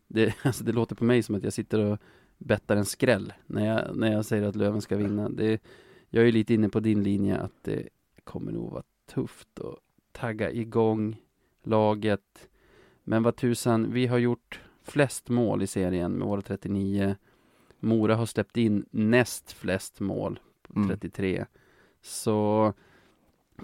[0.07, 1.99] det, alltså det låter på mig som att jag sitter och
[2.39, 5.29] bettar en skräll när jag, när jag säger att Löven ska vinna.
[5.29, 5.61] Det,
[6.09, 7.89] jag är lite inne på din linje att det
[8.23, 9.75] kommer nog vara tufft att
[10.11, 11.21] tagga igång
[11.63, 12.49] laget.
[13.03, 17.15] Men vad tusan, vi har gjort flest mål i serien med våra 39.
[17.79, 20.89] Mora har släppt in näst flest mål, på Mm.
[20.89, 21.45] 33.
[22.01, 22.73] Så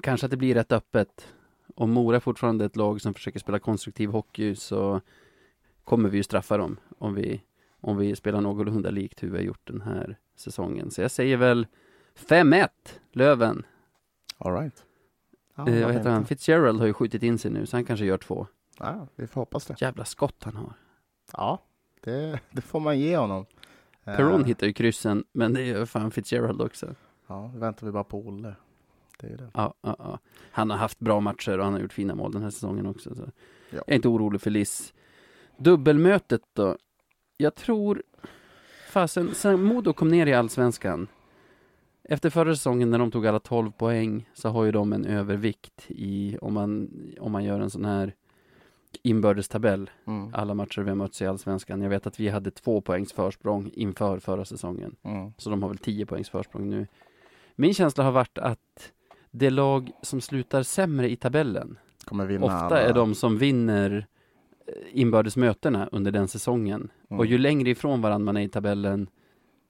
[0.01, 1.27] kanske att det blir rätt öppet.
[1.75, 5.01] Om Mora är fortfarande ett lag som försöker spela konstruktiv hockey så
[5.83, 7.41] kommer vi ju straffa dem om vi,
[7.85, 10.91] om vi spelar någorlunda likt hur vi har gjort den här säsongen.
[10.91, 11.67] Så jag säger väl
[12.15, 12.67] 5-1
[13.11, 13.65] Löven.
[14.37, 14.85] All right.
[15.55, 16.25] Ja, eh, vad heter han?
[16.25, 18.47] Fitzgerald har ju skjutit in sig nu så han kanske gör två.
[18.79, 19.81] Ja, vi får hoppas det.
[19.81, 20.73] Jävla skott han har.
[21.33, 21.63] Ja,
[22.01, 23.45] det, det får man ge honom.
[24.03, 26.95] Eh, Perron hittar ju kryssen men det gör fan Fitzgerald också.
[27.27, 28.55] Ja, nu väntar vi bara på Olle.
[29.19, 29.49] Det är det.
[29.53, 30.19] Ja, ja, ja.
[30.51, 33.15] Han har haft bra matcher och han har gjort fina mål den här säsongen också.
[33.15, 33.21] Så.
[33.21, 33.27] Ja.
[33.69, 34.93] Jag är inte orolig för Liss.
[35.57, 36.77] Dubbelmötet då?
[37.37, 38.03] Jag tror...
[38.89, 41.07] Fasen, sen Modo kom ner i Allsvenskan.
[42.03, 45.85] Efter förra säsongen när de tog alla 12 poäng så har ju de en övervikt
[45.87, 46.89] i, om man,
[47.19, 48.13] om man gör en sån här
[49.03, 49.89] inbördestabell.
[50.07, 50.33] Mm.
[50.33, 51.81] Alla matcher vi har mötts i Allsvenskan.
[51.81, 54.95] Jag vet att vi hade två poängs försprång inför förra säsongen.
[55.03, 55.33] Mm.
[55.37, 56.87] Så de har väl 10 poängs försprång nu.
[57.55, 58.91] Min känsla har varit att
[59.31, 61.77] det lag som slutar sämre i tabellen
[62.11, 62.81] ofta alla.
[62.81, 64.07] är de som vinner
[64.91, 66.91] inbördes mötena under den säsongen.
[67.09, 67.19] Mm.
[67.19, 69.09] Och ju längre ifrån varandra man är i tabellen,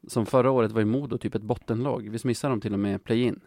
[0.07, 2.09] som förra året var ju Modo typ ett bottenlag.
[2.09, 3.39] Visst missade de till och med play-in?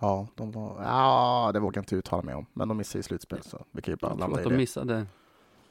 [0.00, 0.82] Ja, de var...
[0.82, 2.46] ja, det vågar jag inte uttala mig om.
[2.52, 4.56] Men de missade i slutspel så vi kan ju bara landa att i de det.
[4.56, 4.94] missade,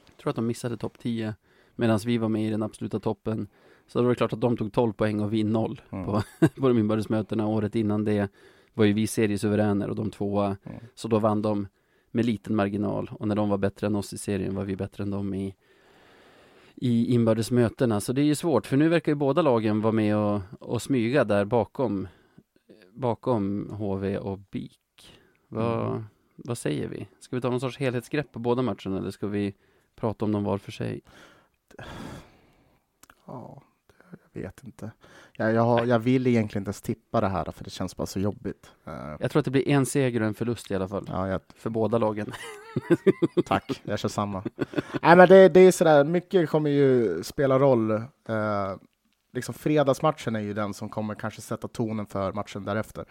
[0.06, 1.34] jag tror att de missade topp 10,
[1.76, 3.48] medan vi var med i den absoluta toppen.
[3.86, 6.04] Så då var det klart att de tog 12 poäng och vi noll Mm.
[6.04, 6.22] på,
[6.60, 7.46] på de inbördes mötena.
[7.46, 8.28] Året innan det
[8.74, 10.56] var ju vi seriesuveräner och de tvåa.
[10.64, 10.78] Mm.
[10.94, 11.68] Så då vann de
[12.10, 15.02] med liten marginal och när de var bättre än oss i serien var vi bättre
[15.02, 15.54] än dem i,
[16.74, 18.00] i inbördes mötena.
[18.00, 20.82] Så det är ju svårt för nu verkar ju båda lagen vara med och, och
[20.82, 22.08] smyga där bakom,
[22.92, 24.76] bakom HV och BIK.
[25.48, 26.04] Vad, Mm.
[26.36, 27.08] vad säger vi?
[27.20, 29.54] Ska vi ta någon sorts helhetsgrepp på båda matcherna eller ska vi
[29.96, 31.00] prata om dem var för sig?
[33.26, 33.62] Ja,
[34.32, 34.90] vet inte.
[35.36, 38.06] Jag, jag, har, jag vill egentligen inte ens tippa det här för det känns bara
[38.06, 38.70] så jobbigt.
[38.86, 41.04] Eh, Jag tror att det blir en seger och en förlust i alla fall.
[41.08, 42.32] ja, jag, För båda lagen.
[43.46, 44.42] tack, jag kör samma.
[45.02, 47.90] Nej, men det, det är sådär, mycket kommer ju spela roll.
[47.90, 48.76] Eh,
[49.32, 53.04] liksom fredagsmatchen är ju den som kommer kanske sätta tonen för matchen därefter.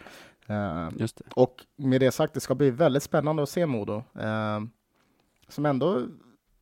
[0.46, 1.24] Eh, Just det.
[1.34, 4.02] och med det sagt, det ska bli väldigt spännande att se Modo.
[4.20, 4.60] Eh,
[5.48, 6.02] som ändå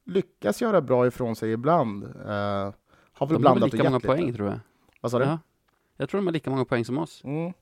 [0.05, 2.05] lyckas göra bra ifrån sig ibland.
[2.05, 2.72] Eh,
[3.19, 4.15] har väl De har blandat och lika många gett lite.
[4.16, 4.59] poäng tror jag.
[5.01, 5.24] Vad sa du?
[5.24, 5.39] Ja.
[5.97, 7.24] Jag tror de har lika många poäng som oss.
[7.24, 7.53] Mm.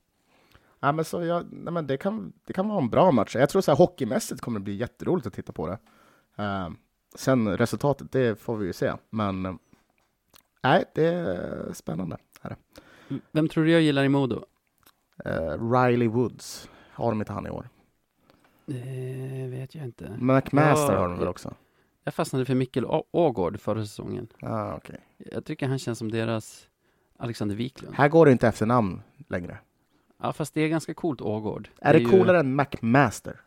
[0.79, 3.35] Ja, men så jag, nej, men det, kan, det kan vara en bra match.
[3.35, 5.77] Jag tror så här, hockeymässigt kommer det bli jätteroligt att titta på det.
[6.43, 6.69] Eh,
[7.15, 8.93] sen resultatet, det får vi ju se.
[9.09, 9.53] Men eh,
[10.63, 12.17] nej, det är spännande.
[12.41, 12.57] Är det.
[13.31, 14.45] Vem tror du jag gillar i Modo?
[15.25, 17.69] Eh, Riley Woods har de inte han i år.
[18.65, 20.17] Det vet jag inte.
[20.19, 21.53] McMaster Ja, har de väl också?
[22.07, 24.27] Jag fastnade för Mikkel Ågård förra säsongen.
[24.41, 24.95] Ah, okay.
[25.17, 26.67] Jag tycker han känns som deras
[27.17, 27.95] Alexander Wiklund.
[27.95, 29.57] Här går det inte efter namn längre.
[30.21, 31.69] Ja, fast det är ganska coolt Ågård.
[31.81, 33.41] Är det, ju- coolare än McMaster?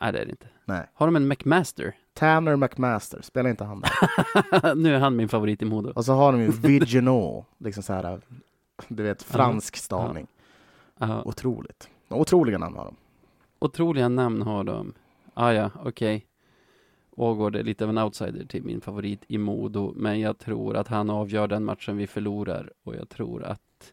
[0.00, 0.46] Nej, det är det inte.
[0.64, 0.86] Nej.
[0.94, 1.94] Har de en McMaster?
[2.12, 4.74] Tanner McMaster, spelar inte han där?
[4.74, 5.92] nu är han min favorit i Modo.
[5.94, 8.20] Och så har de ju Viginal, liksom så här,
[8.88, 10.26] du vet, fransk stavning.
[10.98, 11.90] Ja, Otroligt.
[12.08, 12.96] Otroliga namn har de.
[13.58, 14.94] otroliga namn har de.
[15.34, 16.26] Ah, ja, okej.
[17.16, 20.88] Ågård är lite av en outsider till min favorit i Modo, men jag tror att
[20.88, 23.92] han avgör den matchen vi förlorar och jag tror att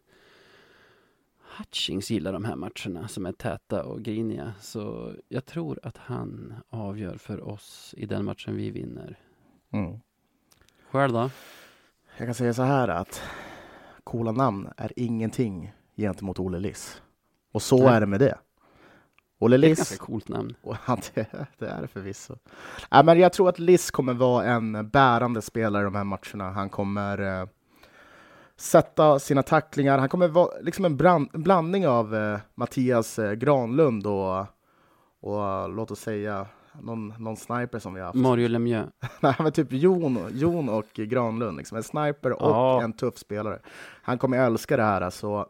[1.58, 4.54] Hutchings gillar de här matcherna som är täta och griniga.
[4.62, 9.20] Så jag tror att han avgör för oss i den matchen vi vinner.
[9.72, 10.00] Mm.
[10.92, 11.30] Själv då?
[12.18, 13.22] Jag kan säga så här att
[14.04, 17.02] coola namn är ingenting gentemot Olle Liss.
[17.52, 17.88] Och så Nej.
[17.96, 18.38] är det med det.
[19.40, 20.56] Olle Det är ett Liss, ganska coolt namn.
[20.82, 21.26] han, det,
[21.58, 22.36] det är det förvisso.
[22.92, 26.52] Nej, men jag tror att Liss kommer vara en bärande spelare i de här matcherna.
[26.52, 27.48] Han kommer eh,
[28.58, 29.98] sätta sina tacklingar.
[29.98, 34.40] Han kommer vara liksom en, brand, blandning av eh, Mattias eh, Granlund och,
[35.22, 36.46] och låt oss säga
[36.82, 38.18] någon, någon sniper som vi har haft.
[38.20, 38.90] Mario Lemieux.
[39.20, 41.78] Nej, men typ Jon, Jon och Granlund, liksom.
[41.78, 42.82] en sniper och Ja.
[42.82, 43.60] en tuff spelare.
[44.02, 45.02] Han kommer älska det här.
[45.02, 45.46] Alltså.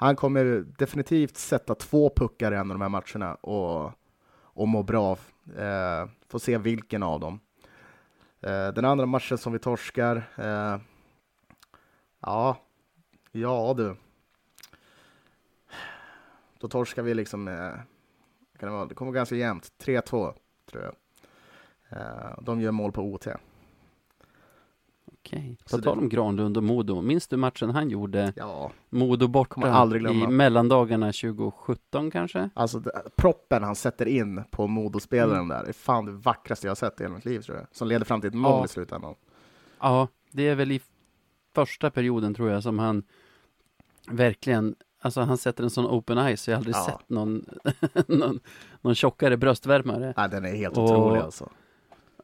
[0.00, 3.92] Han kommer definitivt sätta två puckar i en av de här matcherna och,
[4.42, 5.12] och må bra.
[5.56, 7.40] Eh, får se vilken av dem.
[8.40, 10.80] Eh, den andra matchen som vi torskar, eh,
[12.20, 12.56] ja,
[13.32, 13.96] ja du.
[16.58, 17.72] Då torskar vi liksom, eh,
[18.58, 20.34] kan det, vara, det kommer ganska jämnt, 3-2
[20.70, 20.94] tror jag.
[21.88, 23.26] Eh, de gör mål på OT.
[25.24, 25.58] Okej.
[25.64, 27.00] På tal det- om Granlund och Modo.
[27.02, 28.32] Minns du matchen han gjorde?
[28.36, 32.50] Ja, Modo borta Kommer aldrig i mellandagarna 2017 kanske?
[32.54, 36.76] alltså det, proppen han sätter in på Modospelaren där är fan det vackraste jag har
[36.76, 37.66] sett i hela mitt liv tror jag.
[37.72, 38.64] Som leder fram till ett mål Ja.
[38.64, 39.14] i slutändan.
[39.80, 40.80] Ja, det är väl i
[41.54, 43.02] första perioden tror jag som han
[44.10, 46.84] verkligen Alltså han sätter en sån open eyes, så jag har aldrig Ja.
[46.84, 47.44] sett någon,
[48.08, 48.40] någon,
[48.80, 50.14] någon tjockare bröstvärmare.
[50.16, 51.48] Nej, den är helt Och- otrolig alltså.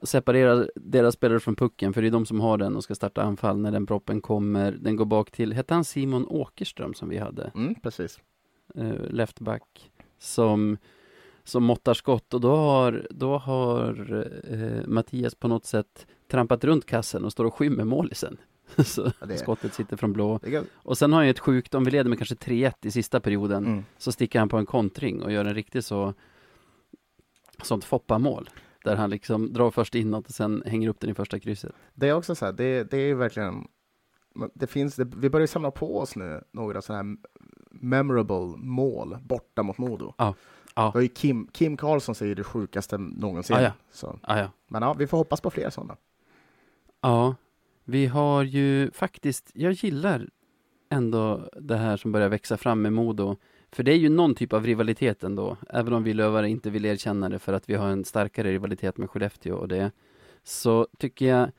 [0.03, 3.23] Separerar deras spelare från pucken, för det är de som har den och ska starta
[3.23, 4.73] anfall när den proppen kommer.
[4.73, 7.53] Den går bak till, hette han Simon Åkerström som vi hade?
[7.55, 8.21] Mm, precis.
[8.75, 10.77] eh, leftback som,
[11.45, 16.87] som måttar skott och då har, då har eh, Mattias på något sätt trampat runt
[16.87, 18.37] kassen och står och skymmer målisen.
[18.85, 20.41] Så Ja, skottet sitter från blå.
[20.75, 23.21] Och sen har han ju ett sjukt, om vi leder med kanske 3-1 i sista
[23.21, 23.85] perioden, mm.
[23.99, 26.15] så sticker han på en kontring och gör en riktigt så
[27.63, 28.51] sånt Foppa-mål.
[28.85, 31.73] Där han liksom drar först inåt och sen hänger upp den i första krysset.
[31.95, 33.67] det är också så här, det, det är verkligen
[34.55, 37.17] det finns, det, vi börjar samla på oss nu några sådana här
[37.71, 40.15] memorable mål borta mot Modo.
[40.19, 40.35] Ja,
[40.75, 40.87] ja.
[40.87, 43.57] Det var ju Kim, Kim Karlsson säger det sjukaste någonsin.
[43.57, 43.73] Ja, ja.
[43.91, 44.19] Så.
[44.23, 44.51] Ah, ja.
[44.69, 45.97] Men ja, vi får hoppas på fler sådana.
[47.01, 47.35] Ja,
[47.85, 50.29] vi har ju faktiskt, jag gillar
[50.91, 53.37] ändå det här som börjar växa fram med Modo.
[53.75, 56.85] För det är ju någon typ av rivalitet ändå, även om vi lövare inte vill
[56.85, 59.91] erkänna det för att vi har en starkare rivalitet med Skellefteå och det.
[60.45, 61.51] Så tycker jag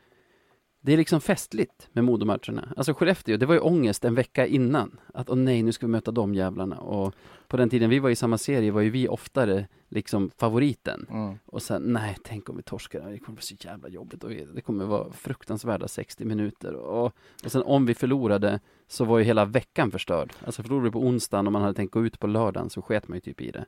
[0.86, 2.74] det är liksom festligt med Modomatcherna.
[2.78, 5.00] Alltså Skellefteå, det var ju ångest en vecka innan.
[5.14, 6.78] Att åh nej, nu ska vi möta de jävlarna.
[6.78, 7.16] Och
[7.48, 11.08] på den tiden vi var i samma serie var ju vi oftare liksom favoriten.
[11.10, 11.36] Mm.
[11.46, 14.62] Och sen, nej, tänk om vi torskar, det kommer bli så jävla jobbigt och det
[14.62, 16.74] kommer vara fruktansvärda 60 minuter.
[16.74, 17.06] Och,
[17.44, 20.34] och sen om vi förlorade så var ju hela veckan förstörd.
[20.46, 23.08] Alltså förlorade vi på onsdagen och man hade tänkt gå ut på lördagen så sket
[23.08, 23.66] man ju typ i det.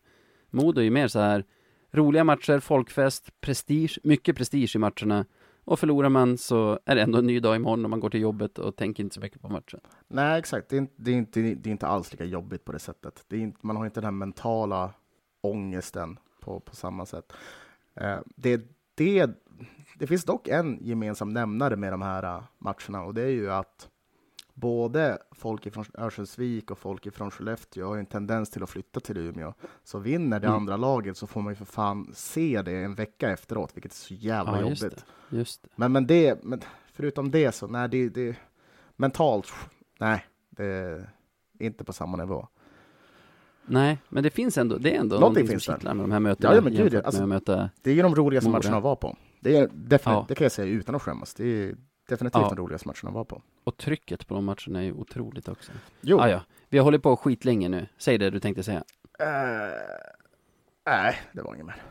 [0.49, 1.45] Modo är ju mer så här
[1.91, 5.25] roliga matcher, folkfest, prestige, mycket prestige i matcherna.
[5.67, 8.21] Och förlorar man så är det ändå en ny dag imorgon och man går till
[8.21, 9.79] jobbet och tänker inte så mycket på matchen.
[10.07, 10.69] Nej, exakt.
[10.69, 13.25] Det är, inte, det, är inte, det är inte alls lika jobbigt på det sättet.
[13.27, 14.93] Det är inte, man har inte den här mentala
[15.41, 17.33] ångesten på, på samma sätt.
[17.95, 18.61] Eh, det,
[18.95, 19.29] det,
[19.95, 23.51] det finns dock en gemensam nämnare med de här eh, matcherna och det är ju
[23.51, 23.89] att
[24.59, 29.17] både folk från Örnsköldsvik och folk från Skellefteå har en tendens till att flytta till
[29.17, 29.53] Umeå.
[29.83, 30.57] Så vinner det Mm.
[30.57, 33.95] andra laget så får man ju för fan se det en vecka efteråt, vilket är
[33.95, 35.05] så jävla Ja, just jobbigt.
[35.29, 35.37] det.
[35.37, 35.69] Just det.
[35.75, 36.61] Men, men det, men
[36.93, 38.35] förutom det så, nej, det, det
[38.95, 39.47] mentalt,
[39.99, 41.09] nej, det är
[41.59, 42.47] inte på samma nivå.
[43.65, 46.19] Nej, men det finns ändå, det är ändå Någonting någonting som kittlar med de här
[46.19, 48.59] mötena Ja, men gud, alltså- med möta Det är ju de roligaste Mora.
[48.59, 49.17] matcherna att vara på.
[49.39, 50.25] Det är definitivt, Ja.
[50.27, 51.33] det kan jag säga utan att skämmas.
[51.33, 51.75] Det är
[52.07, 52.49] definitivt Ja.
[52.49, 53.41] de roligaste matcherna att vara på.
[53.63, 55.71] Och trycket på de matcherna är ju otroligt också.
[56.01, 56.41] Jo, Ah, ja.
[56.69, 57.87] Vi har hållit på skitlänge nu.
[57.97, 58.83] Säg det du tänkte säga.
[59.19, 59.27] eh,
[60.85, 61.81] nej, det var inget mer.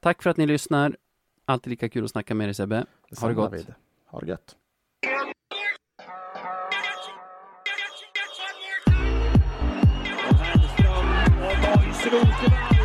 [0.00, 0.96] Tack för att ni lyssnar.
[1.44, 2.84] Alltid lika kul att snacka med dig Sebbe.
[3.10, 3.50] Detsamma, gott.
[3.50, 3.74] David.
[4.06, 4.56] Ha det gött.
[12.10, 12.81] Och